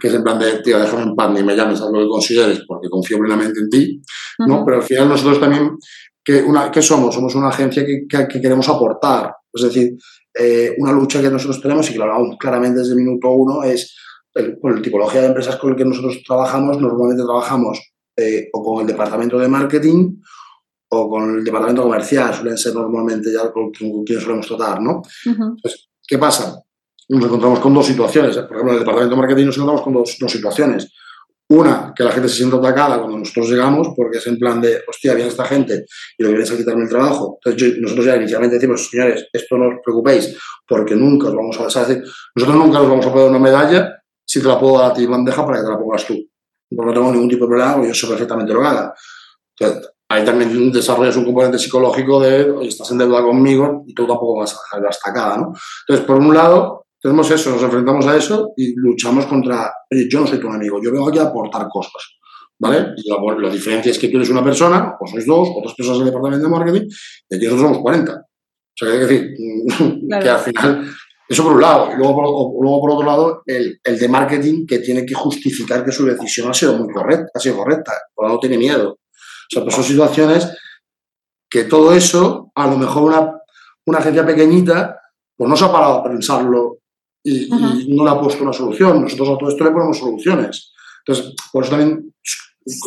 que 0.00 0.08
es 0.08 0.14
en 0.14 0.22
plan 0.22 0.38
de, 0.38 0.58
tío, 0.62 0.78
déjame 0.78 1.02
en 1.02 1.16
paz, 1.16 1.30
ni 1.32 1.42
me 1.42 1.56
llames, 1.56 1.80
haz 1.80 1.90
lo 1.90 2.00
que 2.00 2.08
consideres, 2.08 2.62
porque 2.66 2.88
confío 2.88 3.18
plenamente 3.18 3.60
en 3.60 3.70
ti, 3.70 4.02
¿no? 4.38 4.64
Pero 4.64 4.78
al 4.78 4.82
final 4.82 5.08
nosotros 5.08 5.40
también, 5.40 5.76
¿qué, 6.24 6.42
una, 6.42 6.70
¿qué 6.70 6.82
somos? 6.82 7.14
Somos 7.14 7.34
una 7.34 7.48
agencia 7.48 7.84
que, 7.84 8.06
que, 8.08 8.40
queremos 8.40 8.68
aportar, 8.68 9.34
es 9.52 9.62
decir, 9.62 9.96
eh, 10.34 10.74
una 10.78 10.92
lucha 10.92 11.20
que 11.20 11.30
nosotros 11.30 11.60
tenemos 11.60 11.88
y 11.90 11.92
que 11.92 11.98
lo 11.98 12.04
hablamos 12.04 12.36
claramente 12.38 12.80
desde 12.80 12.92
el 12.92 12.98
minuto 12.98 13.30
uno 13.30 13.62
es, 13.62 13.96
el, 14.34 14.58
por 14.58 14.74
la 14.74 14.82
tipología 14.82 15.20
de 15.20 15.26
empresas 15.28 15.56
con 15.56 15.70
el 15.70 15.76
que 15.76 15.84
nosotros 15.84 16.22
trabajamos, 16.26 16.80
normalmente 16.80 17.22
trabajamos 17.22 17.92
eh, 18.16 18.48
o 18.52 18.62
con 18.62 18.80
el 18.82 18.86
departamento 18.86 19.38
de 19.38 19.48
marketing 19.48 20.20
o 20.90 21.08
con 21.08 21.38
el 21.38 21.44
departamento 21.44 21.82
comercial, 21.82 22.34
suelen 22.34 22.58
ser 22.58 22.74
normalmente 22.74 23.32
ya 23.32 23.50
con, 23.50 23.70
quien 23.70 24.20
solemos 24.20 24.46
tratar, 24.46 24.82
¿no? 24.82 25.02
Entonces, 25.24 25.88
¿qué 26.06 26.18
pasa? 26.18 26.62
Nos 27.08 27.24
encontramos 27.24 27.60
con 27.60 27.74
dos 27.74 27.86
situaciones. 27.86 28.36
Por 28.36 28.56
ejemplo, 28.56 28.72
en 28.72 28.74
el 28.74 28.78
departamento 28.80 29.14
de 29.14 29.20
marketing 29.20 29.46
nos 29.46 29.56
encontramos 29.56 29.82
con 29.82 29.92
dos, 29.94 30.32
situaciones. 30.32 30.92
Una, 31.48 31.92
que 31.94 32.04
la 32.04 32.12
gente 32.12 32.28
se 32.28 32.36
sienta 32.36 32.56
atacada 32.56 32.98
cuando 32.98 33.18
nosotros 33.18 33.50
llegamos, 33.50 33.88
porque 33.94 34.18
es 34.18 34.26
en 34.26 34.38
plan 34.38 34.60
de, 34.60 34.82
hostia, 34.88 35.14
viene 35.14 35.28
esta 35.28 35.44
gente 35.44 35.84
y 36.16 36.22
lo 36.22 36.28
que 36.28 36.34
viene 36.34 36.44
es 36.44 36.52
a 36.52 36.56
quitarme 36.56 36.84
el 36.84 36.88
trabajo. 36.88 37.38
Entonces, 37.44 37.78
nosotros 37.78 38.06
ya 38.06 38.16
inicialmente 38.16 38.56
decimos, 38.56 38.88
señores, 38.88 39.26
esto 39.32 39.58
no 39.58 39.68
os 39.68 39.74
preocupéis, 39.84 40.34
porque 40.66 40.94
nunca 40.94 41.28
os 41.28 41.34
vamos 41.34 41.76
a... 41.76 41.84
Decir, 41.84 42.02
nosotros 42.34 42.64
nunca 42.64 42.78
nos 42.78 42.88
vamos 42.88 43.06
a 43.06 43.12
poner 43.12 43.28
una 43.28 43.38
medalla 43.38 44.02
si 44.24 44.40
te 44.40 44.48
la 44.48 44.58
puedo 44.58 44.78
dar 44.78 44.92
a 44.92 44.94
ti 44.94 45.04
bandeja 45.04 45.44
para 45.44 45.58
que 45.58 45.64
te 45.64 45.70
la 45.70 45.78
pongas 45.78 46.06
tú. 46.06 46.14
Porque 46.74 46.86
no 46.86 46.94
tengo 46.94 47.12
ningún 47.12 47.28
tipo 47.28 47.44
de 47.44 47.48
problema, 47.50 47.86
yo 47.86 47.92
sé 47.92 48.06
perfectamente 48.06 48.54
lo 48.54 48.64
haga. 48.64 48.94
Entonces, 49.58 49.90
ahí 50.08 50.24
también 50.24 50.72
desarrollas 50.72 51.16
un 51.16 51.24
componente 51.24 51.58
psicológico 51.58 52.20
de, 52.20 52.50
oye, 52.50 52.68
estás 52.68 52.90
en 52.90 52.98
deuda 52.98 53.22
conmigo 53.22 53.84
y 53.86 53.94
tú 53.94 54.06
tampoco 54.06 54.38
vas 54.38 54.54
a 54.54 54.58
dejar 54.62 54.82
la 54.82 54.90
estacada, 54.90 55.36
¿no? 55.38 55.54
Entonces, 55.86 56.06
por 56.06 56.16
un 56.16 56.34
lado, 56.34 56.81
tenemos 57.02 57.28
eso, 57.32 57.50
nos 57.50 57.62
enfrentamos 57.62 58.06
a 58.06 58.16
eso 58.16 58.52
y 58.56 58.74
luchamos 58.76 59.26
contra, 59.26 59.72
oye, 59.90 60.06
yo 60.08 60.20
no 60.20 60.26
soy 60.26 60.38
tu 60.38 60.46
enemigo, 60.46 60.80
yo 60.80 60.92
vengo 60.92 61.08
aquí 61.08 61.18
a 61.18 61.24
aportar 61.24 61.66
cosas, 61.68 62.16
¿vale? 62.60 62.94
Y 62.96 63.10
la, 63.10 63.50
diferencia 63.50 63.90
es 63.90 63.98
que 63.98 64.08
tú 64.08 64.18
eres 64.18 64.30
una 64.30 64.44
persona, 64.44 64.94
o 65.00 65.06
sois 65.08 65.26
dos, 65.26 65.48
otras 65.56 65.74
personas 65.74 65.98
del 65.98 66.06
departamento 66.06 66.46
de 66.46 66.52
marketing, 66.52 66.88
y 67.28 67.36
aquí 67.36 67.44
nosotros 67.44 67.70
somos 67.70 67.78
40. 67.82 68.12
O 68.12 68.24
sea, 68.76 68.88
que 68.88 68.94
hay 68.94 69.00
que 69.00 69.06
decir 69.06 69.36
que 70.22 70.28
al 70.28 70.38
final, 70.38 70.90
eso 71.28 71.42
por 71.42 71.54
un 71.54 71.60
lado, 71.60 71.90
y 71.92 71.96
luego 71.96 72.14
por, 72.14 72.62
luego 72.62 72.80
por 72.80 72.90
otro 72.92 73.06
lado, 73.06 73.42
el, 73.46 73.80
el, 73.82 73.98
de 73.98 74.08
marketing 74.08 74.64
que 74.64 74.78
tiene 74.78 75.04
que 75.04 75.14
justificar 75.14 75.84
que 75.84 75.90
su 75.90 76.06
decisión 76.06 76.50
ha 76.50 76.54
sido 76.54 76.78
muy 76.78 76.92
correcta, 76.94 77.32
ha 77.34 77.40
sido 77.40 77.56
correcta, 77.56 77.94
por 78.14 78.28
no 78.28 78.38
tiene 78.38 78.58
miedo. 78.58 78.90
O 78.92 79.50
sea, 79.50 79.64
pues 79.64 79.74
son 79.74 79.84
situaciones 79.84 80.56
que 81.50 81.64
todo 81.64 81.92
eso, 81.92 82.52
a 82.54 82.68
lo 82.68 82.78
mejor 82.78 83.02
una, 83.02 83.32
una 83.86 83.98
agencia 83.98 84.24
pequeñita, 84.24 85.00
pues 85.36 85.50
no 85.50 85.56
se 85.56 85.64
ha 85.64 85.72
parado 85.72 85.94
a 85.94 86.04
pensarlo 86.04 86.81
y, 87.24 87.48
no 87.88 88.04
le 88.04 88.10
ha 88.10 88.20
puesto 88.20 88.42
una 88.42 88.52
solución. 88.52 89.02
Nosotros 89.02 89.28
a 89.30 89.38
todo 89.38 89.48
esto 89.48 89.64
le 89.64 89.70
ponemos 89.70 89.98
soluciones. 89.98 90.72
Entonces, 91.04 91.34
por 91.52 91.64
eso 91.64 91.70
también 91.76 92.14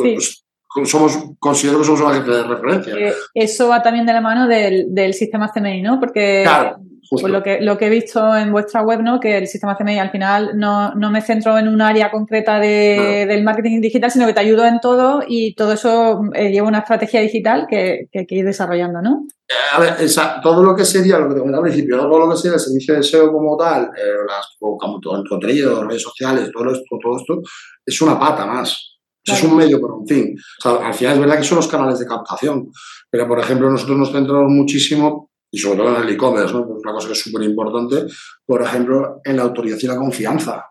pues, 0.03 0.44
somos, 0.83 1.17
considero 1.39 1.79
que 1.79 1.85
somos 1.85 2.01
una 2.01 2.19
de 2.19 2.43
referencia. 2.43 2.95
Eh, 2.95 3.13
eso 3.33 3.69
va 3.69 3.81
también 3.81 4.05
de 4.05 4.13
la 4.13 4.21
mano 4.21 4.47
del, 4.47 4.93
del 4.93 5.13
sistema 5.13 5.51
CMI, 5.53 5.81
¿no? 5.81 5.99
Porque 5.99 6.41
claro. 6.43 6.77
Pues 7.09 7.23
lo 7.23 7.43
que, 7.43 7.59
lo 7.61 7.77
que 7.77 7.87
he 7.87 7.89
visto 7.89 8.35
en 8.35 8.51
vuestra 8.51 8.81
web, 8.81 9.01
¿no? 9.01 9.19
Que 9.19 9.37
el 9.37 9.47
sistema 9.47 9.77
CMI 9.77 9.99
al 9.99 10.09
final 10.09 10.57
no, 10.57 10.93
no 10.95 11.11
me 11.11 11.21
centro 11.21 11.57
en 11.57 11.67
un 11.67 11.81
área 11.81 12.09
concreta 12.09 12.59
de, 12.59 13.25
del 13.27 13.43
marketing 13.43 13.79
digital, 13.79 14.09
sino 14.09 14.25
que 14.25 14.33
te 14.33 14.39
ayudo 14.39 14.65
en 14.65 14.79
todo 14.79 15.21
y 15.27 15.53
todo 15.53 15.73
eso 15.73 16.21
eh, 16.33 16.51
lleva 16.51 16.67
una 16.67 16.79
estrategia 16.79 17.21
digital 17.21 17.67
que, 17.69 18.07
que 18.11 18.19
hay 18.19 18.25
que 18.25 18.35
ir 18.35 18.45
desarrollando, 18.45 19.01
¿no? 19.01 19.27
Eh, 19.47 19.53
a 19.73 19.79
ver, 19.79 19.95
esa, 19.99 20.41
todo 20.41 20.63
lo 20.63 20.75
que 20.75 20.83
sería, 20.83 21.19
lo 21.19 21.27
que 21.27 21.35
te 21.35 21.39
comentaba 21.41 21.65
al 21.65 21.71
principio, 21.71 21.97
todo 21.97 22.19
lo 22.19 22.29
que 22.29 22.37
sería 22.37 22.55
el 22.55 22.59
servicio 22.59 22.95
de 22.95 23.03
SEO 23.03 23.31
como 23.31 23.55
tal, 23.55 23.83
las, 24.27 24.55
como 24.59 24.99
todo 24.99 25.21
el 25.21 25.29
contenido, 25.29 25.83
redes 25.83 26.01
sociales, 26.01 26.49
todo 26.51 26.71
esto, 26.71 26.97
todo 27.01 27.17
esto, 27.17 27.41
es 27.85 28.01
una 28.01 28.19
pata 28.19 28.45
más. 28.47 28.94
Es 29.25 29.43
un 29.43 29.55
medio, 29.55 29.81
pero 29.81 29.99
en 30.01 30.07
fin. 30.07 30.35
O 30.37 30.61
sea, 30.61 30.87
al 30.87 30.93
final 30.93 31.13
es 31.15 31.19
verdad 31.19 31.37
que 31.37 31.43
son 31.43 31.57
los 31.57 31.67
canales 31.67 31.99
de 31.99 32.05
captación. 32.05 32.71
Pero, 33.09 33.27
por 33.27 33.39
ejemplo, 33.39 33.69
nosotros 33.69 33.97
nos 33.97 34.11
centramos 34.11 34.51
muchísimo 34.51 35.31
y 35.51 35.57
sobre 35.57 35.77
todo 35.77 35.95
en 35.95 36.03
el 36.03 36.13
e-commerce, 36.13 36.53
¿no? 36.53 36.63
una 36.63 36.91
cosa 36.91 37.07
que 37.07 37.13
es 37.13 37.21
súper 37.21 37.43
importante, 37.43 38.05
por 38.45 38.61
ejemplo, 38.61 39.21
en 39.23 39.37
la 39.37 39.43
autoridad 39.43 39.77
y 39.79 39.87
la 39.87 39.95
confianza. 39.95 40.65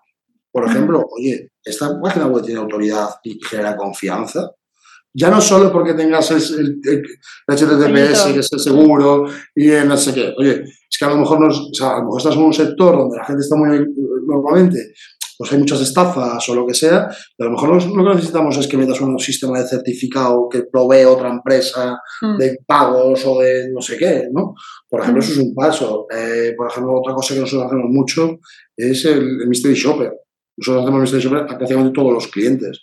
Por 0.52 0.68
ejemplo, 0.68 1.04
oye, 1.10 1.52
esta 1.64 2.00
página 2.00 2.26
web 2.26 2.44
tiene 2.44 2.60
autoridad 2.60 3.08
y 3.24 3.40
genera 3.42 3.76
confianza. 3.76 4.52
Ya 5.12 5.30
no 5.30 5.40
solo 5.40 5.72
porque 5.72 5.94
tengas 5.94 6.30
el, 6.32 6.80
HTTPS, 7.46 8.32
que 8.32 8.40
es 8.40 8.52
el 8.52 8.60
seguro, 8.60 9.26
y 9.54 9.70
en 9.70 9.88
no 9.88 9.96
sé 9.96 10.12
qué. 10.12 10.34
Oye, 10.36 10.64
es 10.64 10.98
que 10.98 11.04
a 11.04 11.08
lo 11.08 11.16
mejor, 11.16 11.40
nos, 11.40 11.58
o 11.58 11.72
sea, 11.72 11.92
a 11.92 11.98
lo 11.98 12.04
mejor 12.04 12.18
estás 12.18 12.36
en 12.36 12.42
un 12.42 12.52
sector 12.52 12.96
donde 12.96 13.16
la 13.16 13.24
gente 13.24 13.42
está 13.42 13.56
muy 13.56 13.86
normalmente 14.26 14.92
pues 15.36 15.52
hay 15.52 15.58
muchas 15.58 15.80
estafas 15.80 16.48
o 16.48 16.54
lo 16.54 16.66
que 16.66 16.74
sea, 16.74 17.08
y 17.36 17.42
a 17.42 17.46
lo 17.46 17.52
mejor 17.52 17.84
lo 17.84 18.04
que 18.04 18.14
necesitamos 18.14 18.56
es 18.58 18.66
que 18.66 18.76
metas 18.76 19.00
un 19.00 19.18
sistema 19.18 19.58
de 19.58 19.68
certificado 19.68 20.48
que 20.48 20.64
provee 20.64 21.04
otra 21.04 21.30
empresa 21.30 21.98
mm. 22.20 22.36
de 22.36 22.58
pagos 22.66 23.24
o 23.26 23.40
de 23.40 23.70
no 23.72 23.80
sé 23.80 23.96
qué, 23.96 24.28
¿no? 24.32 24.54
Por 24.88 25.00
ejemplo, 25.00 25.22
mm. 25.22 25.24
eso 25.24 25.32
es 25.32 25.38
un 25.38 25.54
paso. 25.54 26.06
Eh, 26.10 26.54
por 26.56 26.70
ejemplo, 26.70 27.00
otra 27.00 27.14
cosa 27.14 27.34
que 27.34 27.40
nosotros 27.40 27.66
hacemos 27.66 27.90
mucho 27.90 28.38
es 28.76 29.04
el, 29.04 29.46
Mystery 29.48 29.74
Shopper. 29.74 30.12
Nosotros 30.56 30.84
hacemos 30.84 30.98
el 30.98 31.02
Mystery 31.02 31.22
Shopper 31.22 31.38
a 31.42 31.58
prácticamente 31.58 31.92
todos 31.94 32.12
los 32.12 32.28
clientes. 32.28 32.80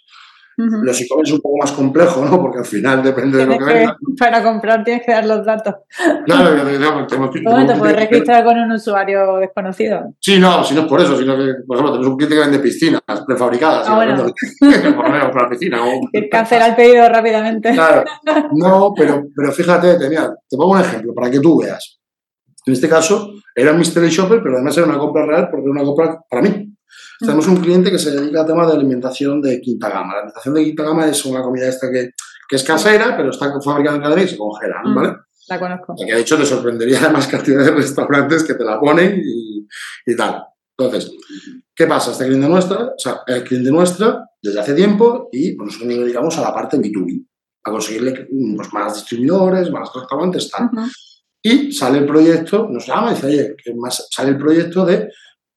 Los 0.57 1.01
e-commerce 1.01 1.31
es 1.31 1.35
un 1.35 1.41
poco 1.41 1.57
más 1.57 1.71
complejo, 1.71 2.25
¿no? 2.25 2.39
Porque 2.39 2.59
al 2.59 2.65
final 2.65 3.01
depende 3.01 3.37
de 3.39 3.45
lo 3.45 3.57
que, 3.57 3.63
venga. 3.63 3.97
Para 4.17 4.43
comprar 4.43 4.83
tienes 4.83 5.03
que 5.05 5.11
dar 5.11 5.25
los 5.25 5.45
datos. 5.45 5.75
Claro, 6.25 6.65
digamos, 6.65 7.07
tenemos, 7.07 7.31
¿Cómo 7.43 7.65
te 7.65 7.75
puedes 7.75 7.95
registrar 7.95 8.43
con 8.43 8.59
un 8.59 8.71
usuario 8.71 9.37
desconocido? 9.37 10.13
Sí, 10.19 10.39
no, 10.39 10.63
si 10.63 10.75
no 10.75 10.81
es 10.81 10.87
por 10.87 11.01
eso, 11.01 11.17
sino 11.17 11.35
que, 11.37 11.53
por 11.65 11.77
ejemplo, 11.77 11.93
tenemos 11.93 12.07
un 12.07 12.17
cliente 12.17 12.35
que 12.35 12.41
vende 12.41 12.59
piscinas 12.59 13.01
prefabricadas. 13.25 13.87
Ah, 13.87 13.95
bueno. 13.95 14.25
por 14.59 14.69
ejemplo, 14.69 15.31
para 15.31 15.49
piscina. 15.49 15.83
O, 15.83 16.01
cancela 16.29 16.67
el 16.67 16.75
pedido 16.75 17.07
rápidamente. 17.09 17.71
Claro. 17.73 18.03
No, 18.53 18.93
pero, 18.95 19.23
pero 19.35 19.51
fíjate, 19.51 19.97
tenía, 19.97 20.29
te 20.47 20.57
pongo 20.57 20.73
un 20.73 20.81
ejemplo 20.81 21.13
para 21.13 21.31
que 21.31 21.39
tú 21.39 21.61
veas. 21.61 21.99
En 22.65 22.73
este 22.73 22.87
caso, 22.87 23.33
era 23.55 23.71
un 23.71 23.79
mystery 23.79 24.09
shopper, 24.09 24.41
pero 24.41 24.55
además 24.55 24.77
era 24.77 24.87
una 24.87 24.99
compra 24.99 25.25
real 25.25 25.49
porque 25.49 25.63
era 25.63 25.71
una 25.71 25.83
compra 25.83 26.19
para 26.29 26.41
mí. 26.43 26.73
Tenemos 27.19 27.47
un 27.47 27.57
cliente 27.57 27.91
que 27.91 27.99
se 27.99 28.11
dedica 28.11 28.41
al 28.41 28.47
tema 28.47 28.65
de 28.65 28.73
alimentación 28.73 29.41
de 29.41 29.61
quinta 29.61 29.89
gama. 29.89 30.13
La 30.13 30.19
alimentación 30.19 30.55
de 30.55 30.63
quinta 30.63 30.83
gama 30.83 31.07
es 31.07 31.25
una 31.25 31.41
comida 31.41 31.67
esta 31.67 31.91
que, 31.91 32.11
que 32.47 32.55
es 32.55 32.63
casera, 32.63 33.15
pero 33.15 33.29
está 33.29 33.51
fabricada 33.61 33.97
en 33.97 34.03
cadena 34.03 34.21
y 34.23 34.27
se 34.27 34.37
congela, 34.37 34.81
mm, 34.83 34.95
¿vale? 34.95 35.15
La 35.49 35.59
conozco. 35.59 35.95
que 35.97 36.13
de 36.13 36.21
hecho 36.21 36.37
te 36.37 36.45
sorprendería 36.45 36.99
además 37.03 37.27
cantidad 37.27 37.63
de 37.63 37.71
restaurantes 37.71 38.43
que 38.43 38.53
te 38.53 38.63
la 38.63 38.79
ponen 38.79 39.21
y, 39.23 39.67
y 40.05 40.15
tal. 40.15 40.43
Entonces, 40.77 41.11
¿qué 41.75 41.87
pasa? 41.87 42.11
Este 42.11 42.25
cliente 42.25 42.47
nuestra, 42.47 42.85
o 42.85 42.97
sea, 42.97 43.21
el 43.27 43.43
cliente 43.43 43.71
nuestra 43.71 44.25
desde 44.41 44.59
hace 44.59 44.73
tiempo 44.73 45.29
y 45.31 45.53
pues, 45.53 45.67
nosotros 45.67 45.89
nos 45.89 46.05
dedicamos 46.05 46.37
a 46.37 46.41
la 46.41 46.53
parte 46.53 46.77
B2B, 46.77 47.25
a 47.63 47.71
conseguirle 47.71 48.27
pues, 48.55 48.73
más 48.73 48.95
distribuidores, 48.95 49.69
más 49.71 49.89
restaurantes, 49.93 50.49
tal. 50.49 50.69
Y 51.43 51.71
sale 51.71 51.99
el 51.99 52.05
proyecto, 52.05 52.67
nos 52.69 52.85
llama 52.85 53.11
y 53.11 53.15
dice, 53.15 53.27
oye, 53.27 53.55
que 53.63 53.73
más 53.73 54.07
sale 54.11 54.29
el 54.29 54.37
proyecto 54.37 54.85
de 54.85 55.09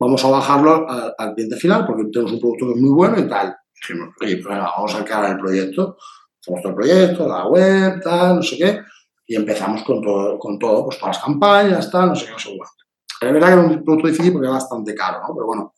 vamos 0.04 0.24
a 0.24 0.28
bajarlo 0.28 0.86
al, 1.18 1.34
cliente 1.34 1.56
final 1.56 1.86
porque 1.86 2.04
tenemos 2.12 2.32
un 2.32 2.40
producto 2.40 2.66
que 2.66 2.72
es 2.72 2.80
muy 2.80 2.90
bueno 2.90 3.18
y 3.18 3.28
tal. 3.28 3.56
Dijimos, 3.74 4.14
oye, 4.20 4.36
pues 4.36 4.58
vamos 4.58 4.94
a 4.94 5.04
crear 5.04 5.30
el 5.30 5.38
proyecto, 5.38 5.96
hacemos 6.40 6.62
todo 6.62 6.70
el 6.70 6.76
proyecto, 6.76 7.28
la 7.28 7.46
web, 7.46 8.00
tal, 8.02 8.36
no 8.36 8.42
sé 8.42 8.56
qué, 8.56 8.80
y 9.26 9.36
empezamos 9.36 9.82
con 9.82 10.02
todo, 10.02 10.38
con 10.38 10.58
todo 10.58 10.84
pues 10.84 10.98
todas 10.98 11.16
las 11.16 11.24
campañas, 11.24 11.90
tal, 11.90 12.08
no 12.08 12.14
sé 12.14 12.26
qué, 12.26 12.32
no 12.32 12.38
sé 12.38 12.56
cuánto. 12.56 12.84
Es 13.20 13.32
verdad 13.32 13.48
que 13.48 13.52
era 13.52 13.62
un 13.62 13.84
producto 13.84 14.08
difícil 14.08 14.32
porque 14.32 14.46
era 14.46 14.54
bastante 14.54 14.94
caro, 14.94 15.20
¿no? 15.26 15.34
Pero 15.34 15.46
bueno, 15.46 15.74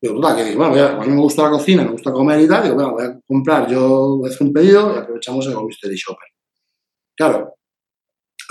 digo, 0.00 0.14
total, 0.16 0.36
que 0.36 0.44
digo, 0.44 0.68
bueno, 0.68 0.86
a 0.86 1.04
mí 1.04 1.12
me 1.12 1.20
gusta 1.20 1.42
la 1.42 1.50
cocina, 1.50 1.84
me 1.84 1.90
gusta 1.90 2.12
comer 2.12 2.40
y 2.40 2.48
tal, 2.48 2.62
digo, 2.62 2.74
bueno, 2.74 2.92
voy 2.92 3.04
a 3.04 3.20
comprar, 3.26 3.68
yo 3.68 4.16
voy 4.18 4.28
a 4.28 4.32
hacer 4.32 4.46
un 4.46 4.52
pedido 4.52 4.94
y 4.94 4.98
aprovechamos 4.98 5.46
el 5.46 5.56
Mystery 5.56 5.96
Shopper. 5.96 6.28
Claro, 7.14 7.54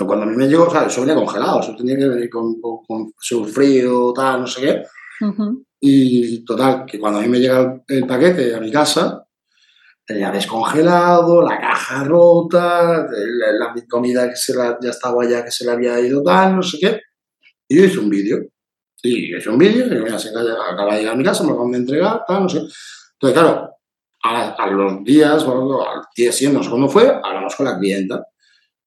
cuando 0.06 0.24
a 0.24 0.28
mí 0.28 0.36
me 0.36 0.46
llegó, 0.46 0.64
o 0.64 0.70
sea, 0.70 0.86
eso 0.86 1.00
venía 1.00 1.14
congelado, 1.14 1.60
eso 1.60 1.74
tenía 1.76 1.96
que 1.96 2.08
venir 2.08 2.30
con, 2.30 2.60
con, 2.60 2.84
con 2.86 3.12
sufrido, 3.18 4.12
tal, 4.12 4.42
no 4.42 4.46
sé 4.46 4.60
qué. 4.60 4.82
Y 5.80 6.44
total, 6.44 6.84
que 6.86 6.98
cuando 6.98 7.18
a 7.18 7.22
mí 7.22 7.28
me 7.28 7.38
llega 7.38 7.82
el, 7.88 8.06
paquete 8.06 8.54
a 8.54 8.60
mi 8.60 8.70
casa, 8.70 9.26
tenía 10.04 10.30
descongelado, 10.30 11.42
la 11.42 11.58
caja 11.58 12.04
rota, 12.04 13.06
la, 13.08 13.74
comida 13.88 14.28
que 14.28 14.36
se 14.36 14.54
la, 14.54 14.78
ya 14.80 14.90
estaba 14.90 15.26
ya 15.28 15.44
que 15.44 15.50
se 15.50 15.64
le 15.64 15.72
había 15.72 16.00
ido 16.00 16.22
tal, 16.22 16.56
no 16.56 16.62
sé 16.62 16.78
qué. 16.78 17.00
Y 17.68 17.78
yo 17.78 17.84
hice 17.84 17.98
un 17.98 18.10
vídeo. 18.10 18.38
Y 19.02 19.34
hice 19.36 19.48
un 19.48 19.58
vídeo, 19.58 19.86
y 19.86 20.02
mira, 20.02 20.18
se 20.18 20.28
acaba 20.28 20.94
de 20.94 21.00
llegar 21.00 21.14
a 21.14 21.16
mi 21.16 21.24
casa, 21.24 21.42
me 21.42 21.50
lo 21.50 21.54
acaban 21.54 21.72
de 21.72 21.78
entregar, 21.78 22.22
tal, 22.26 22.42
no 22.42 22.48
sé. 22.48 22.58
Entonces, 22.58 23.40
claro, 23.40 23.70
a, 24.22 24.66
los 24.70 25.04
días, 25.04 25.44
bueno, 25.44 25.80
al 25.82 26.02
día 26.14 26.32
siguiente, 26.32 26.58
no 26.58 26.64
sé 26.64 26.70
cuándo 26.70 26.88
fue, 26.88 27.08
hablamos 27.08 27.54
con 27.56 27.66
la 27.66 27.78
clienta. 27.78 28.26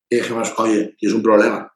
Y 0.10 0.18
dijimos, 0.18 0.54
oye, 0.58 0.96
tienes 0.98 1.16
un 1.16 1.24
problema. 1.24 1.72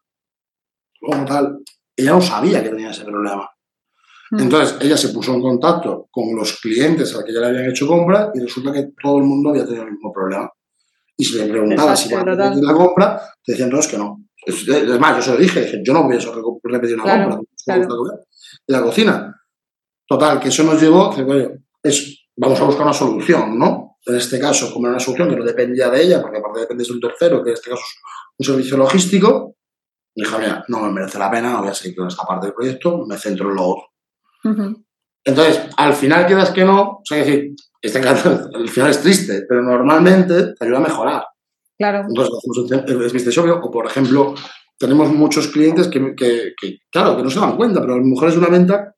Como 0.99 1.25
tal, 1.25 1.59
ella 1.95 2.11
no 2.11 2.21
sabía 2.21 2.61
que 2.61 2.69
tenía 2.69 2.91
ese 2.91 3.03
problema. 3.03 3.49
Entonces, 4.31 4.77
ella 4.81 4.97
se 4.97 5.09
puso 5.09 5.33
en 5.33 5.41
contacto 5.41 6.07
con 6.11 6.35
los 6.35 6.59
clientes 6.59 7.13
a 7.13 7.17
los 7.17 7.23
que 7.23 7.33
ya 7.33 7.39
le 7.39 7.47
habían 7.47 7.69
hecho 7.69 7.87
compra 7.87 8.31
y 8.33 8.41
resulta 8.41 8.73
que 8.73 8.89
todo 9.01 9.19
el 9.19 9.23
mundo 9.23 9.49
había 9.49 9.65
tenido 9.65 9.83
el 9.83 9.91
mismo 9.91 10.11
problema. 10.11 10.49
Y 11.15 11.23
si 11.23 11.37
le 11.37 11.47
preguntaba 11.47 11.95
si 11.95 12.09
iba 12.09 12.21
a 12.21 12.23
repetir 12.25 12.63
la 12.63 12.73
compra, 12.73 13.21
te 13.43 13.53
decían 13.53 13.69
todos 13.69 13.87
que 13.87 13.97
no. 13.97 14.25
Es, 14.45 14.67
más, 14.99 15.17
yo 15.17 15.21
se 15.21 15.31
lo 15.31 15.37
dije, 15.37 15.61
dije, 15.61 15.81
yo 15.83 15.93
no 15.93 16.03
voy 16.03 16.15
a 16.15 16.19
repetir 16.63 16.99
una 16.99 17.03
compra 17.03 17.39
de 18.67 18.73
la 18.73 18.81
cocina. 18.81 19.33
Total, 20.07 20.39
que 20.39 20.49
eso 20.49 20.63
nos 20.63 20.81
llevó, 20.81 21.13
es, 21.83 22.27
vamos 22.35 22.59
a 22.59 22.63
buscar 22.63 22.83
una 22.83 22.93
solución, 22.93 23.57
¿no? 23.57 23.97
En 24.05 24.15
este 24.15 24.39
caso, 24.39 24.71
como 24.71 24.87
era 24.87 24.95
una 24.95 25.03
solución 25.03 25.29
que 25.29 25.35
no 25.35 25.43
dependía 25.43 25.89
de 25.89 26.01
ella, 26.01 26.21
porque 26.21 26.37
aparte 26.37 26.61
depende 26.61 26.83
de 26.85 26.93
un 26.93 27.01
tercero, 27.01 27.43
que 27.43 27.49
en 27.49 27.55
este 27.55 27.69
caso 27.69 27.81
es 27.81 27.99
un 28.37 28.45
servicio 28.45 28.77
logístico, 28.77 29.55
dije, 30.15 30.37
mira, 30.37 30.63
no 30.69 30.81
me 30.81 30.91
merece 30.91 31.19
la 31.19 31.29
pena, 31.29 31.51
no 31.51 31.59
voy 31.59 31.69
a 31.69 31.73
seguir 31.73 31.97
con 31.97 32.07
esta 32.07 32.23
parte 32.23 32.47
del 32.47 32.55
proyecto, 32.55 33.05
me 33.05 33.17
centro 33.17 33.49
en 33.49 33.55
lo 33.55 33.63
otro. 33.63 33.87
Entonces, 35.23 35.61
al 35.75 35.93
final 35.93 36.25
quedas 36.25 36.51
que 36.51 36.63
no, 36.63 36.81
o 36.81 37.01
sea, 37.03 37.17
decir, 37.17 37.53
este 37.81 37.99
al 38.07 38.69
final 38.69 38.91
es 38.91 39.01
triste, 39.01 39.45
pero 39.47 39.61
normalmente 39.61 40.53
te 40.53 40.65
ayuda 40.65 40.77
a 40.77 40.81
mejorar. 40.81 41.23
Claro. 41.77 42.05
Entonces, 42.07 43.27
es 43.27 43.37
obvio, 43.37 43.59
o 43.61 43.69
por 43.69 43.85
ejemplo, 43.85 44.33
tenemos 44.77 45.11
muchos 45.11 45.47
clientes 45.47 45.87
que, 45.87 46.15
que, 46.15 46.79
claro, 46.91 47.17
que 47.17 47.23
no 47.23 47.29
se 47.29 47.39
dan 47.39 47.57
cuenta, 47.57 47.81
pero 47.81 47.95
a 47.95 47.97
lo 47.97 48.05
mejor 48.05 48.29
es 48.29 48.37
una 48.37 48.47
venta 48.47 48.95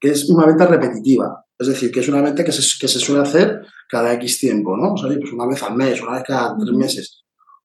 que 0.00 0.10
es 0.10 0.28
una 0.28 0.46
venta 0.46 0.66
repetitiva. 0.66 1.44
Es 1.58 1.68
decir, 1.68 1.90
que 1.90 2.00
es 2.00 2.08
una 2.08 2.20
venta 2.20 2.44
que 2.44 2.52
se, 2.52 2.62
que 2.78 2.88
se 2.88 2.98
suele 2.98 3.22
hacer 3.22 3.62
cada 3.88 4.12
X 4.14 4.40
tiempo, 4.40 4.76
¿no? 4.76 4.92
O 4.92 4.96
sea, 4.96 5.08
pues 5.18 5.32
una 5.32 5.46
vez 5.46 5.62
al 5.62 5.76
mes, 5.76 6.02
una 6.02 6.14
vez 6.14 6.24
cada 6.26 6.56
tres 6.58 6.72
meses. 6.72 7.23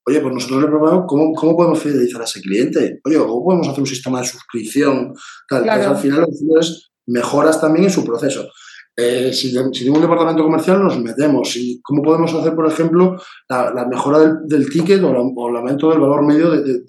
Oye, 0.09 0.21
pues 0.21 0.33
nosotros 0.33 0.61
le 0.63 0.67
proponemos 0.67 1.05
cómo, 1.07 1.33
cómo 1.33 1.55
podemos 1.55 1.79
fidelizar 1.79 2.21
a 2.21 2.23
ese 2.23 2.41
cliente. 2.41 2.99
Oye, 3.05 3.17
¿cómo 3.17 3.43
podemos 3.43 3.67
hacer 3.67 3.81
un 3.81 3.85
sistema 3.85 4.19
de 4.19 4.25
suscripción? 4.25 5.13
Tal, 5.47 5.69
al 5.69 5.97
final 5.97 6.21
lo 6.21 6.25
que 6.25 6.59
es 6.59 6.89
mejoras 7.05 7.61
también 7.61 7.85
en 7.85 7.91
su 7.91 8.03
proceso. 8.03 8.49
Eh, 8.95 9.31
si, 9.31 9.51
si, 9.51 9.83
tengo 9.83 9.97
un 9.97 10.01
departamento 10.01 10.43
comercial, 10.43 10.83
nos 10.83 10.99
metemos. 10.99 11.55
Y 11.57 11.79
¿Cómo 11.83 12.01
podemos 12.01 12.33
hacer, 12.33 12.55
por 12.55 12.67
ejemplo, 12.67 13.21
la, 13.47 13.85
mejora 13.87 14.33
del, 14.45 14.67
ticket 14.67 15.01
o, 15.03 15.11
el 15.11 15.55
aumento 15.57 15.91
del 15.91 15.99
valor 15.99 16.25
medio 16.25 16.49
del, 16.49 16.83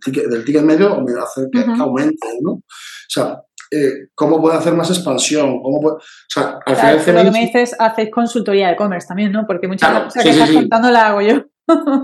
ticket, 0.00 0.28
del 0.28 0.44
ticket 0.44 0.62
medio 0.62 0.94
o 0.94 1.04
hacer 1.20 1.48
que, 1.50 1.64
aumente? 1.78 2.28
¿no? 2.42 2.52
O 2.52 2.62
sea, 3.08 3.42
eh, 3.72 4.08
cómo 4.14 4.40
puede 4.40 4.56
hacer 4.56 4.74
más 4.74 4.88
expansión, 4.90 5.60
cómo 5.60 5.80
puede, 5.80 5.96
o 5.96 6.00
sea, 6.28 6.58
al 6.64 7.00
final 7.00 7.26
lo 7.26 7.32
que 7.32 7.38
me 7.38 7.46
dices, 7.46 7.74
hacéis 7.78 8.10
consultoría 8.10 8.68
de 8.68 8.74
e-commerce 8.74 9.08
también, 9.08 9.32
¿no? 9.32 9.46
Porque 9.46 9.66
muchas 9.66 9.90
claro, 9.90 10.04
cosas 10.04 10.22
que 10.22 10.30
estás 10.30 10.52
contando 10.52 10.90
la 10.90 11.08
hago 11.08 11.22
yo. 11.22 11.51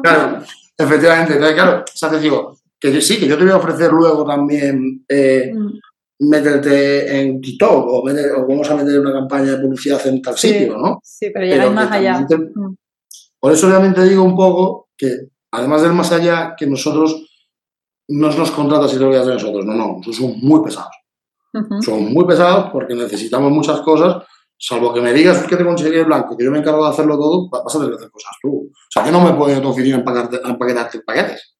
Claro, 0.02 0.42
efectivamente. 0.76 1.34
Entonces, 1.34 1.54
claro, 1.54 1.80
o 1.80 1.96
sea, 1.96 2.10
te 2.10 2.20
digo 2.20 2.58
que 2.78 3.00
sí, 3.00 3.18
que 3.18 3.26
yo 3.26 3.36
te 3.36 3.44
voy 3.44 3.52
a 3.52 3.56
ofrecer 3.56 3.92
luego 3.92 4.24
también 4.24 5.04
eh, 5.08 5.52
mm. 5.54 6.28
meterte 6.28 7.20
en 7.20 7.40
TikTok 7.40 7.86
o, 7.88 8.04
vamos 8.48 8.70
a 8.70 8.76
meter 8.76 9.00
una 9.00 9.12
campaña 9.12 9.52
de 9.52 9.58
publicidad 9.58 10.06
en 10.06 10.22
tal 10.22 10.36
sitio, 10.36 10.76
¿no? 10.76 11.00
Sí, 11.02 11.30
pero 11.32 11.46
ya 11.46 11.62
hay 11.62 11.70
más 11.70 11.90
allá. 11.90 12.20
Mm. 12.20 12.74
por 13.40 13.52
eso 13.52 13.68
realmente 13.68 14.04
digo 14.04 14.22
un 14.22 14.36
poco 14.36 14.88
que, 14.96 15.28
además 15.50 15.82
del 15.82 15.92
más 15.92 16.12
allá, 16.12 16.54
que 16.56 16.66
nosotros 16.66 17.24
no 18.08 18.30
nos 18.30 18.50
contratas 18.52 18.94
y 18.94 18.98
lo 18.98 19.08
voy 19.08 19.16
a 19.16 19.20
hacer 19.20 19.34
nosotros, 19.34 19.64
no, 19.64 19.74
no, 19.74 19.88
nosotros 19.88 20.16
somos 20.16 20.36
muy 20.38 20.62
pesados. 20.62 20.92
Son 21.80 22.12
muy 22.12 22.26
pesados 22.26 22.70
porque 22.72 22.94
necesitamos 22.94 23.50
muchas 23.50 23.80
cosas, 23.80 24.22
salvo 24.58 24.92
que 24.92 25.00
me 25.00 25.12
digas 25.12 25.46
que 25.46 25.56
te 25.56 25.64
conseguiré 25.64 26.00
el 26.00 26.06
blanco, 26.06 26.36
que 26.36 26.44
yo 26.44 26.50
me 26.50 26.58
encargo 26.58 26.84
de 26.84 26.90
hacerlo 26.90 27.16
todo, 27.16 27.48
vas 27.48 27.74
a 27.74 27.78
tener 27.78 27.90
que 27.90 27.96
hacer 27.96 28.10
cosas 28.10 28.32
tú. 28.42 28.70
O 28.70 28.90
sea, 28.90 29.04
que 29.04 29.12
no 29.12 29.20
me 29.20 29.32
puedo 29.32 29.52
ir 29.52 29.58
a 29.58 29.62
tu 29.62 29.68
oficina 29.68 29.96
a 29.96 30.50
empaquetarte 30.50 31.00
paquetes. 31.00 31.54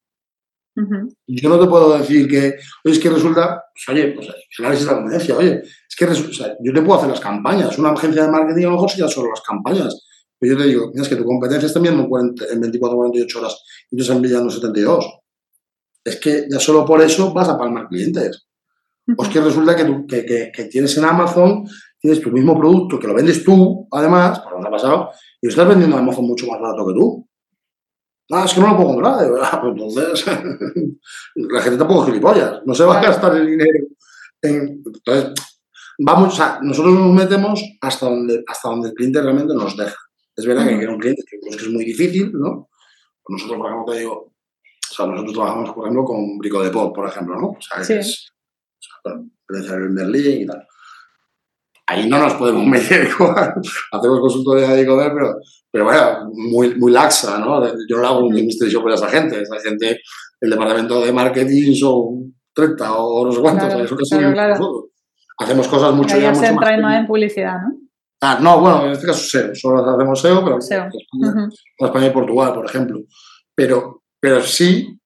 Yo 1.26 1.48
no 1.48 1.58
te 1.58 1.66
puedo 1.66 1.98
decir 1.98 2.28
que, 2.28 2.54
oye, 2.84 2.94
es 2.94 2.98
que 3.00 3.10
resulta, 3.10 3.64
pues, 3.74 3.88
oye, 3.88 4.12
pues 4.12 4.28
el 4.28 4.64
análisis 4.64 4.86
de 4.86 4.92
la 4.92 4.98
competencia, 4.98 5.36
oye, 5.36 5.62
es 5.62 5.96
que 5.96 6.06
resulta, 6.06 6.56
yo 6.60 6.72
te 6.72 6.82
puedo 6.82 6.98
hacer 6.98 7.10
las 7.10 7.20
campañas, 7.20 7.76
una 7.78 7.90
agencia 7.90 8.22
de 8.22 8.30
marketing 8.30 8.62
a 8.62 8.66
lo 8.66 8.72
mejor 8.72 8.90
sería 8.90 9.08
solo 9.08 9.30
las 9.30 9.40
campañas, 9.40 10.06
pero 10.38 10.54
yo 10.54 10.58
te 10.58 10.68
digo, 10.68 10.88
mira, 10.92 11.02
es 11.02 11.08
que 11.08 11.16
tu 11.16 11.24
competencia 11.24 11.66
está 11.66 11.80
viendo 11.80 12.02
en 12.04 12.60
24 12.60 12.96
48 12.96 13.38
horas 13.40 13.60
y 13.90 13.96
tú 13.96 14.02
estás 14.02 14.16
enviando 14.16 14.50
72. 14.50 15.20
Es 16.04 16.16
que 16.16 16.46
ya 16.48 16.60
solo 16.60 16.84
por 16.84 17.02
eso 17.02 17.32
vas 17.32 17.48
a 17.48 17.58
palmar 17.58 17.88
clientes. 17.88 18.46
Pues 19.16 19.30
que 19.30 19.40
resulta 19.40 19.74
que, 19.74 19.84
tú, 19.84 20.06
que, 20.06 20.52
que, 20.52 20.64
tienes 20.64 20.96
en 20.98 21.04
Amazon, 21.06 21.64
tienes 22.00 22.20
tu 22.20 22.30
mismo 22.30 22.58
producto, 22.58 22.98
que 22.98 23.06
lo 23.06 23.14
vendes 23.14 23.44
tú, 23.44 23.88
además, 23.90 24.40
por 24.40 24.52
lo 24.52 24.60
que 24.60 24.68
ha 24.68 24.70
pasado, 24.70 25.10
y 25.40 25.46
lo 25.46 25.50
estás 25.50 25.68
vendiendo 25.68 25.96
en 25.96 26.02
Amazon 26.02 26.26
mucho 26.26 26.46
más 26.46 26.60
barato 26.60 26.86
que 26.86 26.94
tú. 26.94 27.28
Ah, 28.30 28.44
es 28.44 28.52
que 28.52 28.60
no 28.60 28.68
lo 28.68 28.76
puedo 28.76 28.88
comprar. 28.90 29.14
Ah, 29.42 29.60
pues 29.60 29.72
entonces, 29.76 30.26
la 31.34 31.62
gente 31.62 31.78
tampoco 31.78 32.02
es 32.02 32.06
gilipollas. 32.08 32.60
No 32.66 32.74
se 32.74 32.84
va 32.84 32.98
a 32.98 33.02
gastar 33.02 33.36
el 33.36 33.46
dinero. 33.46 33.86
En... 34.42 34.82
Entonces, 34.84 35.32
vamos, 35.98 36.34
o 36.34 36.36
sea, 36.36 36.60
nosotros 36.62 36.94
nos 36.94 37.12
metemos 37.12 37.62
hasta 37.80 38.06
donde, 38.06 38.44
hasta 38.46 38.68
donde 38.68 38.88
el 38.90 38.94
cliente 38.94 39.22
realmente 39.22 39.54
nos 39.54 39.76
deja. 39.76 39.96
Es 40.36 40.46
verdad 40.46 40.68
que 40.68 40.74
hay 40.74 40.84
un 40.84 40.98
cliente 40.98 41.22
que, 41.28 41.38
que 41.40 41.56
es 41.56 41.70
muy 41.70 41.84
difícil, 41.84 42.32
¿no? 42.32 42.68
Nosotros, 43.28 43.58
por 43.58 43.66
ejemplo, 43.66 43.92
te 43.92 43.98
digo, 43.98 44.14
o 44.14 44.94
sea, 44.94 45.06
nosotros 45.06 45.34
trabajamos, 45.34 45.70
por 45.72 45.84
ejemplo, 45.84 46.04
con 46.04 46.38
Brico 46.38 46.62
de 46.62 46.70
Pop, 46.70 46.94
por 46.94 47.08
ejemplo, 47.08 47.36
¿no? 47.36 47.48
O 47.48 47.58
sea, 47.60 47.84
que 47.84 47.98
es, 47.98 48.32
en 49.04 49.94
Berlín 49.94 50.42
y 50.42 50.46
tal. 50.46 50.66
Ahí 51.88 52.06
no 52.06 52.18
nos 52.18 52.34
podemos 52.34 52.66
meter. 52.66 53.08
Hacemos 53.92 54.20
consultoría 54.20 54.68
de 54.68 54.82
e-commerce, 54.82 55.14
pero, 55.14 55.34
pero 55.70 55.84
bueno, 55.84 56.30
muy, 56.32 56.74
muy 56.74 56.92
laxa, 56.92 57.38
¿no? 57.38 57.66
Yo 57.88 57.96
no 57.96 58.06
hago 58.06 58.26
un 58.26 58.34
Mystery 58.34 58.70
Shop 58.70 58.86
esa 58.88 59.08
gente. 59.08 59.40
Esa 59.40 59.58
gente, 59.60 60.00
el 60.40 60.50
departamento 60.50 61.00
de 61.00 61.12
marketing 61.12 61.74
son 61.74 62.34
30 62.54 62.94
o 62.94 63.26
no 63.26 63.32
sé 63.32 63.40
cuántos. 63.40 63.68
Claro, 63.68 63.84
eso 63.84 63.96
claro, 64.32 64.90
Hacemos 65.40 65.68
cosas 65.68 65.94
mucho, 65.94 66.18
ya, 66.18 66.34
se 66.34 66.48
entra 66.48 66.76
más 66.78 66.98
en 66.98 67.06
publicidad, 67.06 67.54
¿no? 67.62 67.78
Ah, 68.20 68.38
no, 68.42 68.60
bueno, 68.60 68.86
en 68.86 68.92
este 68.92 69.06
caso 69.06 69.24
SEO. 69.24 69.54
Solo 69.54 69.88
hacemos 69.88 70.20
SEO, 70.20 70.44
pero 70.44 70.60
SEO. 70.60 70.88
España, 70.88 71.48
España 71.78 72.06
y 72.06 72.10
Portugal, 72.10 72.52
por 72.52 72.66
ejemplo. 72.66 72.98
Pero, 73.54 74.02
pero 74.20 74.42
sí 74.42 74.98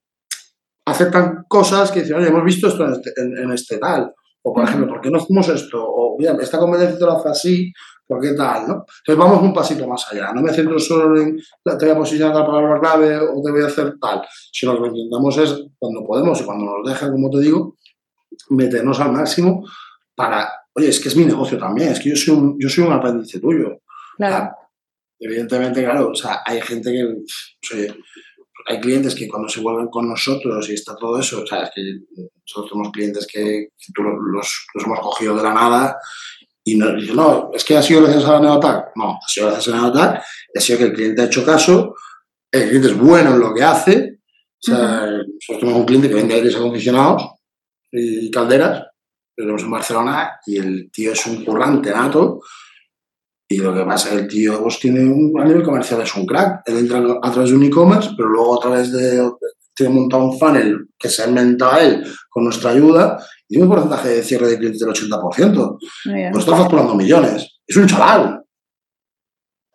aceptan 0.87 1.45
cosas 1.47 1.93
que 1.93 2.01
dicen, 2.01 2.17
oye, 2.17 2.29
hemos 2.29 2.43
visto 2.43 2.69
esto 2.69 2.87
en 2.87 2.93
este, 2.93 3.13
en 3.17 3.53
este 3.53 3.77
tal 3.77 4.13
o, 4.43 4.53
por 4.53 4.65
ejemplo, 4.65 4.89
¿por 4.89 5.01
qué 5.01 5.11
no 5.11 5.19
hacemos 5.19 5.49
esto? 5.49 5.83
O, 5.83 6.17
mira, 6.19 6.37
esta 6.41 6.59
competencia 6.59 7.07
lo 7.07 7.13
hace 7.13 7.29
así, 7.29 7.73
¿por 8.07 8.21
qué 8.21 8.33
tal? 8.33 8.67
¿no? 8.67 8.85
Entonces 8.99 9.17
vamos 9.17 9.43
un 9.43 9.55
pasito 9.55 9.87
más 9.87 10.07
allá. 10.11 10.33
No 10.33 10.43
me 10.43 10.53
centro 10.53 10.79
solo 10.79 11.21
en 11.21 11.37
te 11.65 11.85
voy 11.87 11.91
a 11.91 11.97
posicionar 11.97 12.35
la 12.35 12.47
palabra 12.47 12.81
clave 12.81 13.19
o 13.19 13.41
te 13.43 13.51
voy 13.51 13.63
a 13.63 13.67
hacer 13.67 13.95
tal. 14.01 14.23
Sino 14.53 14.75
lo 14.75 14.83
que 14.83 14.89
intentamos 14.89 15.39
es, 15.39 15.65
cuando 15.79 16.05
podemos 16.05 16.41
y 16.41 16.45
cuando 16.45 16.65
nos 16.65 16.91
dejan, 16.93 17.13
como 17.13 17.31
te 17.31 17.41
digo, 17.41 17.77
meternos 18.51 18.99
al 19.01 19.13
máximo 19.13 19.65
para, 20.15 20.51
oye, 20.75 20.89
es 20.89 21.01
que 21.01 21.09
es 21.09 21.17
mi 21.17 21.25
negocio 21.25 21.59
también, 21.59 21.91
es 21.91 22.01
que 22.01 22.11
yo 22.11 22.17
soy 22.17 22.35
un, 22.35 22.57
yo 22.59 22.69
soy 22.69 22.85
un 22.85 22.93
apéndice 22.93 23.41
tuyo. 23.41 23.81
Claro. 24.17 24.51
evidentemente, 25.19 25.83
claro, 25.83 26.11
o 26.11 26.15
sea, 26.15 26.43
hay 26.45 26.61
gente 26.61 26.93
que, 26.93 27.75
oye, 27.75 27.95
hay 28.67 28.81
clientes 28.81 29.15
que 29.15 29.29
cuando 29.29 29.49
se 29.49 29.61
vuelven 29.61 29.89
con 29.89 30.09
nosotros 30.09 30.69
y 30.69 30.75
está 30.75 30.95
todo 30.97 31.19
eso, 31.19 31.43
o 31.43 31.47
sea, 31.47 31.65
es 31.65 31.71
que 31.75 31.83
nosotros 32.47 32.71
tenemos 32.71 32.93
clientes 32.93 33.27
que, 33.27 33.69
los, 33.95 34.67
hemos 34.75 35.01
cogido 35.01 35.37
de 35.37 35.43
la 35.43 35.55
nada 35.55 35.99
y 36.65 36.77
nos 36.77 36.95
dicen, 36.95 37.17
no, 37.17 37.51
es 37.53 37.65
que 37.65 37.77
ha 37.77 37.83
sido 37.83 38.03
gracias 38.03 38.25
a 38.25 38.33
la 38.33 38.41
Neotac. 38.41 38.93
No, 38.97 39.19
ha 39.23 39.29
sido 39.29 39.49
gracias 39.49 39.69
a 39.69 39.77
la 39.77 39.83
Neotac, 39.83 40.23
ha 40.57 40.61
sido 40.61 40.79
que 40.79 40.85
el 40.85 40.93
cliente 40.93 41.23
ha 41.23 41.27
hecho 41.27 41.45
caso, 41.45 41.97
el 42.51 42.69
cliente 42.69 42.89
es 42.89 42.97
bueno 42.99 43.35
en 43.35 43.41
lo 43.41 43.55
que 43.55 43.63
hace. 43.63 44.19
O 44.19 44.65
sea, 44.65 45.07
nosotros 45.07 45.61
tenemos 45.61 45.81
un 45.81 45.87
cliente 45.87 46.09
que 46.09 46.15
vende 46.15 46.35
aires 46.35 46.55
acondicionados 46.55 47.31
y 47.91 48.31
calderas, 48.31 48.87
lo 49.37 49.45
tenemos 49.45 49.63
en 49.63 49.71
Barcelona 49.71 50.41
y 50.47 50.59
el 50.59 50.91
tío 50.91 51.13
es 51.13 51.27
un 51.27 51.45
currante 51.45 51.91
nato 51.91 52.41
y 53.53 53.59
lo 53.59 53.75
que 53.75 53.85
pasa 53.85 54.09
es 54.09 54.15
que 54.15 54.21
el 54.23 54.29
tío 54.29 54.63
pues, 54.63 54.81
tiene 54.81 55.01
un, 55.01 55.39
a 55.39 55.45
nivel 55.45 55.63
comercial 55.63 56.01
es 56.01 56.15
un 56.15 56.25
crack. 56.25 56.63
Él 56.65 56.79
entra 56.79 57.03
a 57.23 57.31
través 57.31 57.51
de 57.51 57.57
un 57.57 57.65
e-commerce, 57.65 58.11
pero 58.17 58.31
luego 58.31 58.57
a 58.57 58.61
través 58.63 58.91
de. 58.91 59.31
Tiene 59.75 59.95
montado 59.95 60.25
un 60.25 60.39
funnel 60.39 60.89
que 60.99 61.09
se 61.09 61.23
ha 61.23 61.29
inventado 61.29 61.79
él 61.79 62.05
con 62.29 62.45
nuestra 62.45 62.71
ayuda 62.71 63.19
y 63.49 63.55
tiene 63.55 63.65
un 63.65 63.71
porcentaje 63.71 64.09
de 64.09 64.23
cierre 64.23 64.49
de 64.49 64.59
clientes 64.59 64.81
del 64.81 64.91
80%. 64.91 65.79
Pues 66.33 66.45
está 66.45 66.57
facturando 66.57 66.95
millones. 66.95 67.61
Es 67.67 67.77
un 67.77 67.87
chaval. 67.87 68.43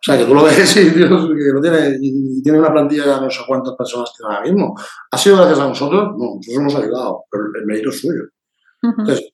sea, 0.00 0.16
que 0.16 0.24
tú 0.24 0.34
lo 0.34 0.44
ves 0.44 0.76
y, 0.76 0.92
que 0.92 1.06
no 1.08 1.60
tiene, 1.60 1.98
y 2.00 2.40
tiene 2.42 2.60
una 2.60 2.72
plantilla 2.72 3.04
de 3.04 3.20
no 3.20 3.30
sé 3.30 3.40
cuántas 3.46 3.74
personas 3.74 4.12
tiene 4.16 4.32
ahora 4.32 4.48
mismo. 4.48 4.74
¿Ha 5.10 5.18
sido 5.18 5.36
gracias 5.36 5.58
a 5.58 5.68
nosotros? 5.68 6.02
No, 6.16 6.36
nosotros 6.36 6.56
hemos 6.56 6.74
ayudado, 6.76 7.24
pero 7.28 7.44
el 7.58 7.66
mérito 7.66 7.90
es 7.90 8.00
suyo. 8.00 8.22
Entonces, 8.80 9.32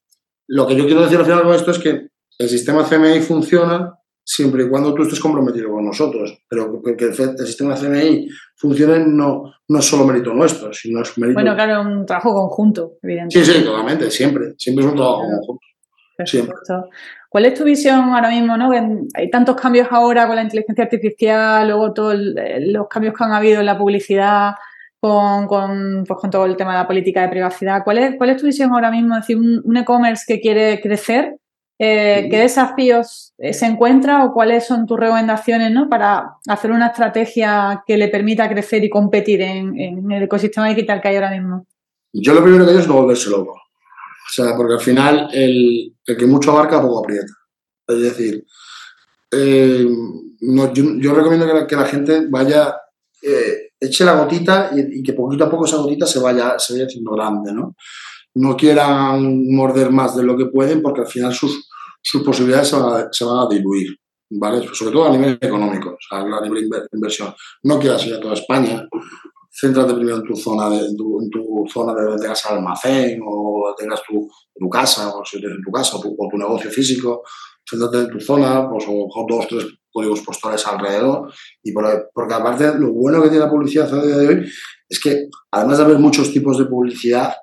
lo 0.49 0.67
que 0.67 0.77
yo 0.77 0.87
quiero 0.87 1.03
decir 1.03 1.19
al 1.19 1.27
final 1.27 1.43
con 1.43 1.55
esto 1.55 1.71
es 1.71 1.79
que 1.79 2.09
el 2.39 2.49
sistema 2.49 2.89
CMI 2.89 3.21
funciona 3.21 3.95
siempre 4.25 4.65
y 4.65 4.69
cuando 4.69 4.95
tú 4.95 5.03
estés 5.03 5.21
comprometido 5.21 5.71
con 5.71 5.85
nosotros. 5.85 6.43
Pero 6.49 6.83
que 6.83 7.05
el, 7.05 7.15
sistema 7.47 7.75
CMI 7.75 8.29
funcione 8.57 9.05
no, 9.07 9.53
no 9.69 9.79
es 9.79 9.85
solo 9.85 10.05
mérito 10.07 10.33
nuestro, 10.33 10.73
sino 10.73 11.03
es 11.03 11.17
mérito... 11.19 11.41
Bueno, 11.41 11.55
claro, 11.55 11.83
un 11.83 12.07
trabajo 12.07 12.35
conjunto, 12.35 12.95
evidentemente. 13.03 13.53
Sí, 13.53 13.59
sí, 13.59 13.65
totalmente, 13.65 14.11
siempre. 14.11 14.55
Siempre 14.57 14.85
es 14.85 14.91
un 14.91 14.97
trabajo 14.97 15.21
conjunto. 15.21 15.67
Siempre. 16.25 16.55
¿Cuál 17.29 17.47
es 17.47 17.55
tu 17.55 17.65
visión 17.65 17.99
ahora 18.11 18.31
mismo? 18.31 18.57
¿no? 18.57 18.71
Hay 19.15 19.29
tantos 19.29 19.57
cambios 19.57 19.89
ahora 19.91 20.27
con 20.27 20.37
la 20.37 20.43
inteligencia 20.43 20.85
artificial, 20.85 21.67
luego 21.67 21.93
todos 21.93 22.17
los 22.17 22.89
cambios 22.89 23.15
que 23.15 23.25
han 23.25 23.33
habido 23.33 23.61
en 23.61 23.67
la 23.67 23.77
publicidad, 23.77 24.53
con, 25.01 25.49
con, 25.49 26.05
pues, 26.07 26.21
con 26.21 26.31
todo 26.31 26.47
el 26.47 26.57
tema 26.57 26.73
de 26.73 26.79
la 26.79 26.87
política 26.87 27.23
de 27.23 27.29
privacidad. 27.29 27.83
¿Cuál 27.83 27.99
es, 27.99 28.15
cuál 28.17 28.31
es 28.31 28.37
tu 28.37 28.47
visión 28.47 28.73
ahora 28.73 28.91
mismo? 28.91 29.17
Es 29.17 29.23
decir, 29.23 29.37
un 29.37 29.77
e-commerce 29.77 30.25
que 30.27 30.41
quiere 30.41 30.81
crecer, 30.81 31.37
eh, 31.77 32.29
¿Qué 32.31 32.39
desafíos 32.39 33.35
eh, 33.37 33.53
se 33.53 33.67
encuentra 33.67 34.25
o 34.25 34.33
cuáles 34.33 34.65
son 34.65 34.87
tus 34.87 34.99
recomendaciones 34.99 35.73
¿no? 35.73 35.89
para 35.89 36.37
hacer 36.49 36.71
una 36.71 36.89
estrategia 36.89 37.83
que 37.85 37.97
le 37.97 38.09
permita 38.09 38.49
crecer 38.49 38.85
y 38.85 38.91
competir 38.91 39.43
en, 39.43 40.11
el 40.13 40.23
ecosistema 40.23 40.69
digital 40.69 41.01
que 41.01 41.09
hay 41.09 41.17
ahora 41.17 41.33
mismo? 41.33 41.67
Yo 42.13 42.33
lo 42.33 42.43
primero 42.43 42.65
que 42.65 42.71
digo 42.71 42.81
es 42.81 42.89
no 42.89 42.95
volverse 42.95 43.29
loco. 43.29 43.53
O 43.55 44.33
sea, 44.33 44.57
porque 44.57 44.75
al 44.75 44.81
final 44.81 45.29
el, 45.33 45.97
que 46.07 46.27
mucho 46.27 46.53
abarca 46.53 46.81
poco 46.81 47.01
aprieta. 47.01 47.33
Es 47.89 48.01
decir, 48.01 48.45
eh, 49.33 49.87
yo, 50.41 51.15
recomiendo 51.15 51.67
que 51.67 51.77
la, 51.77 51.87
gente 51.87 52.27
vaya, 52.31 52.77
eche 53.81 54.05
la 54.05 54.15
gotita 54.15 54.71
y, 54.75 55.03
que 55.03 55.13
poquito 55.13 55.45
a 55.45 55.51
poco 55.51 55.67
esa 55.67 55.79
gotita 55.79 56.07
se 56.07 56.21
vaya, 56.21 56.57
se 56.57 56.75
vaya 56.75 56.87
haciendo 56.87 57.11
grande, 57.13 57.53
¿no? 57.53 57.75
No 58.35 58.57
quieran 58.57 59.47
morder 59.51 59.91
más 59.91 60.17
de 60.17 60.23
lo 60.23 60.37
que 60.37 60.47
pueden 60.47 60.83
porque 60.83 61.03
al 61.03 61.07
final 61.07 61.33
sus, 61.33 61.69
sus 62.03 62.23
posibilidades 62.23 62.69
se 62.69 63.25
van, 63.25 63.39
a, 63.39 63.49
diluir, 63.49 63.97
¿vale? 64.31 64.67
Sobre 64.73 64.93
todo 64.93 65.07
a 65.07 65.11
nivel 65.11 65.39
económico, 65.41 65.91
o 65.91 65.99
sea, 66.01 66.21
a 66.21 66.41
nivel 66.41 66.69
de 66.69 66.87
inversión. 66.93 67.35
No 67.63 67.79
quieras 67.79 68.07
ir 68.07 68.15
a 68.15 68.21
toda 68.21 68.35
España, 68.35 68.87
céntrate 69.51 69.95
primero 69.95 70.17
en 70.17 70.25
tu 70.25 70.37
zona 70.37 70.69
de, 70.69 70.87
en 70.87 70.97
tu, 70.97 71.65
zona 71.73 71.95
de 71.95 72.19
tengas 72.19 72.45
almacén 72.47 73.21
o 73.25 73.75
tengas 73.79 74.03
tu, 74.03 74.29
tu 74.55 74.69
casa, 74.69 75.15
o 75.15 75.25
si 75.25 75.39
tienes 75.39 75.59
tu 75.65 75.71
casa 75.71 75.97
o 75.97 76.29
tu, 76.29 76.37
negocio 76.37 76.71
físico, 76.71 77.23
céntrate 77.69 77.99
en 77.99 78.11
tu 78.11 78.21
zona, 78.21 78.69
pues 78.69 78.85
o 78.89 79.27
dos, 79.29 79.47
tres 79.49 79.67
códigos 79.93 80.21
postales 80.23 80.67
alrededor. 80.67 81.33
Y 81.63 81.73
porque 81.73 82.35
aparte, 82.35 82.79
lo 82.79 82.93
bueno 82.93 83.23
que 83.23 83.29
tiene 83.29 83.45
la 83.45 83.51
publicidad 83.51 83.95
a 83.95 84.05
día 84.05 84.17
de 84.17 84.29
hoy 84.29 84.51
es 84.89 85.01
que, 85.01 85.29
además 85.53 85.79
de 85.79 85.85
haber 85.85 85.99
muchos 85.99 86.33
tipos 86.33 86.59
de 86.59 86.65
publicidad, 86.65 87.35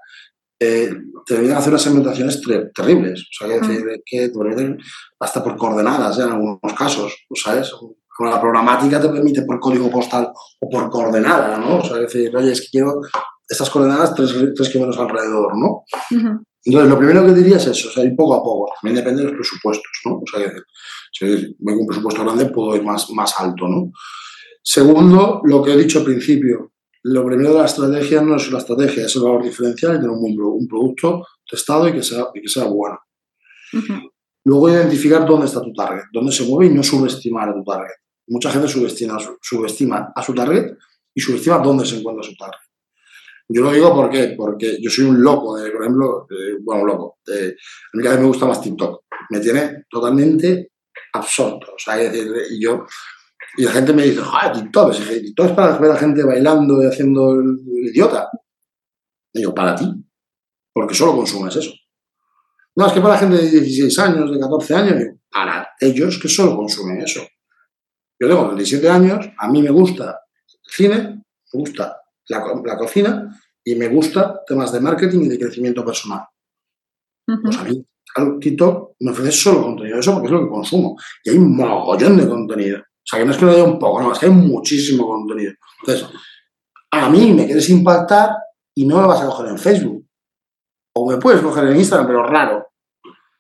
eh, 0.61 0.93
te 1.25 1.51
a 1.51 1.57
hacer 1.57 1.69
unas 1.69 1.81
segmentaciones 1.81 2.39
terribles. 2.73 3.21
O 3.21 3.47
sea, 3.47 3.59
que, 3.59 4.01
que 4.05 4.29
te 4.29 4.37
permiten 4.37 4.77
hasta 5.19 5.43
por 5.43 5.57
coordenadas 5.57 6.19
¿eh? 6.19 6.21
en 6.21 6.29
algunos 6.29 6.59
casos, 6.77 7.15
¿sabes? 7.33 7.71
la 8.19 8.39
programática 8.39 9.01
te 9.01 9.09
permite 9.09 9.41
por 9.41 9.59
código 9.59 9.89
postal 9.89 10.31
o 10.59 10.69
por 10.69 10.91
coordenada, 10.91 11.57
¿no? 11.57 11.77
O 11.77 11.83
sea, 11.83 11.97
decir, 11.97 12.35
oye, 12.35 12.51
es 12.51 12.61
que 12.61 12.67
quiero 12.73 13.01
estas 13.49 13.67
coordenadas 13.71 14.13
tres, 14.13 14.35
tres 14.55 14.69
kilómetros 14.69 15.01
alrededor, 15.01 15.57
¿no? 15.57 15.83
Entonces, 16.63 16.89
lo 16.91 16.97
primero 16.99 17.25
que 17.25 17.33
diría 17.33 17.57
es 17.57 17.65
eso, 17.65 17.89
o 17.89 17.91
sea, 17.91 18.03
ir 18.03 18.15
poco 18.15 18.35
a 18.35 18.43
poco, 18.43 18.71
también 18.79 19.03
depende 19.03 19.23
de 19.23 19.29
los 19.29 19.37
presupuestos, 19.37 19.91
¿no? 20.05 20.17
O 20.17 20.23
sea, 20.31 20.53
si 21.11 21.25
voy 21.57 21.73
con 21.73 21.79
un 21.79 21.87
presupuesto 21.87 22.23
grande 22.23 22.45
puedo 22.45 22.75
ir 22.75 22.83
más, 22.83 23.09
más 23.09 23.33
alto, 23.39 23.67
¿no? 23.67 23.91
Segundo, 24.61 25.41
lo 25.43 25.63
que 25.63 25.73
he 25.73 25.77
dicho 25.77 25.97
al 25.99 26.05
principio, 26.05 26.73
lo 27.03 27.25
primero 27.25 27.53
de 27.53 27.59
la 27.59 27.65
estrategia 27.65 28.21
no 28.21 28.35
es 28.35 28.51
la 28.51 28.59
estrategia, 28.59 29.05
es 29.05 29.15
el 29.15 29.23
valor 29.23 29.43
diferencial 29.43 29.93
y 29.93 29.95
tener 29.95 30.09
un, 30.09 30.39
un 30.39 30.67
producto 30.67 31.25
testado 31.49 31.87
y 31.87 31.93
que 31.93 32.03
sea, 32.03 32.27
y 32.33 32.41
que 32.41 32.47
sea 32.47 32.65
bueno. 32.65 32.99
Luego 34.43 34.69
identificar 34.69 35.25
dónde 35.25 35.45
está 35.45 35.61
tu 35.61 35.73
target, 35.73 36.03
dónde 36.11 36.31
se 36.31 36.43
mueve 36.43 36.71
y 36.71 36.75
no 36.75 36.83
subestimar 36.83 37.49
a 37.49 37.53
tu 37.53 37.63
target. 37.63 37.93
Mucha 38.27 38.51
gente 38.51 38.67
subestima, 38.67 39.17
subestima 39.41 40.11
a 40.15 40.23
su 40.23 40.33
target 40.33 40.77
y 41.13 41.21
subestima 41.21 41.59
dónde 41.59 41.85
se 41.85 41.97
encuentra 41.97 42.23
su 42.23 42.35
target. 42.35 42.59
Yo 43.53 43.63
lo 43.63 43.71
digo 43.71 43.93
porque, 43.93 44.33
porque 44.37 44.77
yo 44.81 44.89
soy 44.89 45.05
un 45.05 45.21
loco, 45.21 45.57
de, 45.57 45.69
por 45.71 45.81
ejemplo, 45.81 46.27
bueno, 46.61 46.85
loco. 46.85 47.17
De, 47.25 47.49
a 47.49 47.97
mí 47.97 48.03
cada 48.03 48.15
vez 48.15 48.21
me 48.21 48.27
gusta 48.27 48.45
más 48.45 48.61
TikTok. 48.61 49.03
Me 49.29 49.39
tiene 49.39 49.85
totalmente 49.89 50.71
absorto. 51.13 51.73
O 51.73 51.79
sea, 51.79 51.97
yo, 52.57 52.85
y 53.57 53.63
la 53.63 53.71
gente 53.71 53.93
me 53.93 54.03
dice, 54.03 54.21
joder, 54.21 54.53
TikTok, 54.53 54.95
TikTok 54.95 55.45
es 55.47 55.51
para 55.51 55.77
ver 55.77 55.91
a 55.91 55.93
la 55.95 55.99
gente 55.99 56.23
bailando 56.23 56.81
y 56.81 56.85
haciendo 56.85 57.33
el, 57.33 57.59
idiota. 57.87 58.29
Y 59.33 59.39
digo, 59.39 59.53
para 59.53 59.75
ti, 59.75 59.85
porque 60.73 60.93
solo 60.93 61.15
consumes 61.15 61.55
eso. 61.55 61.71
No, 62.75 62.87
es 62.87 62.93
que 62.93 63.01
para 63.01 63.15
la 63.15 63.19
gente 63.19 63.37
de 63.37 63.49
16 63.49 63.99
años, 63.99 64.31
de 64.31 64.39
14 64.39 64.75
años, 64.75 65.03
para 65.29 65.69
ellos 65.79 66.17
que 66.21 66.29
solo 66.29 66.55
consumen 66.55 67.01
eso. 67.01 67.21
Yo 68.19 68.27
tengo 68.27 68.45
37 68.47 68.89
años, 68.89 69.29
a 69.37 69.47
mí 69.49 69.61
me 69.61 69.71
gusta 69.71 70.21
el 70.47 70.71
cine, 70.71 70.97
me 71.53 71.59
gusta 71.59 72.01
la, 72.27 72.77
cocina 72.77 73.29
y 73.63 73.75
me 73.75 73.87
gusta 73.87 74.41
temas 74.45 74.71
de 74.71 74.79
marketing 74.79 75.21
y 75.21 75.27
de 75.27 75.39
crecimiento 75.39 75.83
personal. 75.83 76.25
Pues 77.25 77.57
a 77.57 77.63
mí, 77.63 77.85
TikTok 78.39 78.95
me 78.99 79.11
ofrece 79.11 79.31
solo 79.31 79.63
contenido 79.63 79.95
de 79.95 80.01
eso 80.01 80.13
porque 80.13 80.27
es 80.27 80.31
lo 80.31 80.43
que 80.43 80.49
consumo. 80.49 80.97
Y 81.23 81.31
hay 81.31 81.37
un 81.37 81.55
mogollón 81.55 82.17
de 82.17 82.27
contenido. 82.27 82.83
O 83.01 83.05
sea, 83.05 83.19
que 83.19 83.25
no 83.25 83.31
es 83.31 83.37
que 83.37 83.45
lo 83.45 83.51
haya 83.51 83.63
un 83.63 83.79
poco, 83.79 84.01
no, 84.01 84.11
es 84.11 84.19
que 84.19 84.27
hay 84.27 84.31
muchísimo 84.31 85.07
contenido. 85.07 85.53
Entonces, 85.81 86.07
a 86.91 87.09
mí 87.09 87.33
me 87.33 87.45
quieres 87.45 87.69
impactar 87.69 88.29
y 88.75 88.85
no 88.85 89.01
me 89.01 89.07
vas 89.07 89.21
a 89.21 89.25
coger 89.25 89.47
en 89.47 89.57
Facebook. 89.57 90.05
O 90.95 91.09
me 91.09 91.17
puedes 91.17 91.41
coger 91.41 91.65
en 91.65 91.77
Instagram, 91.77 92.07
pero 92.07 92.23
raro. 92.23 92.67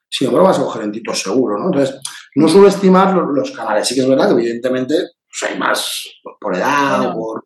Si 0.09 0.25
no, 0.25 0.31
me 0.31 0.37
lo 0.37 0.43
vas 0.43 0.59
a 0.59 0.63
coger 0.63 0.83
en 0.83 0.91
TikTok 0.91 1.15
seguro, 1.15 1.57
¿no? 1.57 1.65
Entonces, 1.67 1.99
no 2.35 2.47
subestimar 2.47 3.13
los, 3.13 3.27
los 3.33 3.51
canales. 3.51 3.87
Sí 3.87 3.95
que 3.95 4.01
es 4.01 4.09
verdad 4.09 4.27
que 4.27 4.33
evidentemente 4.33 4.95
pues, 4.95 5.51
hay 5.51 5.57
más 5.57 6.03
por 6.39 6.55
edad 6.55 7.09
o 7.09 7.13
por 7.13 7.43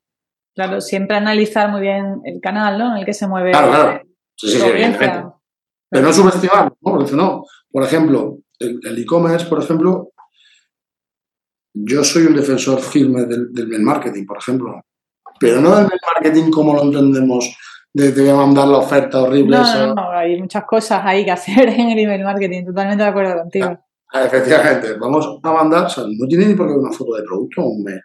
Claro, 0.55 0.79
siempre 0.79 1.17
analizar 1.17 1.69
muy 1.69 1.81
bien 1.81 2.21
el 2.23 2.39
canal, 2.39 2.79
¿no? 2.79 2.93
En 2.93 2.99
el 2.99 3.05
que 3.05 3.13
se 3.13 3.27
mueve. 3.27 3.51
Claro, 3.51 3.67
claro. 3.67 4.01
Sí, 4.37 4.49
sí, 4.49 4.57
sí, 4.57 4.65
evidentemente. 4.65 5.27
Pero 5.89 6.07
no 6.07 6.13
subestimar, 6.13 6.71
¿no? 6.81 6.91
Porque 6.91 7.11
no. 7.11 7.43
Por 7.69 7.83
ejemplo, 7.83 8.37
el 8.59 8.97
e-commerce, 8.97 9.47
por 9.47 9.61
ejemplo, 9.61 10.11
yo 11.75 12.03
soy 12.03 12.25
un 12.25 12.35
defensor 12.35 12.79
firme 12.79 13.25
del, 13.25 13.51
del 13.51 13.81
marketing, 13.81 14.25
por 14.25 14.37
ejemplo. 14.37 14.81
Pero 15.39 15.59
no 15.59 15.75
del 15.75 15.89
marketing 16.15 16.49
como 16.49 16.73
lo 16.73 16.83
entendemos, 16.83 17.57
de 17.93 18.11
te 18.11 18.21
voy 18.21 18.29
a 18.29 18.35
mandar 18.35 18.67
la 18.67 18.77
oferta 18.77 19.21
horrible. 19.21 19.57
No, 19.57 19.95
no, 19.95 20.11
hay 20.11 20.39
muchas 20.39 20.63
cosas 20.63 21.01
ahí 21.03 21.25
que 21.25 21.31
hacer 21.31 21.67
en 21.79 21.89
el 21.89 21.99
email 21.99 22.23
marketing, 22.23 22.65
totalmente 22.65 23.03
de 23.03 23.09
acuerdo 23.09 23.37
contigo. 23.41 23.77
Ah, 24.13 24.23
efectivamente, 24.23 24.93
vamos 24.93 25.39
a 25.43 25.51
mandar, 25.51 25.85
o 25.85 25.89
sea, 25.89 26.05
no 26.07 26.27
tiene 26.27 26.45
ni 26.45 26.55
por 26.55 26.67
qué 26.67 26.73
una 26.73 26.91
foto 26.91 27.15
de 27.15 27.23
producto 27.23 27.61
o 27.61 27.69
un 27.69 27.83
mail. 27.83 28.01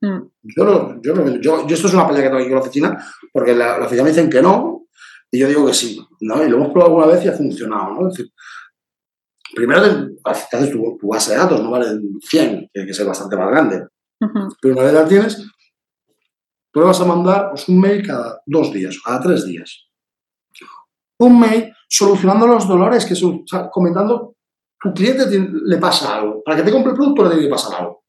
Mm. 0.00 0.22
Yo, 0.56 1.00
yo, 1.02 1.40
yo, 1.40 1.66
esto 1.68 1.88
es 1.88 1.94
una 1.94 2.06
pelea 2.06 2.22
que 2.22 2.28
tengo 2.28 2.40
aquí 2.40 2.48
con 2.48 2.56
la 2.56 2.62
oficina, 2.62 3.04
porque 3.32 3.54
la, 3.54 3.78
la, 3.78 3.84
oficina 3.84 4.04
me 4.04 4.10
dicen 4.10 4.30
que 4.30 4.40
no, 4.40 4.86
y 5.30 5.38
yo 5.38 5.48
digo 5.48 5.66
que 5.66 5.74
sí, 5.74 6.00
¿no? 6.20 6.42
Y 6.42 6.48
lo 6.48 6.56
hemos 6.56 6.72
probado 6.72 6.94
alguna 6.94 7.14
vez 7.14 7.24
y 7.24 7.28
ha 7.28 7.32
funcionado, 7.32 7.92
¿no? 7.92 8.08
Es 8.08 8.14
decir, 8.14 8.32
primero 9.54 9.82
te, 9.82 10.20
haces 10.24 10.70
tu, 10.70 10.98
base 11.02 11.32
de 11.32 11.38
datos, 11.38 11.62
no 11.62 11.70
vale 11.70 11.86
100, 12.20 12.70
tiene 12.72 12.86
que 12.86 12.94
ser 12.94 13.06
bastante 13.06 13.36
más 13.36 13.50
grande. 13.50 13.86
Pero 14.60 14.74
una 14.74 14.84
vez 14.84 14.92
la 14.94 15.06
tienes, 15.06 15.46
tú 16.72 16.80
le 16.80 16.86
vas 16.86 17.00
a 17.00 17.04
mandar 17.04 17.50
pues, 17.50 17.68
un 17.68 17.80
mail 17.80 18.06
cada 18.06 18.40
dos 18.46 18.72
días, 18.72 18.98
cada 19.04 19.20
tres 19.20 19.44
días. 19.44 19.86
Un 21.18 21.38
mail 21.38 21.72
solucionando 21.88 22.46
los 22.46 22.66
dolores, 22.66 23.04
que 23.04 23.14
son, 23.14 23.44
comentando, 23.70 24.34
tu 24.80 24.92
cliente 24.92 25.24
le 25.28 25.76
pasa 25.78 26.16
algo. 26.16 26.42
Para 26.42 26.56
que 26.56 26.64
te 26.64 26.72
compre 26.72 26.90
el 26.90 26.96
producto 26.96 27.24
le 27.24 27.30
tiene 27.30 27.44
que 27.44 27.50
pasar 27.50 27.80
algo 27.80 28.04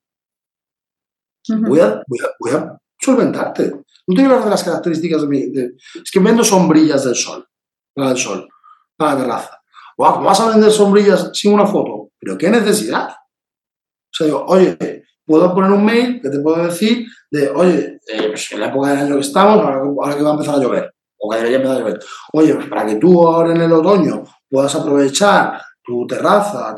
voy, 1.54 1.80
a, 1.80 2.02
voy, 2.40 2.52
a, 2.52 2.78
solventarte. 3.00 3.72
No 4.08 4.16
te 4.16 4.22
voy 4.22 4.24
a 4.24 4.26
hablar 4.26 4.44
de 4.46 4.50
las 4.50 4.64
características 4.64 5.22
de 5.22 5.28
mi... 5.28 5.40
es 5.40 6.12
que 6.12 6.20
vendo 6.20 6.44
sombrillas 6.44 7.04
del 7.06 7.16
sol, 7.16 7.48
para 7.94 8.12
el 8.12 8.18
sol, 8.18 8.48
para 8.96 9.14
la 9.14 9.22
terraza. 9.22 9.62
¿Vas 9.98 10.40
a 10.40 10.50
vender 10.50 10.72
sombrillas 10.72 11.30
sin 11.34 11.54
una 11.54 11.66
foto? 11.66 12.10
¿Pero 12.20 12.38
qué 12.38 12.50
necesidad? 12.50 13.10
O 13.10 14.12
sea, 14.12 14.28
digo, 14.28 14.46
oye, 14.48 14.78
puedo 15.26 15.54
poner 15.54 15.72
un 15.72 15.86
mail 15.86 16.22
que 16.22 16.30
te 16.30 16.40
puedo 16.40 16.66
decir 16.66 17.06
de, 17.32 17.50
oye, 17.50 18.00
eh, 18.08 18.28
pues 18.30 18.52
en 18.52 18.60
la 18.60 18.68
época 18.68 18.90
del 18.90 19.00
año 19.00 19.16
que 19.16 19.22
estamos, 19.22 19.58
ahora, 19.58 20.16
que 20.16 20.24
va 20.24 20.30
a 20.30 20.34
empezar 20.34 20.56
a 20.56 20.60
llover, 20.60 20.94
o 21.18 21.30
que 21.30 21.38
debería 21.38 21.58
empezar 21.58 21.78
a 21.78 21.80
llover, 21.80 22.00
oye, 22.34 22.56
pues 22.56 22.68
para 22.68 22.86
que 22.86 22.96
tú 22.96 23.28
ahora 23.28 23.52
en 23.52 23.62
el 23.62 23.72
otoño 23.72 24.24
puedas 24.50 24.76
aprovechar 24.76 25.62
tu 25.84 26.06
terraza, 26.08 26.76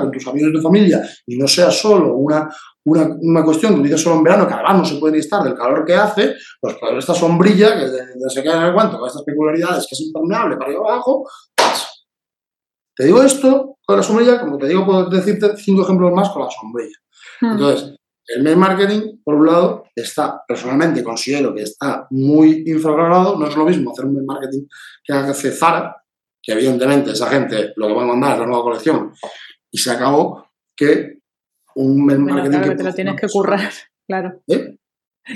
con 0.00 0.10
tus 0.10 0.26
amigos 0.26 0.50
y 0.50 0.54
tu 0.54 0.62
familia, 0.62 1.02
y 1.26 1.36
no 1.36 1.46
sea 1.46 1.70
solo 1.70 2.16
una, 2.16 2.48
una, 2.84 3.16
una 3.20 3.44
cuestión 3.44 3.74
que 3.74 3.80
utiliza 3.80 3.98
solo 3.98 4.16
en 4.16 4.24
verano, 4.24 4.48
que 4.48 4.54
además 4.54 4.78
no 4.78 4.84
se 4.84 4.96
puede 4.96 5.18
estar 5.18 5.42
del 5.44 5.54
calor 5.54 5.84
que 5.84 5.94
hace, 5.94 6.34
pues 6.60 6.76
con 6.80 6.96
esta 6.96 7.14
sombrilla, 7.14 7.78
que 7.78 7.86
se 8.28 8.42
queda 8.42 8.56
en 8.56 8.62
el 8.64 8.72
guanto, 8.72 8.98
con 8.98 9.06
estas 9.06 9.22
peculiaridades, 9.22 9.86
que 9.88 9.94
es 9.94 10.00
impermeable 10.00 10.56
para 10.56 10.72
ir 10.72 10.78
abajo. 10.78 11.28
Te 12.94 13.04
digo 13.04 13.22
esto 13.22 13.78
con 13.84 13.96
la 13.96 14.02
sombrilla, 14.02 14.40
como 14.40 14.58
te 14.58 14.68
digo, 14.68 14.84
puedo 14.84 15.08
decirte 15.08 15.56
cinco 15.56 15.82
ejemplos 15.82 16.12
más 16.12 16.30
con 16.30 16.42
la 16.42 16.50
sombrilla. 16.50 16.96
Hmm. 17.40 17.52
Entonces, 17.52 17.96
el 18.26 18.42
mail 18.42 18.56
marketing, 18.56 19.18
por 19.24 19.34
un 19.34 19.46
lado, 19.46 19.84
está, 19.94 20.42
personalmente 20.46 21.02
considero 21.02 21.54
que 21.54 21.62
está 21.62 22.06
muy 22.10 22.62
infravalorado. 22.66 23.36
No 23.36 23.46
es 23.46 23.56
lo 23.56 23.64
mismo 23.64 23.92
hacer 23.92 24.04
un 24.04 24.14
mail 24.14 24.26
marketing 24.26 24.66
que 25.02 25.12
hace 25.12 25.50
Zara, 25.50 25.96
que 26.40 26.52
evidentemente 26.52 27.10
esa 27.10 27.28
gente 27.28 27.72
lo 27.76 27.88
que 27.88 27.94
va 27.94 28.02
a 28.02 28.06
mandar 28.06 28.34
es 28.34 28.40
la 28.40 28.46
nueva 28.46 28.62
colección 28.62 29.12
y 29.70 29.78
se 29.78 29.90
acabó, 29.90 30.46
que 30.76 31.18
un 31.74 32.04
mail 32.04 32.20
marketing 32.20 32.60
que, 32.60 32.74
te 32.76 32.84
lo 32.84 32.94
tienes 32.94 33.20
que 33.20 33.28
currar, 33.28 33.70
claro. 34.06 34.42
¿Eh? 34.46 34.76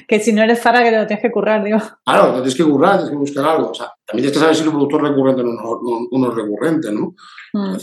Que 0.09 0.19
si 0.19 0.33
no 0.33 0.43
eres 0.43 0.61
Zara, 0.61 0.83
que 0.83 0.91
te 0.91 0.99
lo 0.99 1.07
tienes 1.07 1.23
que 1.23 1.31
currar, 1.31 1.63
digo. 1.63 1.79
Claro, 2.05 2.27
te 2.27 2.33
tienes 2.35 2.55
que 2.57 2.65
currar, 2.65 2.95
tienes 2.95 3.11
que 3.11 3.17
buscar 3.17 3.45
algo. 3.45 3.71
O 3.71 3.75
sea, 3.75 3.93
también 4.05 4.25
tienes 4.25 4.33
que 4.33 4.39
saber 4.39 4.57
si 4.57 4.63
el 4.65 4.71
producto 4.71 4.97
es 4.97 5.03
recurrente 5.03 5.43
o 5.43 6.19
no, 6.19 6.29
es 6.29 6.35
recurrente, 6.35 6.93
¿no? 6.93 7.15
Mm. 7.53 7.77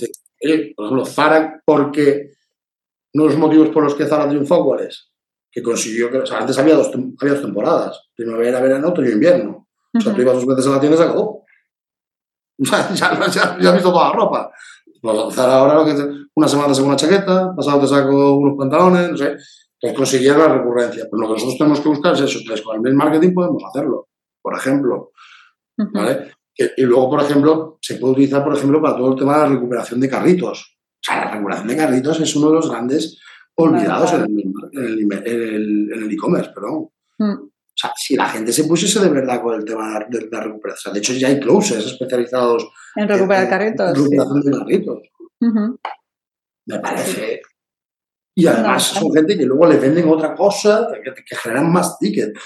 por 0.76 0.86
ejemplo, 0.86 1.06
Zara, 1.06 1.62
porque 1.66 2.34
uno 3.14 3.24
de 3.24 3.30
los 3.30 3.40
motivos 3.40 3.70
por 3.70 3.84
los 3.84 3.96
que 3.96 4.06
Zara 4.06 4.28
triunfó, 4.28 4.66
¿cuál 4.66 4.82
es? 4.82 5.12
Que 5.52 5.64
consiguió 5.64 6.12
que, 6.12 6.18
o 6.18 6.26
sea, 6.26 6.40
antes 6.40 6.58
había 6.58 6.76
dos, 6.76 6.92
había 7.20 7.34
dos 7.34 7.44
temporadas, 7.44 8.10
primavera, 8.16 8.60
verano, 8.60 8.90
otoño 8.90 9.10
y 9.10 9.14
invierno. 9.14 9.68
O 9.94 10.02
sea, 10.02 10.14
tú 10.14 10.22
ibas 10.22 10.36
dos 10.36 10.48
veces 10.48 10.68
a 10.68 10.72
la 10.72 10.80
tienda 10.80 10.96
y 10.96 11.02
se 11.02 11.06
acabó. 11.06 11.44
O 12.60 12.66
sea, 12.66 12.94
ya, 12.94 13.20
ya, 13.28 13.58
ya 13.60 13.70
has 13.70 13.74
visto 13.74 13.92
toda 13.92 14.10
la 14.10 14.16
ropa. 14.16 14.52
Zara 15.32 15.58
ahora 15.58 15.76
lo 15.76 15.86
que 15.86 15.92
una 16.36 16.48
semana 16.48 16.70
te 16.70 16.76
saco 16.76 16.88
una 16.88 16.96
chaqueta, 16.96 17.54
pasado 17.56 17.82
te 17.82 17.88
saco 17.88 18.38
unos 18.38 18.58
pantalones, 18.58 19.12
no 19.12 19.18
sé, 19.18 19.36
que 19.84 19.94
consiguieron 19.94 20.40
la 20.40 20.58
recurrencia. 20.58 21.08
Pero 21.12 21.22
lo 21.22 21.28
que 21.28 21.34
nosotros 21.34 21.58
tenemos 21.58 21.80
que 21.82 21.90
buscar 21.90 22.14
es 22.14 22.22
eso. 22.22 22.40
Entonces, 22.40 22.66
con 22.66 22.76
el 22.78 22.82
mail 22.82 22.96
marketing 22.96 23.34
podemos 23.34 23.64
hacerlo, 23.66 24.08
por 24.42 24.58
ejemplo. 24.58 25.12
¿vale? 25.76 26.32
Y 26.56 26.84
luego, 26.84 27.10
por 27.10 27.22
ejemplo, 27.22 27.80
se 27.82 27.96
puede 27.96 28.14
utilizar, 28.14 28.44
por 28.44 28.56
ejemplo, 28.56 28.82
para 28.82 28.96
todo 28.96 29.12
el 29.12 29.20
tema 29.20 29.38
de 29.38 29.44
la 29.44 29.50
recuperación 29.56 30.00
de 30.00 30.10
carritos. 30.10 30.78
O 30.80 31.00
sea, 31.02 31.26
la 31.26 31.32
recuperación 31.32 31.68
de 31.68 31.78
carritos 31.78 32.20
es 32.22 32.36
uno 32.36 32.50
de 32.50 32.56
los 32.56 32.70
grandes 32.70 33.20
olvidados 33.56 34.14
en 34.14 34.24
el 34.74 36.12
e-commerce, 36.12 36.52
perdón. 36.54 36.90
Mm. 37.18 37.34
O 37.34 37.76
sea, 37.76 37.92
si 37.96 38.16
la 38.16 38.30
gente 38.30 38.54
se 38.54 38.66
pusiese 38.66 39.00
de 39.00 39.10
verdad 39.10 39.42
con 39.42 39.56
el 39.56 39.66
tema 39.66 40.00
de 40.08 40.30
la 40.32 40.42
recuperación, 40.42 40.94
de 40.94 41.00
hecho 41.00 41.14
ya 41.14 41.28
hay 41.28 41.40
closes 41.40 41.86
especializados 41.86 42.70
en 42.96 43.10
recuperar 43.10 43.50
carritos. 43.50 43.90
En 43.90 43.96
recuperación 43.96 44.42
de 44.42 44.58
carritos. 44.60 45.00
Me 46.68 46.80
parece. 46.80 47.42
Y 48.36 48.48
además 48.48 48.84
son 48.84 49.12
gente 49.12 49.38
que 49.38 49.46
luego 49.46 49.68
le 49.68 49.78
venden 49.78 50.10
otra 50.10 50.34
cosa, 50.34 50.88
que, 51.04 51.36
generan 51.36 51.72
más 51.72 51.98
tickets. 52.00 52.40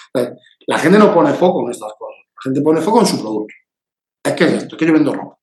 La 0.67 0.77
gente 0.77 0.99
no 0.99 1.13
pone 1.13 1.33
foco 1.33 1.65
en 1.65 1.71
estas 1.71 1.93
cosas. 1.97 2.17
La 2.35 2.41
gente 2.43 2.61
pone 2.61 2.81
foco 2.81 2.99
en 2.99 3.05
su 3.05 3.21
producto. 3.21 3.53
Es 4.23 4.33
que 4.33 4.43
es 4.43 4.53
esto, 4.53 4.75
es 4.75 4.79
que 4.79 4.85
yo 4.85 4.93
vendo 4.93 5.13
ropa. 5.13 5.37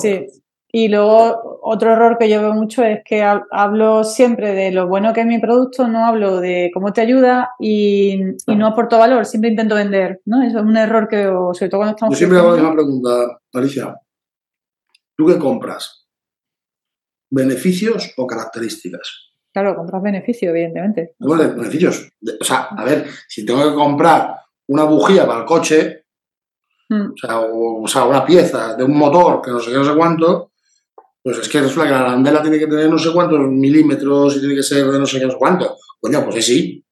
Sí. 0.00 0.26
Y 0.74 0.88
luego 0.88 1.60
otro 1.62 1.92
error 1.92 2.16
que 2.18 2.30
yo 2.30 2.40
veo 2.40 2.54
mucho 2.54 2.82
es 2.82 3.00
que 3.04 3.22
hablo 3.22 4.04
siempre 4.04 4.54
de 4.54 4.72
lo 4.72 4.88
bueno 4.88 5.12
que 5.12 5.20
es 5.20 5.26
mi 5.26 5.38
producto, 5.38 5.86
no 5.86 6.06
hablo 6.06 6.40
de 6.40 6.70
cómo 6.72 6.94
te 6.94 7.02
ayuda 7.02 7.50
y, 7.60 8.18
no 8.46 8.66
aporto 8.66 8.98
valor, 8.98 9.26
siempre 9.26 9.50
intento 9.50 9.74
vender, 9.74 10.22
¿no? 10.24 10.42
Eso 10.42 10.60
es 10.60 10.64
un 10.64 10.76
error 10.78 11.08
que, 11.08 11.24
sobre 11.24 11.68
todo 11.68 11.80
cuando 11.80 11.90
estamos... 11.90 12.14
Yo 12.14 12.18
siempre 12.18 12.38
hago 12.38 12.54
una 12.54 12.72
pregunta, 12.72 13.38
Alicia. 13.52 13.94
¿Tú 15.14 15.26
qué 15.26 15.38
compras? 15.38 16.08
¿Beneficios 17.30 18.14
o 18.16 18.26
características? 18.26 19.31
Claro, 19.52 19.76
compras 19.76 20.02
beneficios, 20.02 20.50
evidentemente. 20.50 21.14
Bueno, 21.18 21.54
beneficios. 21.54 22.08
O 22.40 22.44
sea, 22.44 22.68
a 22.76 22.84
ver, 22.84 23.06
si 23.28 23.44
tengo 23.44 23.68
que 23.68 23.74
comprar 23.74 24.34
una 24.68 24.84
bujía 24.84 25.26
para 25.26 25.40
el 25.40 25.44
coche, 25.44 26.06
hmm. 26.88 27.12
o, 27.28 27.86
sea, 27.86 28.04
una 28.04 28.24
pieza 28.24 28.74
de 28.74 28.84
un 28.84 28.96
motor 28.96 29.42
que 29.42 29.50
no 29.50 29.60
sé 29.60 29.70
qué, 29.70 29.76
no 29.76 29.84
sé 29.84 29.94
cuánto, 29.94 30.52
pues 31.22 31.38
es 31.38 31.48
que 31.48 31.60
resulta 31.60 31.84
que 31.84 31.92
la 31.92 32.00
arandela 32.00 32.40
tiene 32.40 32.58
que 32.58 32.66
tener 32.66 32.88
no 32.88 32.98
sé 32.98 33.12
cuántos 33.12 33.40
milímetros 33.40 34.36
y 34.36 34.40
tiene 34.40 34.54
que 34.54 34.62
ser 34.62 34.86
de 34.86 34.98
no 34.98 35.06
sé 35.06 35.18
qué, 35.18 35.26
no 35.26 35.32
sé 35.32 35.38
cuánto. 35.38 35.76
Coño, 36.00 36.24
pues 36.24 36.46
sí. 36.46 36.84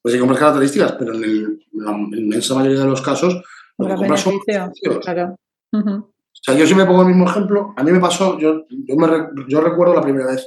Pues 0.00 0.14
sí 0.14 0.18
compras 0.18 0.40
características, 0.40 0.92
pero 0.92 1.14
en, 1.14 1.60
la 1.72 1.92
inmensa 1.92 2.54
mayoría 2.54 2.80
de 2.80 2.86
los 2.86 3.02
casos 3.02 3.42
lo 3.78 3.86
que 3.86 3.94
compras 3.94 4.20
son. 4.20 4.38
Claro. 5.02 5.36
O 5.72 6.48
sea, 6.48 6.54
yo 6.54 6.64
siempre 6.64 6.86
pongo 6.86 7.02
el 7.02 7.08
mismo 7.08 7.28
ejemplo. 7.28 7.74
A 7.76 7.82
mí 7.82 7.90
me 7.90 8.00
pasó, 8.00 8.38
yo, 8.38 8.64
yo, 8.70 8.96
me, 8.96 9.08
yo 9.48 9.60
recuerdo 9.60 9.94
la 9.94 10.02
primera 10.02 10.26
vez 10.26 10.46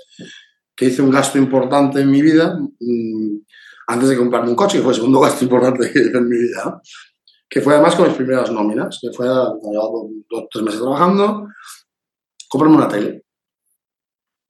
que 0.79 0.85
hice 0.85 1.01
un 1.01 1.11
gasto 1.11 1.37
importante 1.37 1.99
en 1.99 2.09
mi 2.09 2.21
vida, 2.21 2.57
mm, 2.57 3.37
antes 3.87 4.07
de 4.07 4.15
comprarme 4.15 4.51
un 4.51 4.55
coche, 4.55 4.77
que 4.77 4.83
fue 4.83 4.93
el 4.93 4.95
segundo 4.95 5.19
gasto 5.25 5.43
importante 5.43 5.91
que 5.91 5.99
hice 5.99 6.17
en 6.17 6.29
mi 6.29 6.37
vida, 6.37 6.81
que 7.49 7.59
fue 7.59 7.73
además 7.73 7.95
con 7.95 8.07
mis 8.07 8.15
primeras 8.15 8.49
nóminas, 8.49 8.97
que 9.01 9.11
fue, 9.11 9.25
llevado 9.25 10.09
dos, 10.29 10.45
tres 10.49 10.63
meses 10.63 10.79
trabajando, 10.79 11.49
comprarme 12.47 12.77
una 12.77 12.87
tele. 12.87 13.25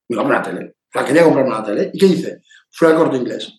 Me 0.08 0.18
compré 0.18 0.36
una 0.36 0.44
tele. 0.44 0.76
Sea, 0.94 1.04
quería 1.04 1.24
comprarme 1.24 1.50
una 1.50 1.64
tele. 1.64 1.90
¿Y 1.94 1.98
qué 1.98 2.06
hice? 2.06 2.44
Fui 2.70 2.88
al 2.88 2.96
corte 2.96 3.18
inglés. 3.18 3.52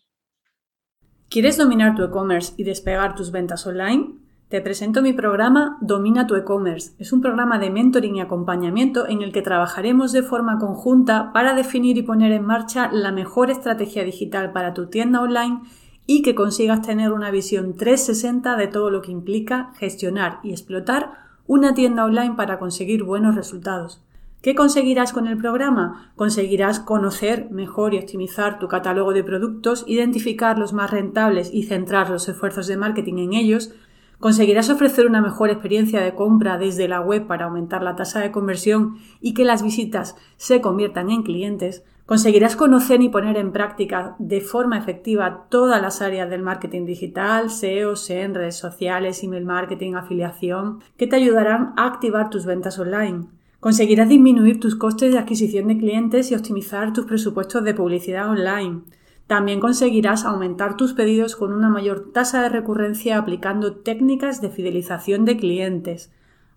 ¿Quieres 1.29 1.57
dominar 1.57 1.97
tu 1.97 2.05
e-commerce 2.05 2.53
y 2.57 2.63
despegar 2.63 3.17
tus 3.17 3.33
ventas 3.33 3.67
online? 3.67 4.20
Te 4.51 4.61
presento 4.61 5.01
mi 5.01 5.13
programa 5.13 5.79
Domina 5.81 6.27
tu 6.27 6.35
e-commerce. 6.35 6.95
Es 6.99 7.13
un 7.13 7.21
programa 7.21 7.61
de 7.61 7.71
mentoring 7.71 8.17
y 8.17 8.21
acompañamiento 8.21 9.07
en 9.07 9.23
el 9.23 9.31
que 9.31 9.43
trabajaremos 9.43 10.11
de 10.11 10.25
forma 10.25 10.59
conjunta 10.59 11.33
para 11.33 11.55
definir 11.55 11.97
y 11.99 12.03
poner 12.03 12.33
en 12.33 12.45
marcha 12.45 12.91
la 12.91 13.13
mejor 13.13 13.53
estrategia 13.53 14.03
digital 14.03 14.51
para 14.51 14.75
tu 14.75 14.87
tienda 14.87 15.23
online 15.23 15.61
y 16.05 16.23
que 16.23 16.35
consigas 16.35 16.83
tener 16.83 17.13
una 17.13 17.31
visión 17.31 17.77
360 17.77 18.57
de 18.57 18.67
todo 18.67 18.91
lo 18.91 19.03
que 19.03 19.13
implica 19.13 19.71
gestionar 19.79 20.41
y 20.43 20.51
explotar 20.51 21.13
una 21.47 21.73
tienda 21.73 22.05
online 22.05 22.35
para 22.35 22.59
conseguir 22.59 23.05
buenos 23.05 23.37
resultados. 23.37 24.03
¿Qué 24.43 24.57
conseguirás 24.57 25.13
con 25.13 25.29
el 25.29 25.37
programa? 25.37 26.11
Conseguirás 26.17 26.81
conocer 26.81 27.49
mejor 27.53 27.95
y 27.95 27.99
optimizar 27.99 28.59
tu 28.59 28.67
catálogo 28.67 29.13
de 29.13 29.23
productos, 29.23 29.85
identificar 29.87 30.59
los 30.59 30.73
más 30.73 30.91
rentables 30.91 31.55
y 31.55 31.63
centrar 31.63 32.11
los 32.11 32.29
esfuerzos 32.29 32.67
de 32.67 32.77
marketing 32.77 33.19
en 33.19 33.35
ellos, 33.35 33.73
Conseguirás 34.21 34.69
ofrecer 34.69 35.07
una 35.07 35.23
mejor 35.23 35.49
experiencia 35.49 36.03
de 36.03 36.15
compra 36.15 36.59
desde 36.59 36.89
la 36.89 37.01
web 37.01 37.27
para 37.27 37.47
aumentar 37.47 37.83
la 37.83 37.97
tasa 37.97 38.21
de 38.21 38.31
conversión 38.31 38.99
y 39.23 39.33
que 39.33 39.47
las 39.47 39.63
visitas 39.63 40.15
se 40.37 40.61
conviertan 40.61 41.09
en 41.09 41.23
clientes. 41.23 41.85
Conseguirás 42.05 42.55
conocer 42.55 43.01
y 43.01 43.09
poner 43.09 43.39
en 43.39 43.51
práctica 43.51 44.17
de 44.19 44.43
forma 44.43 44.77
efectiva 44.77 45.47
todas 45.49 45.81
las 45.81 46.03
áreas 46.03 46.29
del 46.29 46.43
marketing 46.43 46.85
digital, 46.85 47.49
SEO, 47.49 47.97
SEM, 47.97 48.35
redes 48.35 48.57
sociales, 48.57 49.25
email 49.25 49.47
marketing, 49.47 49.95
afiliación, 49.95 50.81
que 50.99 51.07
te 51.07 51.17
ayudarán 51.17 51.73
a 51.79 51.87
activar 51.87 52.29
tus 52.29 52.45
ventas 52.45 52.79
online. 52.79 53.27
Conseguirás 53.59 54.11
disminuir 54.11 54.61
tus 54.61 54.75
costes 54.77 55.13
de 55.13 55.19
adquisición 55.19 55.69
de 55.69 55.79
clientes 55.79 56.31
y 56.31 56.35
optimizar 56.35 56.93
tus 56.93 57.07
presupuestos 57.07 57.65
de 57.65 57.73
publicidad 57.73 58.29
online. 58.29 58.83
También 59.31 59.61
conseguirás 59.61 60.25
aumentar 60.25 60.77
tus 60.77 60.93
pedidos 60.93 61.37
con 61.37 61.53
una 61.53 61.69
mayor 61.69 62.11
tasa 62.13 62.43
de 62.43 62.49
recurrencia 62.49 63.17
aplicando 63.17 63.77
técnicas 63.77 64.41
de 64.41 64.51
fidelización 64.51 65.25
de 65.25 65.37
clientes. 65.37 66.13